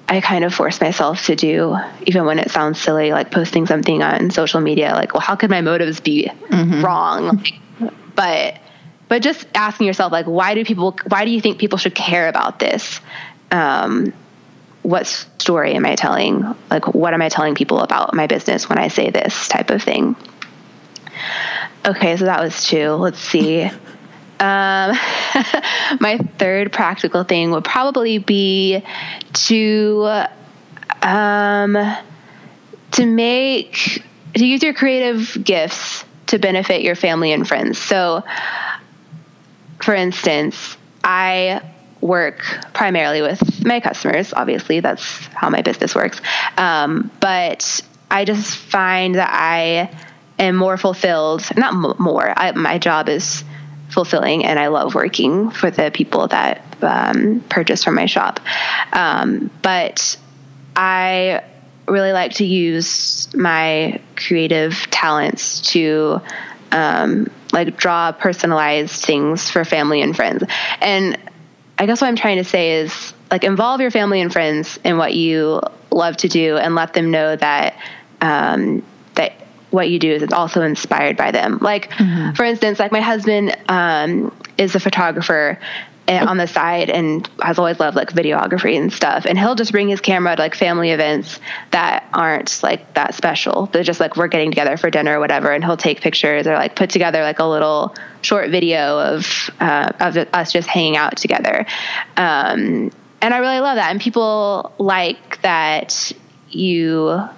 I 0.09 0.20
kind 0.20 0.45
of 0.45 0.55
force 0.55 0.80
myself 0.80 1.26
to 1.26 1.34
do, 1.34 1.76
even 2.07 2.26
when 2.26 2.39
it 2.39 2.51
sounds 2.51 2.80
silly, 2.80 3.11
like 3.11 3.32
posting 3.32 3.66
something 3.66 4.03
on 4.03 4.30
social 4.30 4.61
media. 4.61 4.93
Like, 4.93 5.14
well, 5.14 5.20
how 5.20 5.34
could 5.34 5.51
my 5.51 5.62
motives 5.62 5.99
be 5.99 6.30
wrong? 6.80 7.45
But 8.14 8.59
but 9.09 9.23
just 9.23 9.47
asking 9.55 9.87
yourself 9.87 10.13
like 10.13 10.27
why 10.27 10.55
do 10.55 10.65
people 10.65 10.97
why 11.09 11.25
do 11.25 11.31
you 11.31 11.41
think 11.41 11.59
people 11.59 11.79
should 11.79 11.95
care 11.95 12.29
about 12.29 12.59
this? 12.59 13.01
Um, 13.51 14.13
what 14.83 15.07
story 15.07 15.75
am 15.75 15.85
i 15.85 15.95
telling? 15.95 16.55
Like 16.71 16.95
what 16.95 17.15
am 17.15 17.23
i 17.23 17.29
telling 17.29 17.55
people 17.55 17.81
about 17.81 18.15
my 18.15 18.27
business 18.27 18.69
when 18.69 18.79
i 18.79 18.89
say 18.89 19.11
this 19.11 19.49
type 19.49 19.71
of 19.71 19.83
thing? 19.83 20.17
Okay 21.85 22.17
so 22.17 22.25
that 22.25 22.43
was 22.43 22.65
two. 22.65 22.91
Let's 22.91 23.19
see. 23.19 23.71
Um, 24.39 24.91
my 26.01 26.19
third 26.37 26.71
practical 26.71 27.25
thing 27.25 27.53
would 27.53 27.65
probably 27.65 28.19
be 28.19 28.83
to 29.33 30.27
um, 31.01 31.97
to 32.91 33.07
make 33.07 34.03
to 34.35 34.47
use 34.47 34.63
your 34.63 34.75
creative 34.75 35.43
gifts 35.43 36.05
to 36.27 36.39
benefit 36.39 36.83
your 36.83 36.95
family 36.95 37.33
and 37.33 37.47
friends. 37.47 37.79
So 37.79 38.25
for 39.87 39.95
instance, 39.95 40.76
I 41.05 41.62
work 42.01 42.43
primarily 42.74 43.22
with 43.22 43.64
my 43.64 43.78
customers. 43.78 44.34
Obviously, 44.34 44.80
that's 44.80 45.05
how 45.28 45.49
my 45.49 45.62
business 45.62 45.95
works. 45.95 46.20
Um, 46.59 47.12
but 47.20 47.80
I 48.11 48.24
just 48.24 48.57
find 48.57 49.14
that 49.14 49.30
I 49.32 49.97
am 50.41 50.57
more 50.57 50.76
fulfilled. 50.76 51.45
Not 51.57 51.74
m- 51.74 51.95
more. 52.01 52.34
I, 52.37 52.51
my 52.51 52.78
job 52.78 53.09
is 53.09 53.45
fulfilling, 53.91 54.45
and 54.45 54.59
I 54.59 54.66
love 54.66 54.97
working 54.97 55.51
for 55.51 55.70
the 55.70 55.93
people 55.95 56.26
that 56.26 56.64
um, 56.82 57.45
purchase 57.49 57.84
from 57.84 57.95
my 57.95 58.07
shop. 58.07 58.41
Um, 58.93 59.53
but 59.62 60.18
I 60.74 61.45
really 61.87 62.11
like 62.11 62.32
to 62.34 62.45
use 62.45 63.32
my 63.37 64.01
creative 64.16 64.74
talents 64.91 65.61
to 65.72 66.20
um, 66.72 67.28
like 67.57 67.79
draw 67.79 68.13
personalized 68.13 69.05
things 69.05 69.51
for 69.51 69.65
family 69.65 70.03
and 70.03 70.15
friends. 70.15 70.45
And 70.81 71.19
I 71.79 71.87
guess 71.87 72.03
what 72.03 72.09
I'm 72.09 72.17
trying 72.17 72.37
to 72.37 72.45
say 72.45 72.81
is 72.81 73.15
like 73.31 73.45
involve 73.45 73.81
your 73.81 73.91
family 73.91 74.21
and 74.21 74.31
friends 74.31 74.79
in 74.85 74.99
what 74.99 75.15
you 75.15 75.63
love 75.91 76.19
to 76.19 76.29
do 76.29 76.59
and 76.59 76.75
let 76.75 76.93
them 76.93 77.11
know 77.11 77.35
that 77.35 77.79
um, 78.21 78.85
that 79.15 79.33
what 79.71 79.89
you 79.89 79.99
do 79.99 80.13
is 80.13 80.33
also 80.35 80.61
inspired 80.63 81.17
by 81.17 81.31
them. 81.31 81.59
Like 81.63 81.91
mm-hmm. 81.93 82.35
for 82.35 82.45
instance, 82.45 82.79
like 82.79 82.93
my 82.93 83.01
husband 83.01 83.57
um, 83.69 84.37
is 84.59 84.75
a 84.75 84.81
photographer 84.81 85.59
on 86.09 86.37
the 86.37 86.47
side 86.47 86.91
and 86.91 87.29
has 87.41 87.59
always 87.59 87.81
loved 87.81 87.97
like 87.97 88.11
videography 88.11 88.77
and 88.77 88.93
stuff. 88.93 89.25
And 89.25 89.39
he'll 89.39 89.55
just 89.55 89.73
bring 89.73 89.89
his 89.89 90.01
camera 90.01 90.37
to 90.37 90.43
like 90.43 90.55
family 90.55 90.91
events 90.91 91.41
that 91.73 92.09
aren't 92.13 92.63
like 92.63 92.95
that 92.95 93.15
special. 93.15 93.67
They're 93.67 93.83
just 93.83 94.01
like 94.01 94.17
we're 94.17 94.29
getting 94.29 94.51
together 94.51 94.77
for 94.77 94.91
dinner 94.91 95.17
or 95.17 95.21
whatever, 95.21 95.51
and 95.53 95.65
he'll 95.65 95.77
take 95.77 96.01
pictures 96.01 96.47
or 96.47 96.55
like 96.55 96.77
put 96.77 96.91
together 96.91 97.23
like 97.23 97.39
a 97.39 97.45
little 97.45 97.95
short 98.23 98.51
video 98.51 98.99
of 98.99 99.51
uh, 99.61 99.93
of 100.01 100.17
us 100.17 100.53
just 100.53 100.69
hanging 100.69 100.97
out 100.97 101.17
together. 101.17 101.67
Um, 102.17 102.91
and 103.21 103.35
I 103.35 103.39
really 103.39 103.61
love 103.61 103.77
that. 103.77 103.91
And 103.91 104.01
people 104.01 104.73
like 104.79 105.41
that 105.43 106.13
you 106.51 107.29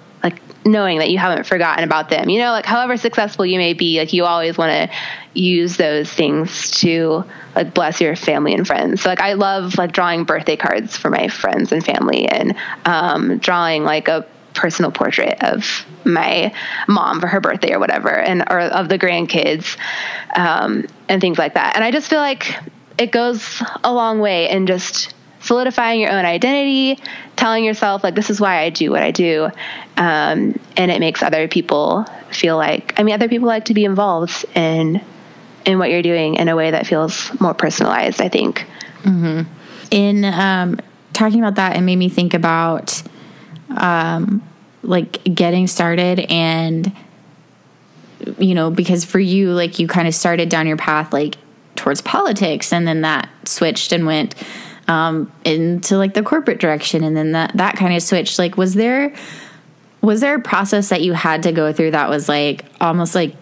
knowing 0.65 0.99
that 0.99 1.09
you 1.09 1.17
haven't 1.17 1.45
forgotten 1.45 1.83
about 1.83 2.09
them. 2.09 2.29
You 2.29 2.39
know, 2.39 2.51
like 2.51 2.65
however 2.65 2.97
successful 2.97 3.45
you 3.45 3.57
may 3.57 3.73
be, 3.73 3.99
like 3.99 4.13
you 4.13 4.25
always 4.25 4.57
want 4.57 4.71
to 4.71 4.95
use 5.33 5.77
those 5.77 6.11
things 6.11 6.71
to 6.81 7.23
like 7.55 7.73
bless 7.73 8.01
your 8.01 8.15
family 8.15 8.53
and 8.53 8.65
friends. 8.65 9.01
So 9.01 9.09
like 9.09 9.21
I 9.21 9.33
love 9.33 9.77
like 9.77 9.91
drawing 9.91 10.23
birthday 10.23 10.55
cards 10.55 10.97
for 10.97 11.09
my 11.09 11.27
friends 11.27 11.71
and 11.71 11.83
family 11.83 12.27
and 12.27 12.55
um, 12.85 13.37
drawing 13.37 13.83
like 13.83 14.07
a 14.07 14.25
personal 14.53 14.91
portrait 14.91 15.41
of 15.41 15.85
my 16.03 16.53
mom 16.87 17.21
for 17.21 17.27
her 17.27 17.39
birthday 17.39 17.73
or 17.73 17.79
whatever 17.79 18.09
and 18.09 18.43
or 18.49 18.59
of 18.59 18.89
the 18.89 18.97
grandkids 18.97 19.77
um, 20.35 20.85
and 21.07 21.21
things 21.21 21.37
like 21.37 21.53
that. 21.53 21.75
And 21.75 21.83
I 21.83 21.91
just 21.91 22.09
feel 22.09 22.19
like 22.19 22.55
it 22.97 23.11
goes 23.11 23.63
a 23.83 23.93
long 23.93 24.19
way 24.19 24.49
in 24.49 24.67
just 24.67 25.13
solidifying 25.41 26.01
your 26.01 26.11
own 26.11 26.25
identity, 26.25 27.01
telling 27.35 27.63
yourself 27.63 28.03
like 28.03 28.15
this 28.15 28.29
is 28.29 28.39
why 28.39 28.59
I 28.61 28.69
do 28.69 28.91
what 28.91 29.03
I 29.03 29.11
do, 29.11 29.49
um, 29.97 30.59
and 30.77 30.91
it 30.91 30.99
makes 30.99 31.23
other 31.23 31.47
people 31.47 32.05
feel 32.31 32.57
like 32.57 32.93
I 32.99 33.03
mean 33.03 33.13
other 33.15 33.29
people 33.29 33.47
like 33.47 33.65
to 33.65 33.73
be 33.73 33.85
involved 33.85 34.45
in 34.55 35.01
in 35.65 35.79
what 35.79 35.89
you're 35.89 36.01
doing 36.01 36.35
in 36.35 36.47
a 36.47 36.55
way 36.55 36.71
that 36.71 36.87
feels 36.87 37.31
more 37.39 37.53
personalized. 37.53 38.21
I 38.21 38.29
think. 38.29 38.65
Mm-hmm. 39.03 39.41
In 39.91 40.25
um, 40.25 40.79
talking 41.13 41.39
about 41.39 41.55
that, 41.55 41.75
it 41.77 41.81
made 41.81 41.95
me 41.95 42.09
think 42.09 42.33
about 42.33 43.01
um, 43.77 44.43
like 44.83 45.23
getting 45.23 45.67
started 45.67 46.19
and 46.29 46.91
you 48.37 48.53
know 48.53 48.69
because 48.69 49.05
for 49.05 49.19
you 49.19 49.51
like 49.51 49.79
you 49.79 49.87
kind 49.87 50.07
of 50.07 50.13
started 50.13 50.49
down 50.49 50.67
your 50.67 50.77
path 50.77 51.13
like 51.13 51.35
towards 51.75 52.01
politics 52.01 52.73
and 52.73 52.85
then 52.85 53.01
that 53.01 53.29
switched 53.45 53.93
and 53.93 54.05
went 54.05 54.35
um, 54.89 55.31
into 55.45 55.97
like 55.97 56.15
the 56.15 56.23
corporate 56.23 56.59
direction 56.59 57.03
and 57.03 57.15
then 57.15 57.33
that 57.33 57.55
that 57.55 57.77
kind 57.77 57.95
of 57.95 58.01
switched 58.01 58.39
like 58.39 58.57
was 58.57 58.73
there 58.73 59.13
was 60.01 60.19
there 60.19 60.35
a 60.35 60.41
process 60.41 60.89
that 60.89 61.01
you 61.03 61.13
had 61.13 61.43
to 61.43 61.51
go 61.51 61.71
through 61.71 61.91
that 61.91 62.09
was 62.09 62.27
like 62.27 62.65
almost 62.81 63.13
like 63.13 63.35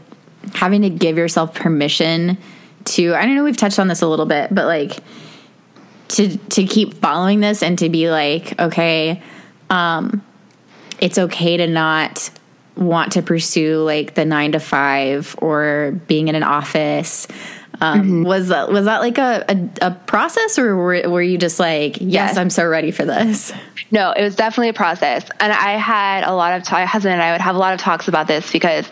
having 0.54 0.82
to 0.82 0.89
give 0.89 1.18
yourself 1.18 1.56
permission 1.56 2.38
to 2.84 3.16
I 3.16 3.26
don't 3.26 3.36
know 3.36 3.45
we've 3.45 3.56
touched 3.56 3.80
on 3.80 3.88
this 3.88 4.02
a 4.02 4.08
little 4.08 4.26
bit 4.26 4.54
but 4.54 4.66
like 4.66 5.00
to 6.10 6.38
to 6.38 6.66
keep 6.66 6.95
following 6.95 7.39
this 7.39 7.64
and 7.64 7.80
to 7.80 7.88
be 7.88 8.10
like 8.10 8.60
okay 8.60 9.24
um 9.70 10.22
it's 11.00 11.18
okay 11.18 11.56
to 11.58 11.68
not 11.68 12.30
want 12.76 13.14
to 13.14 13.22
pursue 13.22 13.78
like 13.84 14.16
the 14.16 14.26
9 14.26 14.52
to 14.52 14.60
5 14.60 15.36
or 15.41 16.00
being 16.08 16.28
in 16.28 16.36
an 16.36 16.43
office 16.43 17.26
um, 17.80 18.02
mm-hmm. 18.02 18.24
Was 18.24 18.48
that 18.48 18.70
was 18.70 18.86
that 18.86 19.02
like 19.02 19.18
a, 19.18 19.46
a, 19.48 19.88
a 19.88 19.92
process, 19.92 20.58
or 20.58 20.76
were, 20.76 21.10
were 21.10 21.22
you 21.22 21.38
just 21.38 21.60
like, 21.60 21.98
yes, 21.98 22.12
yes, 22.12 22.38
I'm 22.38 22.50
so 22.50 22.66
ready 22.68 22.92
for 22.92 23.06
this? 23.06 23.54
No, 23.92 24.12
it 24.12 24.22
was 24.22 24.36
definitely 24.36 24.70
a 24.70 24.74
process, 24.74 25.24
and 25.40 25.54
I 25.54 25.78
had 25.78 26.24
a 26.24 26.34
lot 26.34 26.60
of. 26.60 26.70
my 26.72 26.86
husband 26.86 27.14
and 27.14 27.22
I 27.22 27.32
would 27.32 27.42
have 27.42 27.56
a 27.56 27.60
lot 27.60 27.74
of 27.74 27.80
talks 27.80 28.08
about 28.08 28.28
this 28.28 28.52
because 28.52 28.90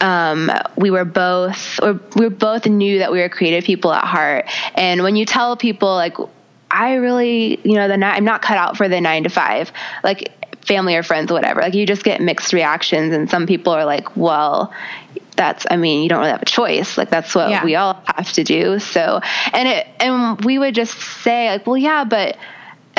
um, 0.00 0.50
we 0.76 0.90
were 0.90 1.06
both, 1.06 1.80
or 1.82 2.00
we 2.16 2.28
both 2.28 2.66
knew 2.66 2.98
that 2.98 3.10
we 3.10 3.20
were 3.20 3.28
creative 3.28 3.64
people 3.64 3.92
at 3.92 4.04
heart, 4.04 4.46
and 4.74 5.02
when 5.02 5.16
you 5.16 5.24
tell 5.24 5.56
people 5.56 5.94
like. 5.94 6.16
I 6.70 6.96
really, 6.96 7.58
you 7.64 7.76
know, 7.76 7.88
the 7.88 7.94
I'm 7.94 8.26
not 8.26 8.42
cut 8.42 8.58
out 8.58 8.76
for 8.76 8.90
the 8.90 9.00
nine 9.00 9.22
to 9.22 9.30
five. 9.30 9.72
Like 10.04 10.38
family 10.68 10.94
or 10.94 11.02
friends, 11.02 11.32
whatever. 11.32 11.62
Like 11.62 11.72
you 11.72 11.86
just 11.86 12.04
get 12.04 12.20
mixed 12.20 12.52
reactions, 12.52 13.14
and 13.14 13.28
some 13.28 13.46
people 13.46 13.72
are 13.72 13.86
like, 13.86 14.16
"Well, 14.16 14.70
that's 15.38 15.64
I 15.70 15.76
mean, 15.76 16.02
you 16.02 16.10
don't 16.10 16.18
really 16.18 16.32
have 16.32 16.42
a 16.42 16.46
choice. 16.46 16.98
Like 16.98 17.08
that's 17.08 17.34
what 17.34 17.48
yeah. 17.48 17.64
we 17.64 17.76
all 17.76 18.02
have 18.04 18.30
to 18.34 18.44
do." 18.44 18.78
So, 18.78 19.20
and 19.54 19.68
it 19.68 19.86
and 20.00 20.44
we 20.44 20.58
would 20.58 20.74
just 20.74 20.98
say 21.22 21.48
like, 21.48 21.66
"Well, 21.66 21.78
yeah, 21.78 22.04
but." 22.04 22.36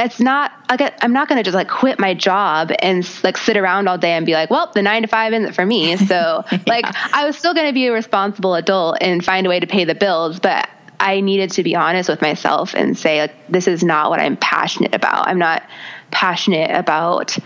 it's 0.02 0.22
not 0.22 0.54
like 0.70 0.94
I'm 1.02 1.12
not 1.12 1.28
going 1.28 1.36
to 1.40 1.44
just 1.44 1.56
like 1.56 1.68
quit 1.68 2.00
my 2.00 2.14
job 2.14 2.72
and 2.80 3.06
like 3.22 3.36
sit 3.36 3.58
around 3.58 3.90
all 3.90 3.98
day 3.98 4.12
and 4.12 4.26
be 4.26 4.32
like, 4.32 4.50
well, 4.50 4.72
the 4.74 4.82
nine 4.82 5.02
to 5.02 5.10
five 5.10 5.34
isn't 5.34 5.52
for 5.52 5.66
me. 5.66 5.98
So 6.10 6.46
yeah. 6.50 6.60
like 6.68 6.86
I 7.14 7.26
was 7.26 7.38
still 7.38 7.54
going 7.54 7.68
to 7.68 7.74
be 7.74 7.88
a 7.88 7.92
responsible 7.92 8.56
adult 8.56 9.00
and 9.02 9.24
find 9.24 9.46
a 9.46 9.50
way 9.50 9.60
to 9.60 9.68
pay 9.68 9.84
the 9.84 9.94
bills, 9.94 10.40
but 10.40 10.70
I 11.00 11.20
needed 11.20 11.52
to 11.52 11.64
be 11.64 11.76
honest 11.76 12.08
with 12.08 12.22
myself 12.22 12.74
and 12.74 12.98
say 12.98 13.20
like, 13.20 13.34
this 13.50 13.68
is 13.68 13.84
not 13.84 14.10
what 14.10 14.22
I'm 14.22 14.38
passionate 14.38 14.96
about. 14.96 15.28
I'm 15.28 15.38
not 15.38 15.64
passionate 16.12 16.72
about 16.72 17.38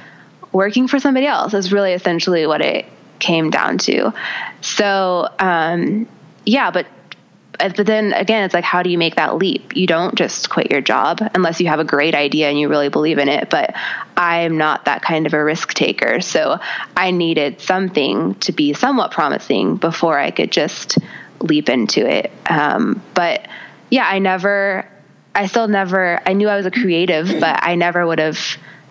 working 0.51 0.87
for 0.87 0.99
somebody 0.99 1.25
else 1.25 1.53
is 1.53 1.73
really 1.73 1.93
essentially 1.93 2.45
what 2.45 2.61
it 2.61 2.85
came 3.19 3.49
down 3.49 3.77
to. 3.79 4.13
So, 4.61 5.29
um, 5.39 6.07
yeah, 6.45 6.71
but 6.71 6.87
uh, 7.59 7.69
but 7.75 7.85
then 7.85 8.13
again, 8.13 8.43
it's 8.43 8.53
like, 8.53 8.63
how 8.63 8.83
do 8.83 8.89
you 8.89 8.97
make 8.97 9.15
that 9.15 9.37
leap? 9.37 9.75
You 9.75 9.87
don't 9.87 10.15
just 10.15 10.49
quit 10.49 10.71
your 10.71 10.81
job 10.81 11.19
unless 11.35 11.61
you 11.61 11.67
have 11.67 11.79
a 11.79 11.83
great 11.83 12.15
idea 12.15 12.49
and 12.49 12.59
you 12.59 12.67
really 12.67 12.89
believe 12.89 13.17
in 13.17 13.29
it. 13.29 13.49
But 13.49 13.75
I'm 14.17 14.57
not 14.57 14.85
that 14.85 15.01
kind 15.01 15.25
of 15.25 15.33
a 15.33 15.43
risk 15.43 15.73
taker. 15.73 16.21
So 16.21 16.59
I 16.97 17.11
needed 17.11 17.61
something 17.61 18.35
to 18.35 18.51
be 18.51 18.73
somewhat 18.73 19.11
promising 19.11 19.77
before 19.77 20.17
I 20.17 20.31
could 20.31 20.51
just 20.51 20.97
leap 21.39 21.69
into 21.69 22.05
it. 22.09 22.31
Um, 22.49 23.01
but 23.13 23.47
yeah, 23.89 24.07
I 24.07 24.19
never, 24.19 24.87
I 25.35 25.47
still 25.47 25.67
never, 25.67 26.19
I 26.25 26.33
knew 26.33 26.49
I 26.49 26.55
was 26.55 26.65
a 26.65 26.71
creative, 26.71 27.27
but 27.27 27.59
I 27.61 27.75
never 27.75 28.05
would 28.05 28.19
have 28.19 28.39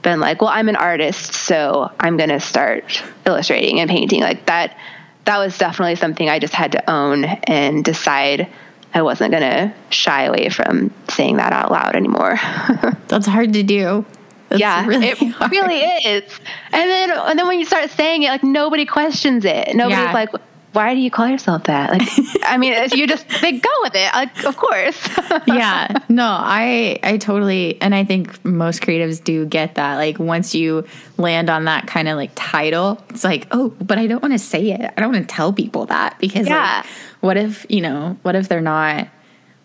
been 0.02 0.20
like, 0.20 0.42
well, 0.42 0.50
I'm 0.50 0.68
an 0.68 0.76
artist, 0.76 1.34
so 1.34 1.90
I'm 1.98 2.16
going 2.16 2.30
to 2.30 2.40
start 2.40 3.02
illustrating 3.24 3.80
and 3.80 3.88
painting. 3.88 4.20
Like 4.20 4.46
that, 4.46 4.76
that 5.24 5.38
was 5.38 5.56
definitely 5.56 5.96
something 5.96 6.28
I 6.28 6.38
just 6.38 6.54
had 6.54 6.72
to 6.72 6.90
own 6.90 7.24
and 7.24 7.84
decide 7.84 8.48
I 8.94 9.02
wasn't 9.02 9.30
going 9.30 9.42
to 9.42 9.74
shy 9.90 10.24
away 10.24 10.48
from 10.50 10.92
saying 11.08 11.36
that 11.36 11.52
out 11.52 11.70
loud 11.70 11.96
anymore. 11.96 12.36
That's 13.08 13.26
hard 13.26 13.54
to 13.54 13.62
do. 13.62 14.04
That's 14.48 14.60
yeah, 14.60 14.86
really 14.86 15.08
it 15.08 15.18
hard. 15.30 15.50
really 15.50 15.78
is. 15.78 16.40
And 16.72 16.90
then, 16.90 17.10
and 17.10 17.38
then 17.38 17.46
when 17.46 17.58
you 17.58 17.64
start 17.64 17.90
saying 17.90 18.22
it, 18.22 18.28
like 18.28 18.44
nobody 18.44 18.84
questions 18.84 19.44
it. 19.46 19.74
Nobody's 19.74 19.98
yeah. 19.98 20.12
like, 20.12 20.28
why 20.72 20.94
do 20.94 21.00
you 21.00 21.10
call 21.10 21.28
yourself 21.28 21.64
that? 21.64 21.90
Like, 21.90 22.08
I 22.44 22.58
mean, 22.58 22.74
you 22.92 23.06
just 23.06 23.28
they 23.40 23.52
go 23.52 23.70
with 23.82 23.94
it, 23.94 24.12
like, 24.14 24.44
of 24.44 24.56
course. 24.56 25.08
yeah, 25.46 25.98
no, 26.08 26.24
I 26.26 26.98
I 27.02 27.18
totally, 27.18 27.80
and 27.80 27.94
I 27.94 28.04
think 28.04 28.44
most 28.44 28.82
creatives 28.82 29.22
do 29.22 29.46
get 29.46 29.76
that. 29.76 29.96
Like, 29.96 30.18
once 30.18 30.54
you 30.54 30.84
land 31.18 31.50
on 31.50 31.64
that 31.66 31.86
kind 31.86 32.08
of 32.08 32.16
like 32.16 32.30
title, 32.34 33.02
it's 33.10 33.24
like, 33.24 33.46
oh, 33.50 33.70
but 33.80 33.98
I 33.98 34.06
don't 34.06 34.22
want 34.22 34.34
to 34.34 34.38
say 34.38 34.72
it. 34.72 34.80
I 34.96 35.00
don't 35.00 35.12
want 35.12 35.28
to 35.28 35.34
tell 35.34 35.52
people 35.52 35.86
that 35.86 36.18
because, 36.18 36.48
yeah. 36.48 36.82
Like, 36.82 36.86
what 37.20 37.36
if 37.36 37.66
you 37.68 37.80
know? 37.80 38.16
What 38.22 38.34
if 38.34 38.48
they're 38.48 38.60
not 38.60 39.08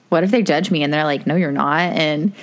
what 0.09 0.23
if 0.23 0.31
they 0.31 0.41
judge 0.41 0.71
me 0.71 0.83
and 0.83 0.93
they're 0.93 1.03
like, 1.03 1.27
no, 1.27 1.35
you're 1.35 1.51
not? 1.51 1.93
And 1.93 2.33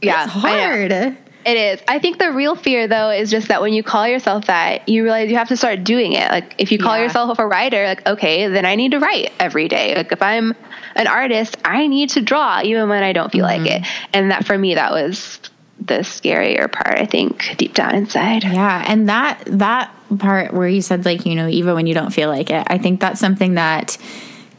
Yeah, 0.00 0.24
it's 0.24 0.32
hard. 0.32 1.16
It 1.44 1.56
is. 1.56 1.80
I 1.88 1.98
think 1.98 2.18
the 2.18 2.30
real 2.32 2.54
fear, 2.54 2.86
though, 2.86 3.10
is 3.10 3.30
just 3.30 3.48
that 3.48 3.60
when 3.60 3.72
you 3.72 3.82
call 3.82 4.06
yourself 4.06 4.46
that, 4.46 4.88
you 4.88 5.02
realize 5.02 5.30
you 5.30 5.36
have 5.36 5.48
to 5.48 5.56
start 5.56 5.82
doing 5.84 6.12
it. 6.12 6.30
Like, 6.30 6.54
if 6.58 6.70
you 6.70 6.78
call 6.78 6.96
Yeah. 6.96 7.04
yourself 7.04 7.38
a 7.38 7.46
writer, 7.46 7.84
like, 7.84 8.06
okay, 8.06 8.48
then 8.48 8.64
I 8.64 8.74
need 8.76 8.92
to 8.92 8.98
write 9.00 9.32
every 9.40 9.68
day. 9.68 9.94
Like, 9.94 10.12
if 10.12 10.22
I'm 10.22 10.54
an 10.94 11.06
artist, 11.06 11.56
I 11.64 11.86
need 11.88 12.10
to 12.10 12.20
draw 12.20 12.60
even 12.62 12.88
when 12.88 13.02
I 13.02 13.12
don't 13.12 13.32
feel 13.32 13.44
like 13.44 13.66
it. 13.66 13.82
And 14.12 14.30
that, 14.30 14.46
for 14.46 14.56
me, 14.56 14.74
that 14.76 14.92
was 14.92 15.40
the 15.84 15.98
scarier 16.00 16.70
part, 16.70 16.98
I 16.98 17.06
think, 17.06 17.56
deep 17.56 17.74
down 17.74 17.94
inside. 17.96 18.44
Yeah, 18.44 18.84
and 18.86 19.08
that 19.08 19.42
that 19.46 19.92
part 20.18 20.52
where 20.54 20.68
you 20.68 20.82
said 20.82 21.04
like 21.06 21.24
you 21.26 21.34
know 21.34 21.48
even 21.48 21.74
when 21.74 21.86
you 21.86 21.94
don't 21.94 22.10
feel 22.12 22.28
like 22.28 22.50
it, 22.50 22.64
I 22.68 22.78
think 22.78 23.00
that's 23.00 23.18
something 23.18 23.54
that 23.54 23.98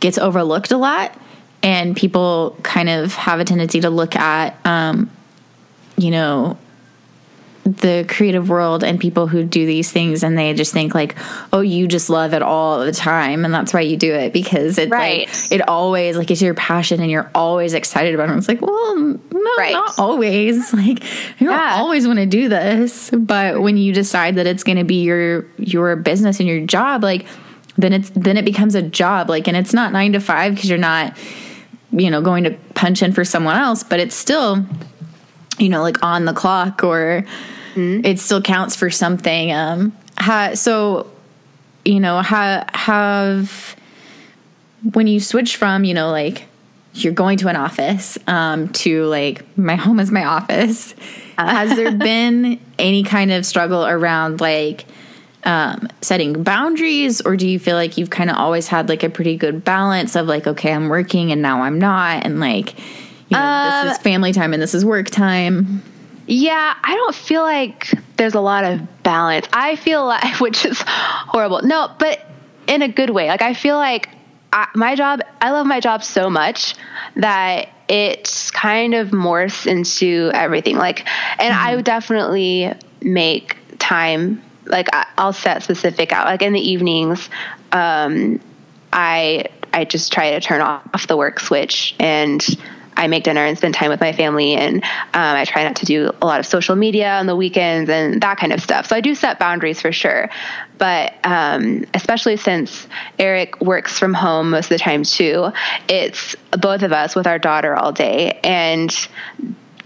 gets 0.02 0.18
overlooked 0.18 0.72
a 0.72 0.78
lot, 0.78 1.18
and 1.62 1.96
people 1.96 2.58
kind 2.64 2.90
of 2.90 3.14
have 3.14 3.40
a 3.40 3.46
tendency 3.46 3.80
to 3.82 3.90
look 3.90 4.18
at, 4.18 4.58
um, 4.66 5.10
you 5.96 6.12
know, 6.12 6.58
the 7.66 8.06
creative 8.10 8.50
world 8.50 8.84
and 8.84 9.00
people 9.00 9.26
who 9.28 9.44
do 9.44 9.66
these 9.66 9.90
things, 9.92 10.22
and 10.24 10.38
they 10.38 10.54
just 10.54 10.74
think 10.74 10.94
like, 10.94 11.16
oh, 11.54 11.62
you 11.62 11.88
just 11.88 12.10
love 12.10 12.34
it 12.34 12.42
all 12.42 12.80
the 12.84 12.92
time, 12.92 13.46
and 13.46 13.54
that's 13.54 13.74
why 13.74 13.80
you 13.82 13.96
do 13.96 14.14
it 14.14 14.34
because 14.34 14.78
it's 14.78 14.92
Right. 14.92 15.28
like 15.30 15.52
it 15.52 15.68
always 15.70 16.18
like 16.18 16.30
it's 16.30 16.42
your 16.42 16.54
passion, 16.56 17.00
and 17.02 17.10
you're 17.10 17.32
always 17.34 17.74
excited 17.74 18.14
about 18.16 18.30
it. 18.30 18.38
It's 18.38 18.48
like, 18.50 18.62
well, 18.62 18.96
no, 18.98 19.50
Right. 19.58 19.72
not 19.74 19.98
always. 19.98 20.74
Like 20.74 21.04
you 21.40 21.48
don't 21.48 21.60
always 21.72 22.06
want 22.08 22.20
to 22.20 22.26
do 22.26 22.50
this, 22.50 23.10
but 23.12 23.62
when 23.62 23.78
you 23.78 23.94
decide 23.94 24.36
that 24.36 24.48
it's 24.48 24.64
going 24.64 24.78
to 24.78 24.84
be 24.84 25.04
your 25.04 25.46
your 25.58 25.96
business 25.96 26.40
and 26.40 26.50
your 26.50 26.66
job, 26.66 27.04
like 27.04 27.26
then 27.78 27.94
it's 27.94 28.10
then 28.12 28.36
it 28.38 28.44
becomes 28.46 28.76
a 28.76 28.82
job. 28.82 29.30
Like, 29.30 29.48
and 29.48 29.56
it's 29.56 29.74
not 29.74 29.94
nine 29.94 30.14
to 30.14 30.20
five 30.20 30.54
because 30.56 30.70
you're 30.70 30.78
not, 30.78 31.18
you 31.92 32.10
know, 32.12 32.22
going 32.22 32.44
to 32.44 32.52
punch 32.76 33.02
in 33.02 33.14
for 33.14 33.24
someone 33.24 33.56
else, 33.56 33.84
but 33.84 34.00
it's 34.00 34.16
still, 34.16 34.66
you 35.60 35.70
know, 35.70 35.82
like 35.82 36.04
on 36.04 36.26
the 36.26 36.34
clock 36.34 36.84
or 36.84 37.26
it 38.06 38.20
still 38.20 38.42
counts 38.42 38.76
for 38.76 38.90
something. 38.90 39.52
Um, 39.52 39.98
ha, 40.18 40.52
so 40.54 41.10
you 41.86 42.00
know, 42.00 42.22
ha, 42.22 42.66
have 42.74 43.76
when 44.92 45.08
you 45.08 45.20
switch 45.20 45.56
from 45.56 45.84
you 45.84 45.94
know 45.94 46.12
like 46.12 46.46
you're 46.94 47.14
going 47.14 47.38
to 47.40 47.48
an 47.48 47.56
office 47.56 48.18
um, 48.28 48.70
to 48.70 49.06
like 49.06 49.58
my 49.58 49.76
home 49.76 50.00
is 50.00 50.12
my 50.12 50.26
office 50.26 50.94
has 51.38 51.76
there 51.76 51.92
been 51.98 52.60
any 52.78 53.04
kind 53.04 53.32
of 53.32 53.46
struggle 53.46 53.86
around 53.86 54.42
like 54.42 54.86
um, 55.46 55.88
setting 56.02 56.44
boundaries 56.44 57.22
or 57.22 57.36
do 57.36 57.48
you 57.48 57.60
feel 57.60 57.76
like 57.76 57.98
you've 57.98 58.10
kind 58.10 58.30
of 58.30 58.38
always 58.38 58.68
had 58.68 58.90
like 58.90 59.04
a 59.04 59.10
pretty 59.10 59.36
good 59.38 59.64
balance 59.64 60.16
of 60.16 60.28
like 60.28 60.48
okay 60.48 60.72
i'm 60.72 60.90
working 60.90 61.32
and 61.32 61.42
now 61.42 61.64
i'm 61.64 61.80
not 61.80 62.26
and 62.26 62.40
like 62.40 62.76
you 63.34 63.40
know 63.40 63.84
this 63.86 63.98
is 63.98 64.04
family 64.04 64.32
time 64.32 64.54
and 64.54 64.62
this 64.62 64.74
is 64.74 64.86
work 64.86 65.10
time 65.10 65.82
Yeah, 66.26 66.74
I 66.84 66.96
don't 66.96 67.16
feel 67.16 67.42
like 67.42 67.92
there's 68.16 68.34
a 68.34 68.42
lot 68.42 68.64
of 68.64 69.04
balance. 69.04 69.48
I 69.52 69.76
feel 69.76 70.06
like, 70.14 70.40
which 70.40 70.66
is 70.66 70.82
horrible. 70.86 71.62
No, 71.64 71.94
but 72.00 72.26
in 72.68 72.82
a 72.82 72.88
good 72.88 73.10
way. 73.10 73.28
Like, 73.28 73.42
I 73.42 73.54
feel 73.54 73.76
like 73.76 74.10
I, 74.52 74.68
my 74.76 74.96
job, 74.96 75.22
I 75.42 75.52
love 75.52 75.66
my 75.66 75.80
job 75.80 76.04
so 76.04 76.30
much 76.30 76.76
that 77.16 77.70
it 77.90 78.52
kind 78.54 78.94
of 78.94 79.10
morphs 79.10 79.68
into 79.68 80.32
everything. 80.34 80.78
Like, 80.78 81.06
and 81.40 81.54
I 81.54 81.76
would 81.76 81.86
definitely 81.86 82.72
make 83.02 83.58
time. 83.80 84.42
Like, 84.66 84.88
I, 84.94 85.06
I'll 85.18 85.34
set 85.34 85.64
specific 85.64 86.14
out. 86.14 86.26
Like 86.26 86.42
in 86.42 86.54
the 86.54 86.62
evenings, 86.62 87.30
um, 87.72 88.40
I 88.94 89.46
I 89.74 89.86
just 89.86 90.14
try 90.14 90.32
to 90.32 90.40
turn 90.40 90.62
off 90.62 91.08
the 91.08 91.18
work 91.18 91.40
switch 91.40 91.96
and 92.00 92.46
I 92.96 93.08
make 93.08 93.24
dinner 93.24 93.46
and 93.46 93.58
spend 93.58 93.74
time 93.74 93.90
with 93.90 94.00
my 94.00 94.14
family. 94.14 94.54
And 94.54 94.84
um, 94.84 94.84
I 95.14 95.46
try 95.46 95.64
not 95.64 95.78
to 95.78 95.86
do 95.86 96.12
a 96.22 96.26
lot 96.26 96.40
of 96.40 96.46
social 96.46 96.76
media 96.76 97.14
on 97.14 97.28
the 97.28 97.36
weekends 97.36 97.90
and 97.90 98.22
that 98.22 98.38
kind 98.38 98.54
of 98.54 98.62
stuff. 98.62 98.88
So 98.88 98.96
I 98.96 99.02
do 99.02 99.16
set 99.16 99.40
boundaries 99.40 99.82
for 99.82 99.92
sure. 99.92 100.30
But 100.78 101.14
um, 101.24 101.86
especially 101.94 102.38
since 102.38 102.88
Eric 103.20 103.62
works 103.62 104.00
from 104.00 104.14
home 104.14 104.52
most 104.52 104.66
of 104.66 104.70
the 104.70 104.80
time 104.80 105.04
too, 105.04 105.52
it's 105.88 106.36
both 106.52 106.84
of 106.84 106.92
us 106.92 107.16
with 107.16 107.28
our 107.28 107.40
daughter 107.40 107.76
all 107.76 107.92
day. 107.92 108.40
And 108.44 108.94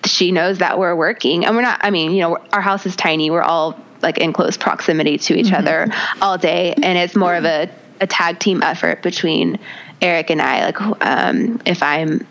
she 0.05 0.31
knows 0.31 0.59
that 0.59 0.79
we're 0.79 0.95
working 0.95 1.45
and 1.45 1.55
we're 1.55 1.61
not 1.61 1.79
i 1.83 1.89
mean 1.89 2.11
you 2.11 2.21
know 2.21 2.37
our 2.53 2.61
house 2.61 2.85
is 2.85 2.95
tiny 2.95 3.29
we're 3.29 3.41
all 3.41 3.77
like 4.01 4.17
in 4.17 4.33
close 4.33 4.57
proximity 4.57 5.17
to 5.17 5.35
each 5.35 5.51
other 5.51 5.87
all 6.21 6.37
day 6.37 6.73
and 6.73 6.97
it's 6.97 7.15
more 7.15 7.35
of 7.35 7.45
a, 7.45 7.69
a 7.99 8.07
tag 8.07 8.39
team 8.39 8.61
effort 8.63 9.01
between 9.01 9.59
eric 10.01 10.29
and 10.29 10.41
i 10.41 10.65
like 10.65 10.81
um, 11.01 11.59
if 11.65 11.81
i'm 11.83 12.25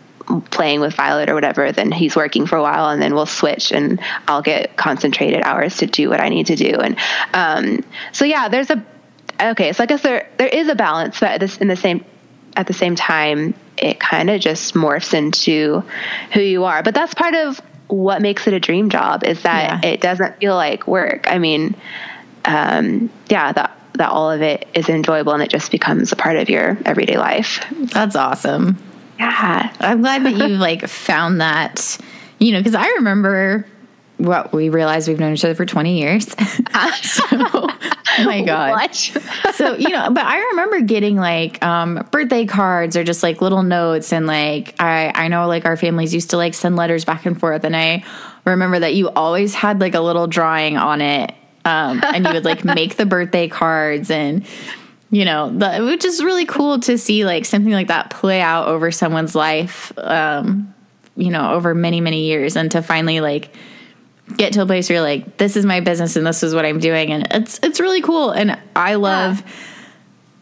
playing 0.51 0.79
with 0.81 0.93
violet 0.93 1.29
or 1.29 1.33
whatever 1.33 1.71
then 1.71 1.91
he's 1.91 2.15
working 2.15 2.45
for 2.45 2.57
a 2.57 2.61
while 2.61 2.89
and 2.89 3.01
then 3.01 3.13
we'll 3.15 3.25
switch 3.25 3.71
and 3.71 3.99
i'll 4.27 4.41
get 4.41 4.75
concentrated 4.75 5.41
hours 5.43 5.77
to 5.77 5.85
do 5.85 6.09
what 6.09 6.19
i 6.19 6.27
need 6.29 6.47
to 6.47 6.55
do 6.55 6.75
and 6.75 6.97
um, 7.33 7.83
so 8.11 8.25
yeah 8.25 8.49
there's 8.49 8.69
a 8.69 8.83
okay 9.41 9.71
so 9.71 9.83
i 9.83 9.85
guess 9.85 10.01
there 10.01 10.29
there 10.37 10.47
is 10.47 10.67
a 10.67 10.75
balance 10.75 11.19
but 11.19 11.39
this 11.39 11.57
in 11.57 11.67
the 11.67 11.75
same 11.77 12.03
at 12.57 12.65
the 12.65 12.73
same 12.73 12.95
time, 12.95 13.53
it 13.77 13.99
kind 13.99 14.31
of 14.31 14.41
just 14.41 14.73
morphs 14.73 15.13
into 15.13 15.83
who 16.33 16.41
you 16.41 16.63
are. 16.63 16.81
But 16.81 16.95
that's 16.95 17.13
part 17.13 17.35
of 17.35 17.61
what 17.85 18.19
makes 18.21 18.47
it 18.47 18.53
a 18.53 18.59
dream 18.59 18.89
job 18.89 19.23
is 19.23 19.43
that 19.43 19.83
Yeah. 19.83 19.89
it 19.91 20.01
doesn't 20.01 20.37
feel 20.39 20.55
like 20.55 20.87
work. 20.87 21.27
I 21.29 21.37
mean, 21.37 21.75
um, 22.43 23.11
yeah, 23.29 23.51
that 23.53 23.73
that 23.93 24.09
all 24.09 24.31
of 24.31 24.41
it 24.41 24.67
is 24.75 24.89
enjoyable 24.89 25.33
and 25.33 25.41
it 25.41 25.49
just 25.49 25.71
becomes 25.71 26.11
a 26.11 26.15
part 26.15 26.37
of 26.37 26.49
your 26.49 26.77
everyday 26.85 27.17
life. 27.17 27.63
that's 27.93 28.15
awesome 28.15 28.77
Yeah. 29.19 29.73
I'm 29.79 30.01
glad 30.01 30.23
that 30.23 30.35
you 30.35 30.55
like 30.57 30.87
found 30.87 31.41
that, 31.41 31.97
you 32.39 32.51
know, 32.51 32.59
because 32.59 32.75
I 32.75 32.87
remember 32.91 33.65
what 34.17 34.51
we 34.51 34.69
realized 34.69 35.07
we've 35.07 35.19
known 35.19 35.33
each 35.33 35.45
other 35.45 35.55
for 35.55 35.65
20 35.65 35.99
years. 35.99 36.27
so, 37.01 37.23
oh 37.31 37.77
my 38.19 38.41
God. 38.43 38.93
So, 39.53 39.75
you 39.75 39.89
know, 39.89 40.09
but 40.11 40.25
I 40.25 40.39
remember 40.51 40.81
getting 40.81 41.17
like 41.17 41.63
um, 41.63 42.07
birthday 42.11 42.45
cards 42.45 42.97
or 42.97 43.03
just 43.03 43.21
like 43.21 43.41
little 43.41 43.63
notes. 43.63 44.11
And 44.11 44.25
like, 44.25 44.75
I, 44.79 45.11
I 45.13 45.27
know 45.27 45.47
like 45.47 45.65
our 45.65 45.77
families 45.77 46.13
used 46.13 46.31
to 46.31 46.37
like 46.37 46.53
send 46.53 46.75
letters 46.75 47.05
back 47.05 47.25
and 47.25 47.39
forth. 47.39 47.63
And 47.63 47.75
I 47.75 48.03
remember 48.45 48.79
that 48.79 48.95
you 48.95 49.09
always 49.09 49.53
had 49.53 49.79
like 49.79 49.93
a 49.93 50.01
little 50.01 50.27
drawing 50.27 50.77
on 50.77 51.01
it. 51.01 51.33
Um, 51.65 52.01
and 52.03 52.25
you 52.25 52.33
would 52.33 52.45
like 52.45 52.63
make 52.63 52.95
the 52.95 53.05
birthday 53.05 53.49
cards 53.49 54.09
and, 54.09 54.45
you 55.09 55.25
know, 55.25 55.49
the, 55.49 55.85
which 55.85 56.03
is 56.03 56.23
really 56.23 56.45
cool 56.45 56.79
to 56.81 56.97
see 56.97 57.25
like 57.25 57.45
something 57.45 57.71
like 57.71 57.87
that 57.87 58.09
play 58.09 58.41
out 58.41 58.67
over 58.67 58.91
someone's 58.91 59.35
life, 59.35 59.91
um, 59.97 60.73
you 61.15 61.31
know, 61.31 61.53
over 61.53 61.73
many, 61.73 62.01
many 62.01 62.25
years 62.25 62.55
and 62.55 62.69
to 62.71 62.81
finally 62.81 63.21
like 63.21 63.55
get 64.35 64.53
to 64.53 64.61
a 64.61 64.65
place 64.65 64.89
where 64.89 64.97
you're 64.97 65.03
like, 65.03 65.37
this 65.37 65.55
is 65.55 65.65
my 65.65 65.79
business 65.79 66.17
and 66.17 66.27
this 66.27 66.43
is 66.43 66.53
what 66.53 66.65
I'm 66.65 66.79
doing. 66.79 67.13
And 67.13 67.27
it's, 67.31 67.59
it's 67.63 67.79
really 67.79 68.01
cool. 68.01 68.31
And 68.31 68.59
I 68.75 68.95
love 68.95 69.41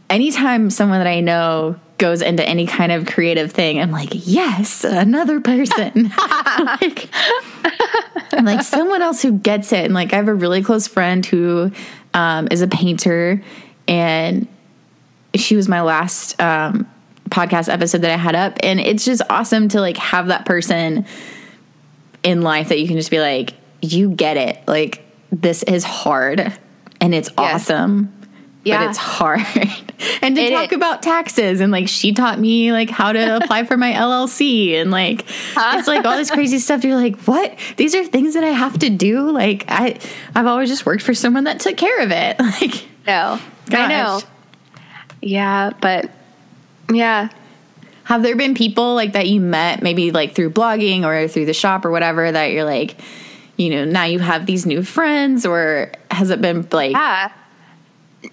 anytime 0.09 0.71
someone 0.71 0.99
that 0.99 1.07
I 1.07 1.19
know 1.19 1.79
goes 1.97 2.21
into 2.21 2.43
any 2.43 2.65
kind 2.65 2.91
of 2.91 3.05
creative 3.05 3.51
thing, 3.51 3.79
I'm 3.79 3.91
like, 3.91 4.09
yes, 4.11 4.83
another 4.83 5.39
person. 5.39 6.11
like, 6.59 7.07
I'm 8.31 8.45
like 8.45 8.63
someone 8.63 9.03
else 9.03 9.21
who 9.21 9.33
gets 9.33 9.71
it. 9.71 9.85
And 9.85 9.93
like, 9.93 10.11
I 10.11 10.15
have 10.15 10.27
a 10.27 10.33
really 10.33 10.63
close 10.63 10.87
friend 10.87 11.23
who 11.23 11.71
um, 12.15 12.47
is 12.49 12.61
a 12.61 12.67
painter, 12.67 13.43
and 13.87 14.47
she 15.39 15.55
was 15.55 15.67
my 15.67 15.81
last 15.81 16.39
um, 16.41 16.89
podcast 17.29 17.71
episode 17.71 18.01
that 18.01 18.11
I 18.11 18.17
had 18.17 18.35
up. 18.35 18.57
And 18.61 18.79
it's 18.79 19.05
just 19.05 19.21
awesome 19.29 19.67
to 19.69 19.81
like 19.81 19.97
have 19.97 20.27
that 20.27 20.45
person 20.45 21.05
in 22.23 22.41
life 22.41 22.69
that 22.69 22.79
you 22.79 22.87
can 22.87 22.97
just 22.97 23.11
be 23.11 23.19
like, 23.19 23.53
you 23.81 24.09
get 24.11 24.37
it. 24.37 24.59
Like, 24.67 25.03
this 25.31 25.63
is 25.63 25.83
hard 25.83 26.53
and 27.01 27.13
it's 27.13 27.29
awesome. 27.37 28.11
Yeah. 28.63 28.79
But 28.79 28.89
it's 28.89 28.97
hard. 28.97 29.41
and 30.23 30.35
to 30.35 30.41
It 30.41 30.49
talk 30.49 30.71
is. 30.71 30.75
about 30.75 31.03
taxes 31.03 31.61
and 31.61 31.71
like 31.71 31.87
she 31.87 32.13
taught 32.13 32.39
me 32.39 32.71
like 32.71 32.89
how 32.89 33.11
to 33.11 33.37
apply 33.37 33.63
for 33.65 33.77
my 33.77 33.91
LLC 33.93 34.73
and 34.81 34.89
like 34.89 35.23
it's 35.55 35.87
like 35.87 36.03
all 36.03 36.17
this 36.17 36.31
crazy 36.31 36.57
stuff. 36.57 36.83
You're 36.83 36.95
like, 36.95 37.15
what? 37.27 37.55
These 37.77 37.93
are 37.93 38.03
things 38.03 38.33
that 38.33 38.43
I 38.43 38.49
have 38.49 38.79
to 38.79 38.89
do. 38.89 39.29
Like 39.29 39.65
I 39.67 39.99
I've 40.33 40.47
always 40.47 40.69
just 40.69 40.83
worked 40.85 41.03
for 41.03 41.13
someone 41.13 41.43
that 41.43 41.59
took 41.59 41.77
care 41.77 42.01
of 42.01 42.09
it. 42.11 42.37
Like 42.61 42.87
No. 43.05 43.39
I 43.71 43.87
know. 43.87 44.21
Yeah, 45.25 45.71
but 45.81 46.11
yeah. 46.93 47.29
have 48.03 48.21
there 48.21 48.35
been 48.35 48.53
people 48.53 48.93
like 48.93 49.13
that 49.13 49.27
you 49.27 49.41
met 49.41 49.81
maybe 49.81 50.11
like 50.11 50.35
through 50.35 50.51
blogging 50.51 51.03
or 51.03 51.27
through 51.27 51.47
the 51.47 51.53
shop 51.53 51.83
or 51.83 51.89
whatever 51.89 52.31
that 52.31 52.51
you're 52.51 52.63
like, 52.63 52.97
you 53.57 53.71
know, 53.71 53.85
now 53.85 54.03
you 54.03 54.19
have 54.19 54.45
these 54.45 54.67
new 54.67 54.83
friends 54.83 55.43
or 55.45 55.91
has 56.11 56.29
it 56.29 56.41
been 56.41 56.67
like 56.71 56.91
Yeah. 56.91 57.31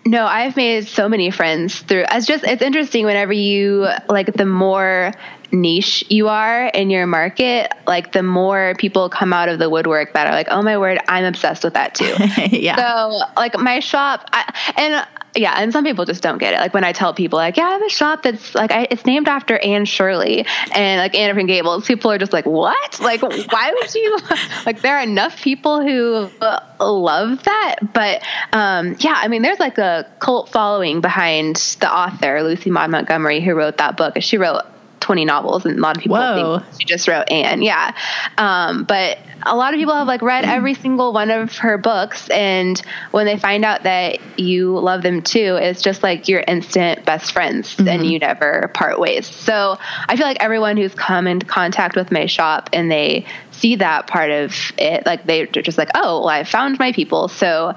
No, 0.07 0.27
I've 0.27 0.57
made 0.57 0.87
so 0.87 1.09
many 1.09 1.31
friends 1.31 1.81
through. 1.81 2.05
It's 2.11 2.27
just 2.27 2.45
it's 2.45 2.63
interesting 2.63 3.07
whenever 3.07 3.33
you 3.33 3.89
like 4.09 4.35
the 4.35 4.47
more 4.47 5.13
niche 5.51 6.05
you 6.09 6.29
are 6.29 6.67
in 6.67 6.91
your 6.91 7.07
market, 7.07 7.71
like 7.87 8.13
the 8.13 8.23
more 8.23 8.75
people 8.79 9.09
come 9.11 9.33
out 9.33 9.49
of 9.49 9.59
the 9.59 9.69
woodwork 9.69 10.15
that 10.15 10.27
are 10.27 10.33
like, 10.33 10.49
"Oh 10.51 10.63
my 10.63 10.79
word, 10.79 10.99
I'm 11.09 11.25
obsessed 11.25 11.63
with 11.63 11.75
that 11.75 11.95
too." 11.95 12.15
yeah. 12.57 12.77
So, 12.77 13.21
like 13.37 13.59
my 13.59 13.81
shop, 13.81 14.27
I, 14.33 14.73
and 14.77 15.07
yeah, 15.35 15.55
and 15.57 15.73
some 15.73 15.85
people 15.85 16.05
just 16.05 16.23
don't 16.23 16.39
get 16.39 16.55
it. 16.55 16.59
Like 16.59 16.75
when 16.75 16.85
I 16.85 16.93
tell 16.93 17.15
people, 17.15 17.39
like, 17.39 17.57
yeah, 17.57 17.65
I 17.65 17.71
have 17.71 17.83
a 17.83 17.89
shop 17.89 18.23
that's 18.23 18.55
like, 18.55 18.71
I, 18.71 18.87
it's 18.91 19.07
named 19.07 19.29
after 19.29 19.59
Anne 19.59 19.85
Shirley 19.85 20.47
and 20.75 21.01
like 21.01 21.15
Anne 21.15 21.31
of 21.31 21.35
Green 21.35 21.47
Gables. 21.47 21.87
People 21.87 22.11
are 22.11 22.19
just 22.19 22.33
like, 22.33 22.47
what? 22.47 23.01
Like, 23.01 23.23
why 23.23 23.73
would 23.73 23.95
you? 23.95 24.19
like, 24.67 24.81
there 24.83 24.97
are 24.97 25.03
enough 25.03 25.41
people 25.41 25.83
who 25.83 26.31
uh, 26.41 26.61
love 26.81 27.43
that, 27.45 27.77
but 27.93 28.23
um, 28.53 28.97
yeah, 28.99 29.15
I 29.17 29.29
mean, 29.29 29.43
there's 29.43 29.61
like 29.61 29.79
a 29.79 30.07
cult 30.19 30.51
following 30.51 31.01
behind 31.01 31.57
the 31.81 31.93
author 31.93 32.43
Lucy 32.43 32.71
Maud 32.71 32.91
Montgomery 32.91 33.41
who 33.41 33.55
wrote 33.55 33.79
that 33.79 33.97
book. 33.97 34.15
She 34.21 34.37
wrote 34.37 34.63
20 35.03 35.25
novels 35.25 35.67
and 35.67 35.79
a 35.79 35.83
lot 35.83 35.97
of 35.97 36.03
people 36.03 36.17
Whoa. 36.17 36.61
think 36.61 36.81
she 36.81 36.87
just 36.87 37.07
wrote 37.07 37.31
Anne. 37.31 37.61
Yeah. 37.61 37.95
Um, 38.39 38.85
but 38.85 39.19
a 39.45 39.57
lot 39.57 39.75
of 39.75 39.79
people 39.79 39.95
have 39.95 40.07
like 40.07 40.23
read 40.23 40.45
every 40.45 40.75
single 40.75 41.13
one 41.13 41.31
of 41.31 41.57
her 41.59 41.77
books 41.77 42.31
and 42.31 42.81
when 43.11 43.27
they 43.27 43.37
find 43.37 43.65
out 43.65 43.83
that 43.83 44.19
you 44.39 44.79
love 44.79 45.03
them 45.03 45.21
too, 45.21 45.59
it's 45.61 45.83
just 45.83 46.03
like 46.03 46.29
you're 46.29 46.45
instant 46.47 47.05
best 47.05 47.33
friends 47.33 47.75
mm-hmm. 47.75 47.89
and 47.89 48.07
you 48.07 48.19
never 48.19 48.71
part 48.73 48.99
ways. 48.99 49.27
So 49.27 49.79
I 50.09 50.17
feel 50.17 50.27
like 50.27 50.41
everyone 50.41 50.77
who's 50.77 50.95
come 50.95 51.27
in 51.27 51.41
contact 51.41 51.97
with 51.97 52.13
my 52.13 52.27
shop 52.27 52.71
and 52.73 52.91
they 52.91 53.27
see 53.51 53.77
that 53.77 54.07
part 54.07 54.31
of 54.31 54.55
it, 54.79 55.05
like 55.07 55.25
they're 55.25 55.47
just 55.47 55.79
like, 55.79 55.91
oh, 55.95 56.21
well, 56.21 56.29
I 56.29 56.45
found 56.45 56.79
my 56.79 56.93
people. 56.93 57.29
So 57.29 57.75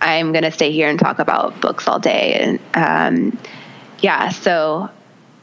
I'm 0.00 0.32
going 0.32 0.44
to 0.44 0.52
stay 0.52 0.72
here 0.72 0.88
and 0.88 0.98
talk 0.98 1.18
about 1.18 1.60
books 1.60 1.88
all 1.88 1.98
day. 1.98 2.34
And, 2.34 2.60
um, 2.74 3.38
yeah, 4.00 4.28
so 4.28 4.90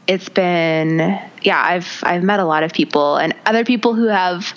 it's 0.06 0.28
been 0.28 0.98
yeah 1.42 1.62
i've 1.64 2.00
i've 2.02 2.22
met 2.22 2.40
a 2.40 2.44
lot 2.44 2.62
of 2.62 2.72
people 2.72 3.16
and 3.16 3.34
other 3.46 3.64
people 3.64 3.94
who 3.94 4.06
have 4.06 4.54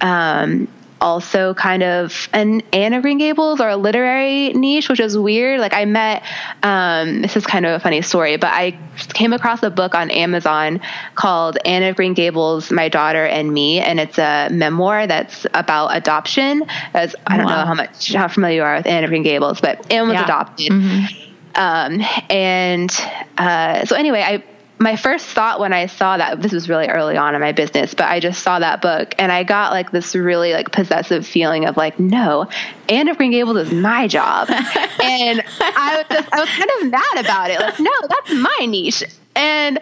um, 0.00 0.68
also 1.00 1.54
kind 1.54 1.82
of 1.82 2.28
an 2.32 2.62
Anne 2.72 2.92
of 2.92 3.02
Green 3.02 3.18
Gables 3.18 3.60
or 3.60 3.68
a 3.68 3.76
literary 3.76 4.52
niche, 4.52 4.88
which 4.88 5.00
is 5.00 5.16
weird. 5.16 5.60
Like 5.60 5.74
I 5.74 5.84
met, 5.84 6.22
um, 6.62 7.22
this 7.22 7.36
is 7.36 7.46
kind 7.46 7.66
of 7.66 7.72
a 7.72 7.80
funny 7.80 8.02
story, 8.02 8.36
but 8.36 8.50
I 8.52 8.78
came 9.14 9.32
across 9.32 9.62
a 9.62 9.70
book 9.70 9.94
on 9.94 10.10
Amazon 10.10 10.80
called 11.14 11.58
Anne 11.64 11.82
of 11.84 11.96
Green 11.96 12.14
Gables, 12.14 12.70
My 12.70 12.88
Daughter 12.88 13.24
and 13.24 13.52
Me, 13.52 13.80
and 13.80 14.00
it's 14.00 14.18
a 14.18 14.48
memoir 14.50 15.06
that's 15.06 15.46
about 15.54 15.96
adoption. 15.96 16.64
As 16.94 17.14
I 17.26 17.36
don't 17.36 17.46
wow. 17.46 17.60
know 17.60 17.66
how 17.66 17.74
much 17.74 18.12
how 18.12 18.28
familiar 18.28 18.56
you 18.56 18.62
are 18.62 18.76
with 18.76 18.86
Anne 18.86 19.04
of 19.04 19.10
Green 19.10 19.22
Gables, 19.22 19.60
but 19.60 19.92
Anne 19.92 20.08
was 20.08 20.14
yeah. 20.14 20.24
adopted. 20.24 20.72
Mm-hmm. 20.72 21.24
Um, 21.54 22.02
and 22.30 22.90
uh, 23.36 23.84
so 23.84 23.96
anyway, 23.96 24.20
I 24.20 24.44
my 24.78 24.96
first 24.96 25.26
thought 25.26 25.60
when 25.60 25.72
I 25.72 25.86
saw 25.86 26.16
that 26.16 26.40
this 26.40 26.52
was 26.52 26.68
really 26.68 26.88
early 26.88 27.16
on 27.16 27.34
in 27.34 27.40
my 27.40 27.52
business, 27.52 27.94
but 27.94 28.06
I 28.06 28.20
just 28.20 28.42
saw 28.42 28.58
that 28.58 28.80
book 28.80 29.14
and 29.18 29.32
I 29.32 29.44
got 29.44 29.72
like 29.72 29.90
this 29.90 30.14
really 30.14 30.52
like 30.52 30.70
possessive 30.70 31.26
feeling 31.26 31.66
of 31.66 31.76
like, 31.76 31.98
no, 31.98 32.48
Anne 32.88 33.08
of 33.08 33.16
Green 33.16 33.32
Gables 33.32 33.56
is 33.56 33.72
my 33.72 34.06
job. 34.06 34.48
and 34.50 35.42
I 35.60 35.96
was 35.98 36.06
just 36.08 36.32
I 36.32 36.40
was 36.40 36.48
kind 36.50 36.70
of 36.80 36.90
mad 36.90 37.24
about 37.24 37.50
it. 37.50 37.60
Like, 37.60 37.80
no, 37.80 37.90
that's 38.08 38.32
my 38.32 38.66
niche. 38.66 39.04
And 39.38 39.78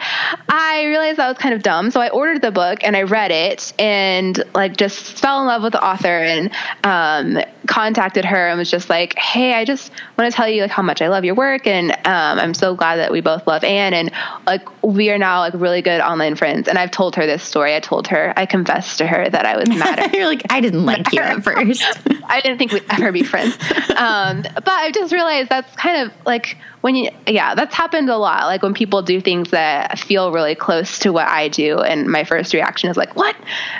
I 0.51 0.85
realized 0.85 1.19
that 1.19 1.29
was 1.29 1.39
kind 1.39 1.55
of 1.55 1.63
dumb. 1.63 1.91
So 1.91 2.01
I 2.01 2.11
ordered 2.11 2.43
the 2.43 2.51
book 2.51 2.81
and 2.83 2.95
I 2.95 3.03
read 3.03 3.31
it 3.31 3.73
and 3.79 4.43
like 4.55 4.77
just 4.77 5.19
fell 5.19 5.41
in 5.41 5.47
love 5.47 5.63
with 5.63 5.73
the 5.73 5.83
author 5.83 6.09
and 6.09 6.51
um, 6.85 7.43
contacted 7.67 8.25
her 8.25 8.49
and 8.49 8.59
was 8.59 8.71
just 8.71 8.89
like, 8.89 9.17
Hey, 9.19 9.55
I 9.55 9.65
just 9.65 9.91
want 10.17 10.31
to 10.31 10.37
tell 10.37 10.49
you 10.49 10.63
like 10.63 10.71
how 10.71 10.83
much 10.83 11.03
I 11.03 11.09
love 11.09 11.25
your 11.25 11.35
work. 11.35 11.67
And 11.67 11.93
um, 11.93 12.39
I'm 12.39 12.55
so 12.55 12.75
glad 12.75 12.97
that 12.97 13.13
we 13.13 13.21
both 13.21 13.47
love 13.47 13.65
Anne. 13.65 13.95
And 13.95 14.11
like, 14.47 14.83
we 14.83 15.11
are 15.11 15.19
now 15.19 15.41
like 15.41 15.55
really 15.55 15.83
good 15.83 16.01
online 16.01 16.37
friends. 16.37 16.69
And 16.69 16.79
I've 16.79 16.91
told 16.91 17.17
her 17.17 17.27
this 17.27 17.43
story. 17.43 17.75
I 17.75 17.81
told 17.81 18.09
her, 18.09 18.33
I 18.37 18.47
confessed 18.47 18.99
to 18.99 19.07
her 19.07 19.29
that 19.29 19.47
I 19.47 19.57
was 19.57 19.69
mad 19.69 19.99
at 19.99 20.11
her. 20.11 20.17
You're 20.17 20.27
like, 20.27 20.43
I 20.51 20.61
didn't 20.61 20.85
like 20.85 21.13
you 21.13 21.21
at 21.21 21.43
first. 21.45 21.83
I 22.25 22.41
didn't 22.41 22.59
think 22.59 22.73
we'd 22.73 22.85
ever 22.91 23.13
be 23.13 23.23
friends. 23.23 23.57
Um, 23.97 24.43
but 24.43 24.69
I 24.69 24.91
just 24.93 25.13
realized 25.13 25.49
that's 25.49 25.75
kind 25.77 26.07
of 26.07 26.27
like, 26.27 26.57
when 26.87 26.95
you 26.95 27.11
yeah 27.27 27.57
that's 27.57 27.75
happened 27.75 28.09
a 28.09 28.17
lot 28.17 28.45
like 28.45 28.63
when 28.63 28.73
people 28.73 29.03
do 29.03 29.21
things 29.21 29.51
that 29.51 29.99
feel 29.99 30.31
really 30.31 30.55
close 30.55 31.01
to 31.01 31.11
what 31.11 31.27
i 31.27 31.49
do 31.49 31.81
and 31.81 32.07
my 32.07 32.23
first 32.23 32.55
reaction 32.55 32.89
is 32.89 32.97
like 32.97 33.17
what 33.17 33.35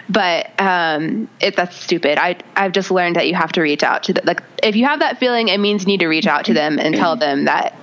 but 0.09 0.51
um 0.61 1.29
it 1.41 1.55
that's 1.55 1.77
stupid 1.77 2.19
i 2.19 2.37
i've 2.57 2.73
just 2.73 2.91
learned 2.91 3.15
that 3.15 3.29
you 3.29 3.35
have 3.37 3.53
to 3.53 3.61
reach 3.77 3.83
out 3.83 4.03
to 4.05 4.15
the, 4.15 4.23
like 4.25 4.43
if 4.63 4.75
you 4.75 4.87
have 4.87 5.01
that 5.01 5.19
feeling 5.19 5.49
it 5.49 5.59
means 5.59 5.83
you 5.83 5.87
need 5.89 6.01
to 6.01 6.07
reach 6.07 6.27
out 6.27 6.47
to 6.47 6.55
them 6.55 6.79
and 6.79 6.95
tell 6.95 7.15
them 7.15 7.45
that 7.45 7.75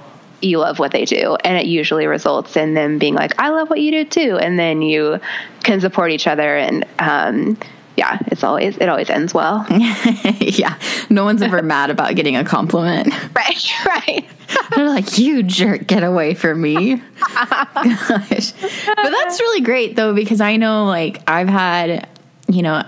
you 0.41 0.57
love 0.57 0.79
what 0.79 0.91
they 0.91 1.05
do 1.05 1.37
and 1.43 1.55
it 1.55 1.67
usually 1.67 2.07
results 2.07 2.57
in 2.57 2.73
them 2.73 2.97
being 2.97 3.13
like 3.13 3.39
i 3.39 3.49
love 3.49 3.69
what 3.69 3.79
you 3.79 3.91
do 3.91 4.03
too 4.03 4.39
and 4.41 4.57
then 4.57 4.81
you 4.81 5.19
can 5.63 5.79
support 5.79 6.09
each 6.09 6.25
other 6.25 6.57
and 6.57 6.83
um 6.97 7.55
yeah, 7.95 8.17
it's 8.25 8.43
always 8.43 8.75
it 8.79 8.89
always 8.89 9.07
ends 9.11 9.35
well. 9.35 9.67
yeah, 9.69 10.79
no 11.11 11.23
one's 11.23 11.43
ever 11.43 11.61
mad 11.75 11.91
about 11.91 12.15
getting 12.15 12.35
a 12.35 12.43
compliment. 12.43 13.13
Right, 13.35 13.71
right. 13.85 14.25
They're 14.75 14.89
like, 14.89 15.19
"You 15.19 15.43
jerk, 15.43 15.85
get 15.85 16.03
away 16.03 16.33
from 16.33 16.59
me." 16.59 16.95
Gosh. 17.19 18.51
But 18.51 19.11
that's 19.11 19.39
really 19.39 19.61
great 19.61 19.95
though 19.95 20.15
because 20.15 20.41
I 20.41 20.57
know 20.57 20.85
like 20.85 21.21
I've 21.29 21.47
had 21.47 22.09
you 22.47 22.61
know 22.61 22.83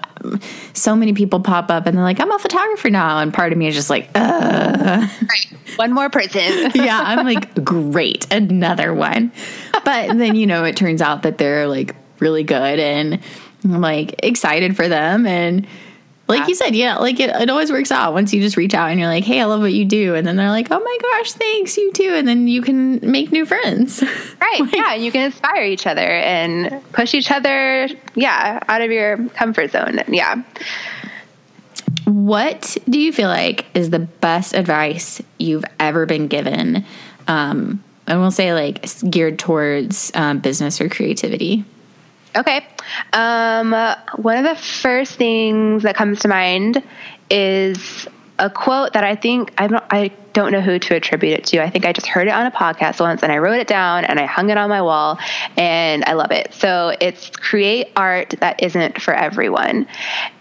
so 0.73 0.95
many 0.95 1.13
people 1.13 1.39
pop 1.39 1.69
up 1.69 1.85
and 1.85 1.97
they're 1.97 2.03
like, 2.03 2.19
"I'm 2.19 2.31
a 2.31 2.39
photographer 2.39 2.89
now," 2.89 3.19
and 3.19 3.33
part 3.33 3.51
of 3.51 3.57
me 3.57 3.67
is 3.67 3.75
just 3.75 3.89
like, 3.89 4.09
"Uh." 4.15 5.07
Right. 5.21 5.77
One 5.77 5.93
more 5.93 6.09
person. 6.09 6.71
yeah, 6.75 7.01
I'm 7.03 7.25
like, 7.25 7.63
"Great, 7.63 8.31
another 8.31 8.93
one." 8.93 9.31
But 9.83 10.17
then 10.17 10.35
you 10.35 10.47
know 10.47 10.63
it 10.63 10.75
turns 10.75 11.01
out 11.01 11.23
that 11.23 11.37
they're 11.37 11.67
like 11.67 11.95
really 12.19 12.43
good 12.43 12.79
and 12.79 13.19
I'm 13.63 13.81
like 13.81 14.15
excited 14.23 14.75
for 14.75 14.87
them 14.87 15.25
and 15.25 15.67
like 16.27 16.47
you 16.47 16.55
said, 16.55 16.75
yeah, 16.75 16.97
like 16.97 17.19
it, 17.19 17.29
it 17.29 17.49
always 17.49 17.71
works 17.71 17.91
out 17.91 18.13
once 18.13 18.33
you 18.33 18.41
just 18.41 18.57
reach 18.57 18.73
out 18.73 18.89
and 18.89 18.99
you're 18.99 19.09
like, 19.09 19.23
hey, 19.23 19.41
I 19.41 19.45
love 19.45 19.61
what 19.61 19.73
you 19.73 19.85
do. 19.85 20.15
And 20.15 20.25
then 20.25 20.35
they're 20.35 20.49
like, 20.49 20.67
oh 20.71 20.79
my 20.79 20.97
gosh, 21.01 21.33
thanks, 21.33 21.77
you 21.77 21.91
too. 21.93 22.13
And 22.15 22.27
then 22.27 22.47
you 22.47 22.61
can 22.61 22.99
make 23.11 23.31
new 23.31 23.45
friends. 23.45 24.03
Right. 24.45 24.61
like, 24.61 24.75
yeah. 24.75 24.93
And 24.93 25.03
you 25.03 25.11
can 25.11 25.23
inspire 25.23 25.63
each 25.63 25.87
other 25.87 26.01
and 26.01 26.83
push 26.93 27.13
each 27.13 27.31
other, 27.31 27.87
yeah, 28.13 28.59
out 28.67 28.81
of 28.81 28.91
your 28.91 29.27
comfort 29.29 29.71
zone. 29.71 30.01
Yeah. 30.07 30.43
What 32.05 32.77
do 32.87 32.99
you 32.99 33.11
feel 33.11 33.27
like 33.27 33.65
is 33.73 33.89
the 33.89 33.99
best 33.99 34.53
advice 34.53 35.21
you've 35.39 35.65
ever 35.79 36.05
been 36.05 36.27
given? 36.27 36.85
Um, 37.27 37.83
and 38.07 38.19
we'll 38.19 38.31
say 38.31 38.53
like 38.53 38.87
geared 39.09 39.39
towards 39.39 40.11
um, 40.13 40.39
business 40.39 40.79
or 40.79 40.89
creativity. 40.89 41.65
Okay. 42.35 42.67
Um, 43.13 43.71
one 44.17 44.37
of 44.37 44.43
the 44.43 44.61
first 44.61 45.15
things 45.15 45.83
that 45.83 45.95
comes 45.95 46.19
to 46.21 46.27
mind 46.27 46.83
is 47.29 48.07
a 48.37 48.49
quote 48.49 48.93
that 48.93 49.03
I 49.03 49.15
think 49.15 49.53
I 49.57 49.67
don't 49.67 49.83
I 49.89 50.11
don't 50.33 50.51
know 50.51 50.59
who 50.59 50.77
to 50.77 50.95
attribute 50.95 51.39
it 51.39 51.45
to. 51.45 51.63
I 51.63 51.69
think 51.69 51.85
I 51.85 51.93
just 51.93 52.07
heard 52.07 52.27
it 52.27 52.31
on 52.31 52.45
a 52.45 52.51
podcast 52.51 52.99
once 52.99 53.23
and 53.23 53.31
I 53.31 53.37
wrote 53.37 53.59
it 53.59 53.67
down 53.67 54.03
and 54.03 54.19
I 54.19 54.25
hung 54.25 54.49
it 54.49 54.57
on 54.57 54.67
my 54.67 54.81
wall 54.81 55.17
and 55.55 56.03
I 56.03 56.13
love 56.13 56.31
it. 56.31 56.53
So 56.53 56.93
it's 56.99 57.29
create 57.29 57.93
art 57.95 58.35
that 58.41 58.61
isn't 58.61 59.01
for 59.01 59.13
everyone. 59.13 59.87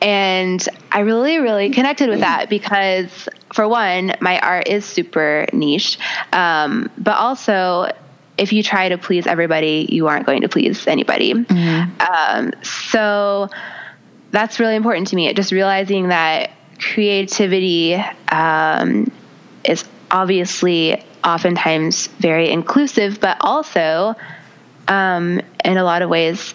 And 0.03 0.68
I 0.90 1.01
really 1.01 1.38
really 1.38 1.70
connected 1.70 2.09
with 2.09 2.20
that 2.20 2.51
because 2.51 3.28
for 3.53 3.68
one, 3.68 4.14
my 4.20 4.40
art 4.40 4.66
is 4.66 4.84
super 4.84 5.47
niche. 5.53 5.99
Um, 6.32 6.90
but 6.99 7.16
also 7.16 7.92
if 8.37 8.53
you 8.53 8.62
try 8.62 8.89
to 8.89 8.99
please 8.99 9.26
everybody, 9.26 9.87
you 9.91 10.09
aren't 10.09 10.26
going 10.26 10.43
to 10.43 10.49
please 10.49 10.87
anybody. 10.87 11.35
Mm-hmm. 11.35 12.01
Um, 12.01 12.53
so 12.62 13.49
that's 14.30 14.59
really 14.59 14.74
important 14.74 15.09
to 15.09 15.16
me. 15.16 15.32
Just 15.35 15.53
realizing 15.53 16.09
that 16.09 16.51
creativity 16.78 17.95
um, 18.30 19.11
is 19.64 19.85
obviously 20.11 21.05
oftentimes 21.22 22.09
very 22.09 22.51
inclusive, 22.51 23.20
but 23.20 23.37
also 23.41 24.14
um, 24.89 25.41
in 25.64 25.76
a 25.76 25.85
lot 25.85 26.03
of 26.03 26.11
ways, 26.11 26.55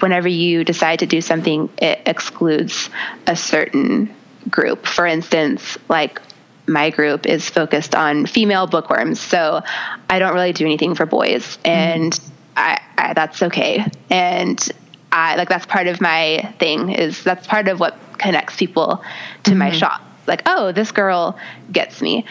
whenever 0.00 0.28
you 0.28 0.64
decide 0.64 1.00
to 1.00 1.06
do 1.06 1.20
something, 1.20 1.68
it 1.78 2.00
excludes 2.06 2.88
a 3.26 3.36
certain 3.36 4.14
group. 4.48 4.86
For 4.86 5.06
instance, 5.06 5.78
like 5.88 6.20
my 6.66 6.90
group 6.90 7.26
is 7.26 7.48
focused 7.48 7.94
on 7.94 8.26
female 8.26 8.66
bookworms. 8.66 9.20
So 9.20 9.62
I 10.08 10.18
don't 10.18 10.34
really 10.34 10.52
do 10.52 10.64
anything 10.64 10.94
for 10.94 11.06
boys, 11.06 11.58
and 11.64 12.12
mm. 12.12 12.30
I, 12.56 12.80
I, 12.96 13.14
that's 13.14 13.42
okay. 13.42 13.84
And 14.10 14.72
I 15.10 15.36
like 15.36 15.48
that's 15.48 15.66
part 15.66 15.86
of 15.86 16.00
my 16.00 16.54
thing. 16.58 16.90
Is 16.90 17.22
that's 17.22 17.46
part 17.46 17.68
of 17.68 17.80
what 17.80 17.98
connects 18.18 18.56
people 18.56 19.02
to 19.44 19.50
mm-hmm. 19.50 19.58
my 19.58 19.70
shop. 19.70 20.02
Like, 20.26 20.42
oh, 20.46 20.72
this 20.72 20.92
girl 20.92 21.38
gets 21.70 22.00
me. 22.00 22.24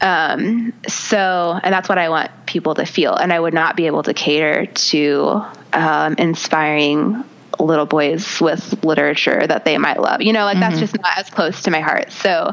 Um, 0.00 0.72
so, 0.88 1.58
and 1.62 1.72
that's 1.72 1.88
what 1.88 1.98
I 1.98 2.08
want 2.08 2.30
people 2.46 2.74
to 2.74 2.84
feel. 2.84 3.14
And 3.14 3.32
I 3.32 3.38
would 3.38 3.54
not 3.54 3.76
be 3.76 3.86
able 3.86 4.02
to 4.02 4.14
cater 4.14 4.66
to 4.66 5.42
um, 5.72 6.14
inspiring 6.18 7.24
little 7.60 7.86
boys 7.86 8.40
with 8.40 8.84
literature 8.84 9.46
that 9.46 9.64
they 9.64 9.78
might 9.78 10.00
love. 10.00 10.22
You 10.22 10.32
know, 10.32 10.44
like 10.44 10.56
mm-hmm. 10.56 10.60
that's 10.60 10.80
just 10.80 10.98
not 10.98 11.18
as 11.18 11.30
close 11.30 11.62
to 11.62 11.70
my 11.70 11.80
heart. 11.80 12.12
So 12.12 12.52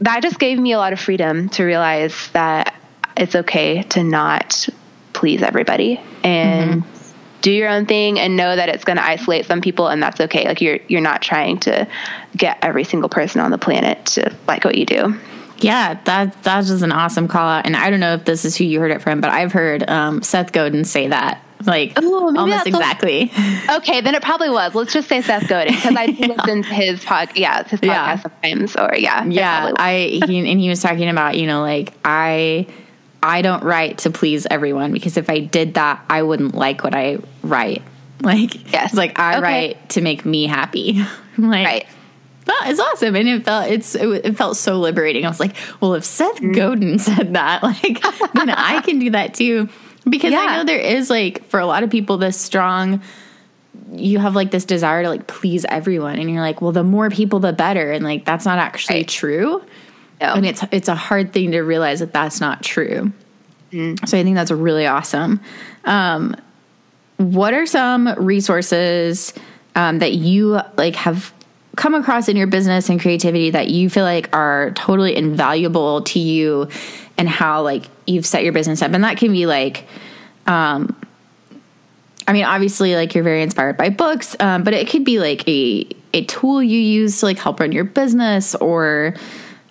that 0.00 0.22
just 0.22 0.38
gave 0.38 0.58
me 0.58 0.72
a 0.72 0.78
lot 0.78 0.92
of 0.92 1.00
freedom 1.00 1.48
to 1.50 1.64
realize 1.64 2.28
that 2.32 2.74
it's 3.16 3.34
okay 3.34 3.82
to 3.82 4.04
not 4.04 4.68
please 5.12 5.42
everybody 5.42 6.00
and 6.22 6.82
mm-hmm. 6.82 7.40
do 7.42 7.50
your 7.50 7.68
own 7.68 7.86
thing 7.86 8.18
and 8.20 8.36
know 8.36 8.54
that 8.54 8.68
it's 8.68 8.84
going 8.84 8.96
to 8.96 9.04
isolate 9.04 9.46
some 9.46 9.60
people 9.60 9.88
and 9.88 10.02
that's 10.02 10.20
okay 10.20 10.46
like 10.46 10.60
you're 10.60 10.78
you're 10.86 11.00
not 11.00 11.20
trying 11.20 11.58
to 11.58 11.88
get 12.36 12.58
every 12.62 12.84
single 12.84 13.08
person 13.08 13.40
on 13.40 13.50
the 13.50 13.58
planet 13.58 14.04
to 14.06 14.32
like 14.46 14.64
what 14.64 14.76
you 14.76 14.86
do 14.86 15.18
Yeah, 15.60 16.00
that 16.04 16.40
that's 16.42 16.68
just 16.68 16.84
an 16.84 16.92
awesome 16.92 17.26
call 17.26 17.48
out. 17.48 17.66
And 17.66 17.76
I 17.76 17.90
don't 17.90 18.00
know 18.00 18.14
if 18.14 18.24
this 18.24 18.44
is 18.44 18.56
who 18.56 18.64
you 18.64 18.78
heard 18.78 18.92
it 18.92 19.02
from, 19.02 19.20
but 19.20 19.30
I've 19.30 19.52
heard 19.52 19.88
um, 19.88 20.22
Seth 20.22 20.52
Godin 20.52 20.84
say 20.84 21.08
that. 21.08 21.42
Like 21.64 22.00
Ooh, 22.02 22.36
almost 22.36 22.66
exactly. 22.66 23.32
Okay, 23.70 24.00
then 24.00 24.14
it 24.14 24.22
probably 24.22 24.48
was. 24.50 24.74
Let's 24.74 24.92
just 24.92 25.08
say 25.08 25.20
Seth 25.22 25.48
Godin 25.48 25.74
because 25.74 25.96
I 25.96 26.06
listened 26.36 26.64
to 26.64 26.74
his 26.74 27.04
pod, 27.04 27.30
yeah, 27.36 27.64
his 27.64 27.80
podcast 27.80 27.84
Yeah. 27.86 28.16
sometimes. 28.18 28.76
Or 28.76 28.94
yeah, 28.96 29.24
yeah. 29.24 29.72
I 29.76 30.20
he, 30.26 30.38
and 30.50 30.60
he 30.60 30.68
was 30.68 30.80
talking 30.80 31.08
about, 31.08 31.36
you 31.36 31.46
know, 31.46 31.60
like 31.60 31.92
I 32.04 32.66
I 33.22 33.42
don't 33.42 33.64
write 33.64 33.98
to 33.98 34.10
please 34.10 34.46
everyone 34.50 34.92
because 34.92 35.16
if 35.16 35.28
I 35.28 35.40
did 35.40 35.74
that, 35.74 36.04
I 36.08 36.22
wouldn't 36.22 36.54
like 36.54 36.84
what 36.84 36.94
I 36.94 37.18
write. 37.42 37.82
Like 38.20 38.72
Yes. 38.72 38.94
like 38.94 39.16
I 39.18 39.34
Okay. 39.38 39.42
write 39.42 39.88
to 39.90 40.00
make 40.00 40.24
me 40.24 40.46
happy. 40.46 41.04
Like 41.36 41.66
right. 41.66 41.86
Well, 42.48 42.56
it's 42.64 42.80
awesome, 42.80 43.14
and 43.14 43.28
it 43.28 43.44
felt 43.44 43.70
it's 43.70 43.94
it, 43.94 44.08
it 44.24 44.36
felt 44.36 44.56
so 44.56 44.80
liberating. 44.80 45.24
I 45.24 45.28
was 45.28 45.38
like, 45.38 45.54
well, 45.80 45.94
if 45.94 46.02
Seth 46.04 46.40
Mm. 46.40 46.56
Godin 46.56 46.98
said 46.98 47.34
that, 47.34 47.62
like, 47.62 48.00
then 48.34 48.48
I 48.50 48.80
can 48.80 48.98
do 48.98 49.10
that 49.10 49.34
too, 49.34 49.68
because 50.10 50.32
I 50.34 50.56
know 50.56 50.64
there 50.64 50.78
is 50.78 51.10
like 51.10 51.44
for 51.46 51.60
a 51.60 51.66
lot 51.66 51.82
of 51.82 51.90
people 51.90 52.16
this 52.18 52.38
strong. 52.40 53.02
You 53.92 54.18
have 54.18 54.34
like 54.34 54.50
this 54.50 54.64
desire 54.64 55.02
to 55.02 55.08
like 55.08 55.26
please 55.26 55.64
everyone, 55.68 56.18
and 56.18 56.30
you're 56.30 56.40
like, 56.42 56.60
well, 56.60 56.72
the 56.72 56.84
more 56.84 57.08
people, 57.10 57.38
the 57.40 57.52
better, 57.52 57.90
and 57.92 58.04
like 58.04 58.24
that's 58.24 58.44
not 58.44 58.58
actually 58.58 58.96
Right. 58.98 59.08
true, 59.08 59.62
No. 60.20 60.34
and 60.34 60.44
it's 60.44 60.62
it's 60.72 60.88
a 60.88 60.94
hard 60.94 61.32
thing 61.32 61.52
to 61.52 61.60
realize 61.60 62.00
that 62.00 62.12
that's 62.12 62.40
not 62.40 62.62
true. 62.62 63.12
So 63.70 64.18
I 64.18 64.22
think 64.22 64.34
that's 64.34 64.50
really 64.50 64.86
awesome. 64.86 65.40
Um, 65.84 66.34
what 67.18 67.52
are 67.52 67.66
some 67.66 68.08
resources 68.16 69.34
um, 69.76 69.98
that 69.98 70.14
you 70.14 70.58
like 70.76 70.96
have 70.96 71.32
come 71.76 71.94
across 71.94 72.28
in 72.28 72.36
your 72.36 72.46
business 72.46 72.88
and 72.88 73.00
creativity 73.00 73.50
that 73.50 73.68
you 73.68 73.88
feel 73.90 74.04
like 74.04 74.34
are 74.34 74.70
totally 74.72 75.14
invaluable 75.14 76.02
to 76.02 76.18
you 76.18 76.68
and 77.18 77.28
how 77.28 77.62
like 77.62 77.84
you've 78.06 78.24
set 78.24 78.44
your 78.44 78.52
business 78.52 78.80
up. 78.80 78.92
And 78.92 79.04
that 79.04 79.18
can 79.18 79.32
be 79.32 79.46
like 79.46 79.86
um 80.46 80.96
i 82.26 82.32
mean 82.32 82.44
obviously 82.44 82.94
like 82.94 83.14
you're 83.14 83.24
very 83.24 83.42
inspired 83.42 83.76
by 83.76 83.90
books 83.90 84.34
um, 84.40 84.62
but 84.64 84.72
it 84.72 84.88
could 84.88 85.04
be 85.04 85.18
like 85.18 85.46
a 85.46 85.86
a 86.14 86.24
tool 86.24 86.62
you 86.62 86.78
use 86.78 87.20
to 87.20 87.26
like 87.26 87.38
help 87.38 87.60
run 87.60 87.72
your 87.72 87.84
business 87.84 88.54
or 88.54 89.14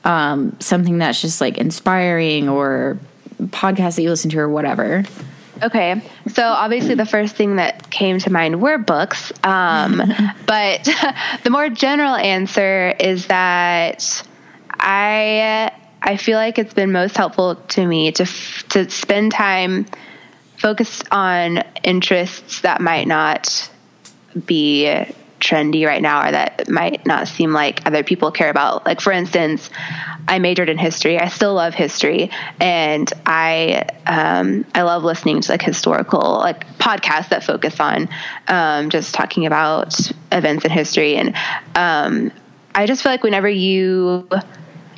um, 0.03 0.55
something 0.59 0.99
that's 0.99 1.21
just 1.21 1.41
like 1.41 1.57
inspiring 1.57 2.47
or 2.47 2.97
podcast 3.41 3.95
that 3.95 4.03
you 4.03 4.09
listen 4.09 4.29
to 4.31 4.39
or 4.39 4.49
whatever. 4.49 5.03
Okay, 5.61 6.01
so 6.27 6.43
obviously 6.43 6.95
the 6.95 7.05
first 7.05 7.35
thing 7.35 7.55
that 7.55 7.89
came 7.89 8.19
to 8.19 8.31
mind 8.31 8.61
were 8.61 8.77
books, 8.77 9.31
um, 9.43 9.97
but 10.45 10.83
the 11.43 11.49
more 11.49 11.69
general 11.69 12.15
answer 12.15 12.93
is 12.99 13.27
that 13.27 14.23
I 14.69 15.73
I 16.01 16.17
feel 16.17 16.37
like 16.37 16.59
it's 16.59 16.73
been 16.73 16.91
most 16.91 17.17
helpful 17.17 17.55
to 17.55 17.85
me 17.85 18.11
to 18.13 18.23
f- 18.23 18.65
to 18.69 18.89
spend 18.89 19.31
time 19.31 19.85
focused 20.57 21.03
on 21.11 21.63
interests 21.83 22.61
that 22.61 22.81
might 22.81 23.07
not 23.07 23.69
be 24.45 25.05
trendy 25.39 25.85
right 25.85 26.01
now 26.01 26.27
or 26.27 26.31
that 26.31 26.67
might 26.67 27.05
not 27.05 27.27
seem 27.27 27.53
like 27.53 27.85
other 27.85 28.03
people 28.03 28.31
care 28.31 28.49
about. 28.49 28.85
Like 28.85 29.01
for 29.01 29.11
instance, 29.11 29.69
I 30.27 30.39
majored 30.39 30.69
in 30.69 30.77
history. 30.77 31.19
I 31.19 31.29
still 31.29 31.53
love 31.53 31.73
history, 31.73 32.31
and 32.59 33.11
I 33.25 33.87
um, 34.05 34.65
I 34.75 34.81
love 34.81 35.03
listening 35.03 35.41
to 35.41 35.51
like 35.51 35.61
historical 35.61 36.37
like 36.39 36.67
podcasts 36.77 37.29
that 37.29 37.43
focus 37.43 37.79
on 37.79 38.09
um, 38.47 38.89
just 38.89 39.13
talking 39.13 39.45
about 39.45 39.99
events 40.31 40.65
in 40.65 40.71
history. 40.71 41.15
And 41.15 41.35
um, 41.75 42.31
I 42.75 42.85
just 42.85 43.03
feel 43.03 43.11
like 43.11 43.23
whenever 43.23 43.49
you 43.49 44.27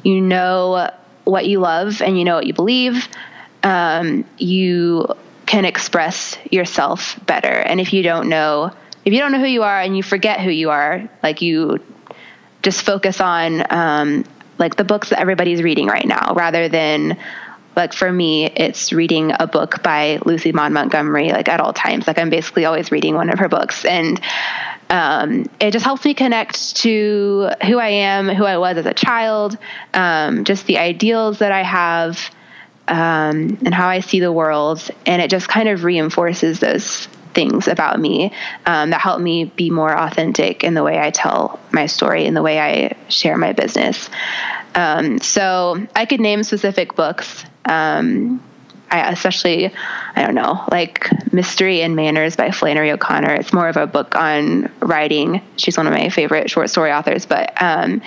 you 0.04 0.22
know 0.22 0.89
what 1.24 1.45
you 1.45 1.60
love 1.60 2.02
and 2.02 2.18
you 2.18 2.26
know 2.26 2.36
what 2.36 2.47
you 2.47 2.54
believe, 2.54 3.08
um, 3.64 4.26
you 4.38 5.08
can 5.45 5.66
express 5.66 6.38
yourself 6.52 7.20
better. 7.26 7.47
And 7.47 7.80
if 7.80 7.93
you 7.93 8.04
don't 8.04 8.30
know, 8.30 8.72
if 9.06 9.14
you 9.14 9.20
don't 9.20 9.32
know 9.32 9.39
who 9.39 9.47
you 9.47 9.64
are 9.64 9.82
and 9.82 9.95
you 9.95 10.04
forget 10.04 10.39
who 10.39 10.50
you 10.50 10.70
are, 10.70 11.10
like 11.24 11.41
you 11.41 11.80
just 12.62 12.84
focus 12.84 13.22
on 13.22 13.66
um, 13.72 14.26
like 14.58 14.76
the 14.76 14.84
books 14.84 15.10
that 15.10 15.20
everybody's 15.20 15.64
reading 15.64 15.88
right 15.88 16.06
now, 16.06 16.34
rather 16.34 16.70
than 16.70 17.18
like 17.76 17.93
for 17.93 18.12
me, 18.12 18.45
it's 18.45 18.91
reading 18.91 19.32
a 19.39 19.47
book 19.47 19.82
by 19.82 20.20
Lucy 20.26 20.52
Maud 20.52 20.72
Montgomery 20.72 21.30
like 21.30 21.47
at 21.47 21.62
all 21.62 21.74
times. 21.74 22.08
Like 22.08 22.18
I'm 22.18 22.30
basically 22.30 22.66
always 22.66 22.91
reading 22.91 23.16
one 23.16 23.30
of 23.30 23.39
her 23.39 23.47
books, 23.47 23.86
and 23.86 24.20
um, 24.90 25.46
it 25.60 25.72
just 25.72 25.86
helps 25.86 26.04
me 26.04 26.14
connect 26.14 26.78
to 26.78 27.50
who 27.66 27.78
I 27.78 27.90
am, 27.90 28.28
who 28.28 28.46
I 28.46 28.58
was 28.58 28.78
as 28.78 28.86
a 28.86 28.94
child, 28.94 29.58
um, 29.94 30.46
just 30.46 30.66
the 30.66 30.80
ideals 30.80 31.40
that 31.40 31.52
I 31.52 31.64
have, 31.64 32.20
um, 32.88 33.60
and 33.64 33.74
how 33.74 33.88
I 33.88 34.00
see 34.00 34.20
the 34.20 34.32
world, 34.32 34.90
and 35.06 35.22
it 35.22 35.30
just 35.30 35.48
kind 35.48 35.70
of 35.70 35.84
reinforces 35.84 36.60
those 36.60 37.08
things 37.34 37.68
about 37.68 38.00
me 38.00 38.34
um, 38.66 38.90
that 38.90 39.00
help 39.00 39.22
me 39.22 39.46
be 39.46 39.70
more 39.70 39.96
authentic 39.96 40.64
in 40.64 40.74
the 40.74 40.82
way 40.84 41.00
I 41.00 41.12
tell 41.12 41.60
my 41.72 41.86
story, 41.86 42.26
in 42.26 42.34
the 42.34 42.42
way 42.42 42.60
I 42.60 42.98
share 43.10 43.38
my 43.38 43.54
business. 43.54 44.10
Um, 44.74 45.20
so 45.20 45.88
I 45.96 46.06
could 46.06 46.20
name 46.20 46.44
specific 46.44 46.96
books. 46.96 47.46
Um, 47.66 48.44
I 48.92 49.12
especially, 49.12 49.74
I 50.16 50.26
don't 50.26 50.36
know, 50.36 50.64
like 50.72 51.10
Mystery 51.32 51.82
and 51.82 51.96
Manners 51.96 52.36
by 52.36 52.52
Flannery 52.52 52.92
O'Connor. 52.92 53.34
It's 53.36 53.54
more 53.54 53.70
of 53.70 53.78
a 53.78 53.88
book 53.88 54.16
on 54.16 54.72
writing. 54.80 55.42
She's 55.58 55.78
one 55.78 55.88
of 55.88 55.94
my 55.94 56.10
favorite 56.10 56.50
short 56.50 56.70
story 56.70 56.92
authors, 56.92 57.26
but 57.26 57.54
um, 57.62 58.02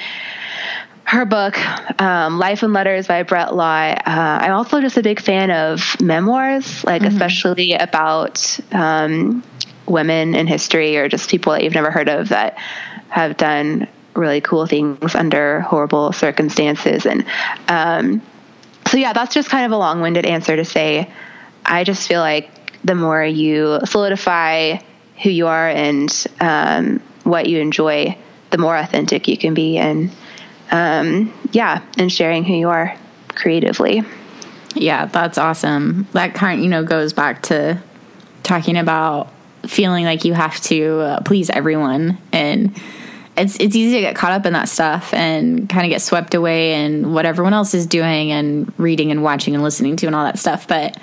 her 1.04 1.24
book, 1.24 1.58
um, 2.00 2.38
Life 2.38 2.62
and 2.62 2.72
Letters 2.72 3.06
by 3.06 3.22
Brett 3.22 3.54
Law. 3.54 3.92
Uh, 3.92 4.00
I'm 4.06 4.52
also 4.52 4.80
just 4.80 4.96
a 4.96 5.02
big 5.02 5.20
fan 5.20 5.50
of 5.50 6.00
memoirs, 6.00 6.84
like 6.84 7.02
especially 7.02 7.74
about 7.74 8.58
um, 8.72 9.42
women 9.86 10.34
in 10.34 10.46
history 10.46 10.96
or 10.96 11.08
just 11.08 11.28
people 11.28 11.52
that 11.52 11.64
you've 11.64 11.74
never 11.74 11.90
heard 11.90 12.08
of 12.08 12.30
that 12.30 12.56
have 13.08 13.36
done 13.36 13.88
really 14.14 14.40
cool 14.40 14.66
things 14.66 15.14
under 15.14 15.60
horrible 15.60 16.12
circumstances. 16.12 17.06
And 17.06 17.24
um, 17.68 18.22
so, 18.86 18.96
yeah, 18.96 19.12
that's 19.12 19.34
just 19.34 19.48
kind 19.48 19.66
of 19.66 19.72
a 19.72 19.76
long 19.76 20.00
winded 20.00 20.26
answer 20.26 20.56
to 20.56 20.64
say 20.64 21.10
I 21.64 21.84
just 21.84 22.06
feel 22.08 22.20
like 22.20 22.50
the 22.84 22.94
more 22.94 23.24
you 23.24 23.80
solidify 23.84 24.78
who 25.22 25.30
you 25.30 25.46
are 25.46 25.68
and 25.68 26.26
um, 26.40 27.00
what 27.24 27.48
you 27.48 27.60
enjoy, 27.60 28.16
the 28.50 28.58
more 28.58 28.76
authentic 28.76 29.28
you 29.28 29.38
can 29.38 29.54
be. 29.54 29.78
And 29.78 30.10
um, 30.70 31.32
yeah, 31.52 31.82
and 31.98 32.10
sharing 32.10 32.44
who 32.44 32.54
you 32.54 32.68
are 32.68 32.96
creatively. 33.28 34.02
Yeah, 34.74 35.06
that's 35.06 35.38
awesome. 35.38 36.08
That 36.12 36.34
kind, 36.34 36.62
you 36.62 36.68
know, 36.68 36.82
goes 36.82 37.12
back 37.12 37.42
to 37.44 37.80
talking 38.42 38.76
about 38.76 39.32
feeling 39.66 40.04
like 40.04 40.24
you 40.24 40.34
have 40.34 40.60
to 40.62 41.00
uh, 41.00 41.20
please 41.20 41.50
everyone, 41.50 42.18
and 42.32 42.76
it's 43.36 43.56
it's 43.60 43.74
easy 43.74 43.94
to 43.96 44.00
get 44.00 44.14
caught 44.16 44.32
up 44.32 44.44
in 44.46 44.52
that 44.52 44.68
stuff 44.68 45.12
and 45.14 45.68
kind 45.68 45.84
of 45.86 45.90
get 45.90 46.02
swept 46.02 46.34
away 46.34 46.84
in 46.84 47.12
what 47.14 47.24
everyone 47.26 47.54
else 47.54 47.72
is 47.74 47.86
doing 47.86 48.30
and 48.30 48.72
reading 48.78 49.10
and 49.10 49.22
watching 49.22 49.54
and 49.54 49.62
listening 49.62 49.96
to 49.96 50.06
and 50.06 50.14
all 50.14 50.24
that 50.24 50.38
stuff. 50.38 50.68
But 50.68 50.98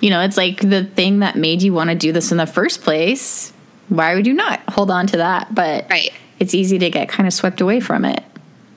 you 0.00 0.10
know, 0.10 0.20
it's 0.20 0.36
like 0.36 0.60
the 0.60 0.84
thing 0.84 1.20
that 1.20 1.36
made 1.36 1.62
you 1.62 1.72
want 1.72 1.90
to 1.90 1.96
do 1.96 2.12
this 2.12 2.30
in 2.30 2.38
the 2.38 2.46
first 2.46 2.82
place. 2.82 3.52
Why 3.88 4.14
would 4.14 4.26
you 4.26 4.34
not 4.34 4.60
hold 4.68 4.90
on 4.90 5.06
to 5.08 5.16
that? 5.18 5.54
But 5.54 5.86
Right. 5.90 6.10
it's 6.38 6.54
easy 6.54 6.78
to 6.78 6.90
get 6.90 7.08
kind 7.08 7.26
of 7.26 7.32
swept 7.32 7.60
away 7.60 7.80
from 7.80 8.04
it. 8.04 8.22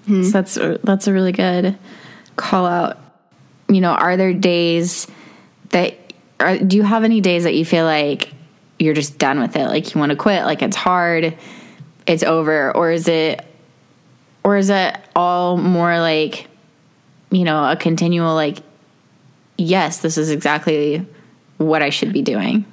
Hmm. 0.05 0.23
So 0.23 0.31
that's 0.31 0.57
a, 0.57 0.79
that's 0.83 1.07
a 1.07 1.13
really 1.13 1.31
good 1.33 1.77
call 2.35 2.65
out. 2.65 2.97
You 3.69 3.81
know, 3.81 3.91
are 3.91 4.15
there 4.17 4.33
days 4.33 5.07
that 5.69 5.97
are, 6.39 6.57
do 6.57 6.77
you 6.77 6.83
have 6.83 7.03
any 7.03 7.19
days 7.21 7.43
that 7.43 7.55
you 7.55 7.65
feel 7.65 7.83
like 7.85 8.31
you're 8.79 8.93
just 8.93 9.17
done 9.17 9.39
with 9.39 9.55
it? 9.57 9.67
Like 9.67 9.93
you 9.93 9.99
want 9.99 10.11
to 10.11 10.15
quit, 10.15 10.43
like 10.45 10.61
it's 10.61 10.75
hard, 10.77 11.35
it's 12.07 12.23
over, 12.23 12.75
or 12.75 12.91
is 12.91 13.07
it 13.07 13.45
or 14.43 14.57
is 14.57 14.69
it 14.69 14.97
all 15.15 15.57
more 15.57 15.99
like 15.99 16.47
you 17.29 17.43
know, 17.43 17.69
a 17.69 17.75
continual 17.75 18.35
like 18.35 18.59
yes, 19.57 19.99
this 19.99 20.17
is 20.17 20.29
exactly 20.29 21.05
what 21.57 21.81
I 21.81 21.89
should 21.89 22.13
be 22.13 22.21
doing. 22.21 22.65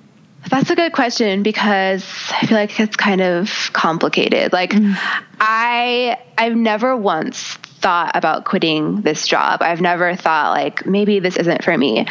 That's 0.50 0.68
a 0.68 0.76
good 0.76 0.92
question 0.92 1.42
because 1.42 2.04
I 2.30 2.46
feel 2.46 2.58
like 2.58 2.78
it's 2.78 2.96
kind 2.96 3.22
of 3.22 3.70
complicated. 3.72 4.52
Like 4.52 4.70
mm. 4.70 4.94
I 5.40 6.18
I've 6.36 6.54
never 6.54 6.96
once 6.96 7.54
thought 7.54 8.14
about 8.14 8.44
quitting 8.44 9.00
this 9.00 9.26
job. 9.26 9.62
I've 9.62 9.80
never 9.80 10.14
thought 10.14 10.52
like 10.52 10.86
maybe 10.86 11.18
this 11.18 11.36
isn't 11.36 11.64
for 11.64 11.76
me. 11.76 12.06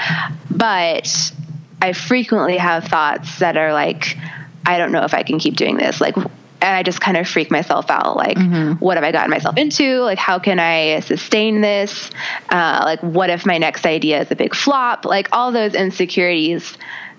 But 0.49 1.31
I 1.81 1.93
frequently 1.93 2.57
have 2.57 2.85
thoughts 2.85 3.39
that 3.39 3.55
are 3.55 3.71
like 3.71 4.17
I 4.65 4.77
don't 4.77 4.91
know 4.91 5.03
if 5.03 5.13
I 5.13 5.23
can 5.23 5.37
keep 5.37 5.55
doing 5.55 5.77
this. 5.77 6.01
Like 6.01 6.15
and 6.63 6.75
I 6.75 6.81
just 6.81 7.01
kind 7.01 7.17
of 7.17 7.27
freak 7.27 7.51
myself 7.51 7.91
out. 7.91 8.15
Like, 8.15 8.37
what 8.79 8.95
have 8.95 9.03
I 9.03 9.11
gotten 9.11 9.29
myself 9.29 9.57
into? 9.57 9.99
Like, 9.99 10.17
how 10.17 10.39
can 10.39 10.59
I 10.59 11.01
sustain 11.01 11.59
this? 11.59 12.09
Uh, 12.49 12.81
like, 12.85 13.01
what 13.01 13.29
if 13.29 13.45
my 13.45 13.57
next 13.57 13.85
idea 13.85 14.21
is 14.21 14.31
a 14.31 14.35
big 14.35 14.55
flop? 14.55 15.03
Like, 15.03 15.27
all 15.33 15.51
those 15.51 15.75
insecurities 15.75 16.77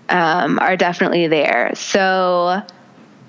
um, 0.08 0.58
are 0.60 0.76
definitely 0.78 1.26
there. 1.26 1.72
So 1.74 2.62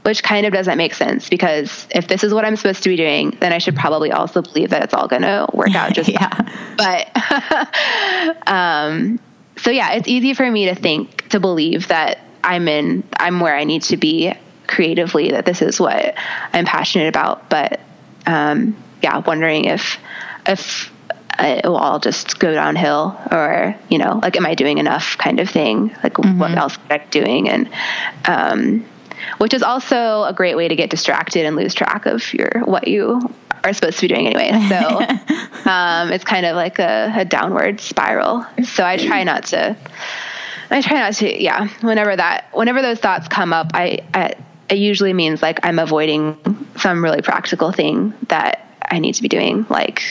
which 0.03 0.23
kind 0.23 0.45
of 0.45 0.53
doesn't 0.53 0.77
make 0.77 0.93
sense 0.93 1.29
because 1.29 1.87
if 1.89 2.07
this 2.07 2.23
is 2.23 2.33
what 2.33 2.45
I'm 2.45 2.55
supposed 2.55 2.83
to 2.83 2.89
be 2.89 2.95
doing, 2.95 3.35
then 3.39 3.51
I 3.51 3.57
should 3.57 3.75
probably 3.75 4.11
also 4.11 4.41
believe 4.41 4.69
that 4.69 4.83
it's 4.83 4.93
all 4.93 5.07
going 5.07 5.23
to 5.23 5.47
work 5.51 5.75
out 5.75 5.93
just 5.93 6.09
yeah. 6.13 6.29
But 6.77 8.47
um, 8.47 9.19
so 9.57 9.71
yeah, 9.71 9.93
it's 9.93 10.07
easy 10.07 10.33
for 10.33 10.49
me 10.49 10.65
to 10.67 10.75
think 10.75 11.27
to 11.29 11.39
believe 11.39 11.87
that 11.87 12.19
I'm 12.43 12.67
in 12.67 13.03
I'm 13.17 13.39
where 13.39 13.55
I 13.55 13.63
need 13.63 13.81
to 13.83 13.97
be 13.97 14.31
creatively 14.67 15.31
that 15.31 15.45
this 15.45 15.61
is 15.61 15.79
what 15.79 16.15
I'm 16.53 16.65
passionate 16.65 17.07
about. 17.07 17.49
But 17.49 17.79
um, 18.25 18.75
yeah, 19.01 19.17
wondering 19.19 19.65
if 19.65 19.97
if 20.45 20.91
it 21.37 21.65
will 21.65 21.75
all 21.75 21.99
just 21.99 22.39
go 22.39 22.53
downhill 22.53 23.19
or 23.29 23.75
you 23.89 23.97
know 23.97 24.19
like 24.21 24.37
am 24.37 24.45
I 24.45 24.55
doing 24.55 24.77
enough 24.77 25.17
kind 25.17 25.39
of 25.39 25.49
thing 25.49 25.89
like 26.01 26.13
mm-hmm. 26.13 26.39
what 26.39 26.51
else 26.51 26.77
am 26.77 27.01
I 27.01 27.05
doing 27.09 27.49
and 27.49 27.69
um, 28.25 28.85
which 29.39 29.53
is 29.53 29.61
also 29.61 30.23
a 30.23 30.33
great 30.33 30.55
way 30.55 30.67
to 30.69 30.75
get 30.75 30.89
distracted 30.89 31.45
and 31.45 31.55
lose 31.55 31.73
track 31.73 32.05
of 32.05 32.33
your 32.33 32.61
what 32.63 32.87
you 32.87 33.19
are 33.65 33.73
supposed 33.73 33.97
to 33.99 34.07
be 34.07 34.13
doing 34.13 34.27
anyway. 34.27 34.51
So 34.69 35.65
um, 35.69 36.11
it's 36.11 36.23
kind 36.23 36.45
of 36.45 36.55
like 36.55 36.79
a, 36.79 37.11
a 37.15 37.25
downward 37.25 37.81
spiral. 37.81 38.45
So 38.63 38.85
I 38.85 38.97
try 38.97 39.23
not 39.23 39.45
to. 39.47 39.75
I 40.69 40.81
try 40.81 40.99
not 40.99 41.13
to. 41.15 41.43
Yeah, 41.43 41.67
whenever 41.81 42.15
that, 42.15 42.45
whenever 42.53 42.81
those 42.81 42.99
thoughts 42.99 43.27
come 43.27 43.53
up, 43.53 43.71
I, 43.73 43.99
I 44.13 44.35
it 44.69 44.77
usually 44.77 45.13
means 45.13 45.41
like 45.41 45.59
I'm 45.63 45.79
avoiding 45.79 46.37
some 46.77 47.03
really 47.03 47.21
practical 47.21 47.71
thing 47.71 48.13
that 48.27 48.67
I 48.83 48.99
need 48.99 49.13
to 49.15 49.21
be 49.21 49.27
doing, 49.27 49.65
like 49.69 50.01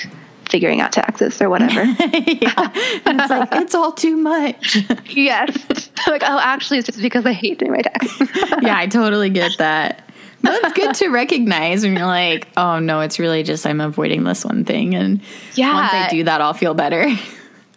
figuring 0.49 0.81
out 0.81 0.93
taxes 0.93 1.41
or 1.43 1.49
whatever. 1.49 1.83
yeah. 1.83 3.01
And 3.07 3.21
it's 3.21 3.31
like, 3.31 3.49
it's 3.53 3.75
all 3.75 3.93
too 3.93 4.17
much. 4.17 4.79
yes. 5.09 5.91
like, 6.07 6.23
oh, 6.23 6.39
actually, 6.39 6.79
it's 6.79 6.87
just 6.87 7.01
because 7.01 7.27
I 7.27 7.33
hate 7.33 7.59
doing 7.59 7.73
my 7.73 7.83
taxes. 7.83 8.29
yeah, 8.63 8.77
I 8.77 8.87
totally 8.87 9.31
get 9.31 9.53
that. 9.59 10.09
That's 10.43 10.75
good 10.75 10.95
to 10.97 11.09
recognize 11.09 11.85
when 11.85 11.97
you're 11.97 12.07
like, 12.07 12.49
oh 12.57 12.79
no, 12.79 13.01
it's 13.01 13.19
really 13.19 13.43
just 13.43 13.67
I'm 13.67 13.81
avoiding 13.81 14.25
this 14.25 14.45
one 14.45 14.65
thing. 14.65 14.95
And 14.95 15.23
yeah. 15.55 15.73
once 15.73 15.93
I 15.93 16.09
do 16.11 16.25
that, 16.25 16.43
I'll 16.43 16.53
feel 16.53 16.75
better. 16.75 17.07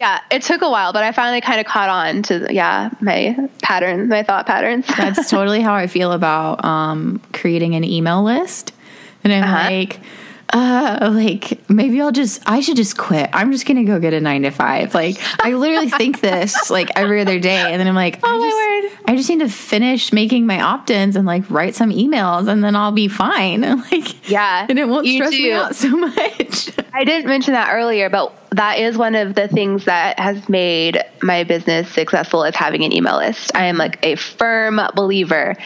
Yeah, 0.00 0.20
it 0.30 0.42
took 0.42 0.62
a 0.62 0.70
while, 0.70 0.92
but 0.92 1.02
I 1.02 1.12
finally 1.12 1.40
kind 1.40 1.60
of 1.60 1.66
caught 1.66 1.88
on 1.88 2.22
to 2.24 2.46
yeah 2.50 2.90
my 3.00 3.36
patterns, 3.62 4.08
my 4.08 4.22
thought 4.22 4.46
patterns. 4.46 4.86
That's 4.96 5.28
totally 5.28 5.60
how 5.60 5.74
I 5.74 5.86
feel 5.86 6.12
about 6.12 6.64
um, 6.64 7.20
creating 7.32 7.74
an 7.74 7.84
email 7.84 8.22
list, 8.22 8.72
and 9.24 9.32
I'm 9.32 9.42
uh-huh. 9.42 9.70
like, 9.70 10.00
uh, 10.52 11.10
like 11.12 11.68
maybe 11.68 12.00
I'll 12.00 12.12
just 12.12 12.42
I 12.48 12.60
should 12.60 12.76
just 12.76 12.96
quit. 12.96 13.28
I'm 13.32 13.52
just 13.52 13.66
gonna 13.66 13.84
go 13.84 13.98
get 13.98 14.14
a 14.14 14.20
nine 14.20 14.42
to 14.42 14.50
five. 14.50 14.94
Like 14.94 15.16
I 15.40 15.52
literally 15.54 15.90
think 15.90 16.20
this 16.20 16.70
like 16.70 16.90
every 16.96 17.20
other 17.20 17.38
day, 17.38 17.72
and 17.72 17.78
then 17.78 17.86
I'm 17.86 17.94
like, 17.94 18.18
oh 18.22 18.28
I 18.28 18.40
just, 18.40 18.56
my 18.56 18.98
word, 19.04 19.12
I 19.12 19.16
just 19.16 19.28
need 19.28 19.40
to 19.40 19.48
finish 19.48 20.12
making 20.12 20.46
my 20.46 20.60
opt-ins 20.60 21.16
and 21.16 21.26
like 21.26 21.48
write 21.50 21.74
some 21.74 21.90
emails, 21.90 22.48
and 22.48 22.64
then 22.64 22.76
I'll 22.76 22.92
be 22.92 23.08
fine. 23.08 23.60
like 23.90 24.30
yeah, 24.30 24.66
and 24.68 24.78
it 24.78 24.88
won't 24.88 25.06
stress 25.06 25.30
do. 25.30 25.42
me 25.42 25.52
out 25.52 25.74
so 25.74 25.88
much. 25.88 26.70
I 26.94 27.04
didn't 27.04 27.28
mention 27.28 27.52
that 27.52 27.72
earlier, 27.72 28.08
but 28.08 28.34
that 28.52 28.78
is 28.78 28.96
one 28.96 29.14
of 29.14 29.34
the 29.34 29.48
things 29.48 29.84
that 29.84 30.18
has 30.18 30.48
made 30.48 31.02
my 31.22 31.44
business 31.44 31.90
successful 31.92 32.44
is 32.44 32.56
having 32.56 32.84
an 32.84 32.92
email 32.92 33.18
list. 33.18 33.54
I 33.54 33.66
am 33.66 33.76
like 33.76 33.98
a 34.02 34.16
firm 34.16 34.80
believer 34.94 35.56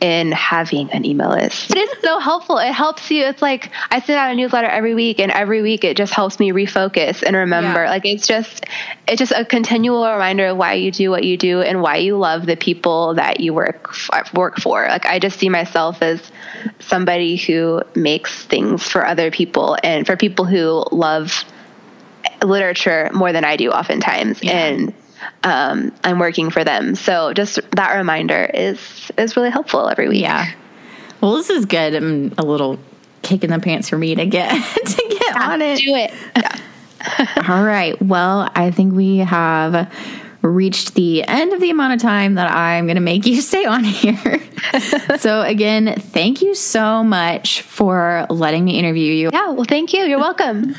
in 0.00 0.32
having 0.32 0.90
an 0.92 1.04
email 1.04 1.30
list. 1.30 1.70
It 1.70 1.78
is 1.78 2.02
so 2.02 2.18
helpful. 2.18 2.58
It 2.58 2.72
helps 2.72 3.10
you. 3.10 3.24
It's 3.24 3.42
like 3.42 3.70
I 3.90 4.00
send 4.00 4.18
out 4.18 4.32
a 4.32 4.34
newsletter 4.34 4.68
every 4.68 4.94
week, 4.94 5.20
and 5.20 5.30
every 5.30 5.62
week 5.62 5.84
it 5.84 5.96
just 5.96 6.14
helps 6.14 6.38
me 6.38 6.52
refocus 6.52 7.22
and 7.22 7.36
remember. 7.36 7.84
Yeah. 7.84 7.90
Like 7.90 8.06
it's 8.06 8.26
just 8.26 8.64
it's 9.06 9.18
just 9.18 9.32
a 9.32 9.44
continual 9.44 10.10
reminder 10.10 10.46
of 10.46 10.56
why 10.56 10.74
you 10.74 10.90
do 10.90 11.10
what 11.10 11.24
you 11.24 11.36
do 11.36 11.60
and 11.60 11.82
why 11.82 11.96
you 11.96 12.16
love 12.16 12.46
the 12.46 12.56
people 12.56 13.14
that 13.14 13.40
you 13.40 13.52
work 13.52 13.94
work 14.34 14.58
for. 14.58 14.86
Like 14.88 15.06
I 15.06 15.18
just 15.18 15.38
see 15.38 15.48
myself 15.48 16.02
as 16.02 16.30
somebody 16.78 17.36
who 17.36 17.82
makes 17.94 18.44
things 18.46 18.82
for 18.82 19.04
other 19.06 19.30
people 19.30 19.76
and 19.82 20.06
for 20.06 20.16
people 20.16 20.44
who 20.44 20.84
love 20.90 21.44
literature 22.42 23.10
more 23.12 23.32
than 23.32 23.44
I 23.44 23.56
do 23.56 23.70
oftentimes. 23.70 24.42
Yeah. 24.42 24.52
And 24.52 24.94
um, 25.44 25.92
I'm 26.04 26.18
working 26.18 26.50
for 26.50 26.64
them. 26.64 26.94
So 26.94 27.32
just 27.32 27.58
that 27.72 27.96
reminder 27.96 28.44
is 28.44 29.10
is 29.18 29.36
really 29.36 29.50
helpful 29.50 29.88
every 29.88 30.08
week. 30.08 30.22
Yeah. 30.22 30.52
Well, 31.20 31.36
this 31.36 31.50
is 31.50 31.66
good. 31.66 31.94
I'm 31.94 32.34
a 32.38 32.44
little 32.44 32.78
kick 33.22 33.44
in 33.44 33.50
the 33.50 33.58
pants 33.58 33.88
for 33.88 33.98
me 33.98 34.14
to 34.14 34.26
get 34.26 34.50
to 34.74 35.06
get 35.08 35.34
yeah, 35.34 35.50
on 35.50 35.62
it. 35.62 35.78
Do 35.78 35.94
it. 35.94 36.12
Yeah. 36.36 36.56
All 37.48 37.64
right. 37.64 38.00
Well, 38.02 38.50
I 38.54 38.70
think 38.70 38.94
we 38.94 39.18
have 39.18 39.90
reached 40.42 40.94
the 40.94 41.22
end 41.24 41.52
of 41.52 41.60
the 41.60 41.70
amount 41.70 41.94
of 41.94 42.00
time 42.00 42.34
that 42.34 42.50
I'm 42.50 42.86
going 42.86 42.96
to 42.96 43.02
make 43.02 43.26
you 43.26 43.40
stay 43.42 43.64
on 43.64 43.84
here. 43.84 44.40
so, 45.18 45.42
again, 45.42 45.94
thank 45.98 46.42
you 46.42 46.54
so 46.54 47.02
much 47.02 47.62
for 47.62 48.26
letting 48.30 48.64
me 48.64 48.78
interview 48.78 49.12
you. 49.12 49.30
Yeah, 49.32 49.50
well, 49.50 49.64
thank 49.64 49.92
you. 49.92 50.04
You're 50.04 50.18
welcome. 50.18 50.74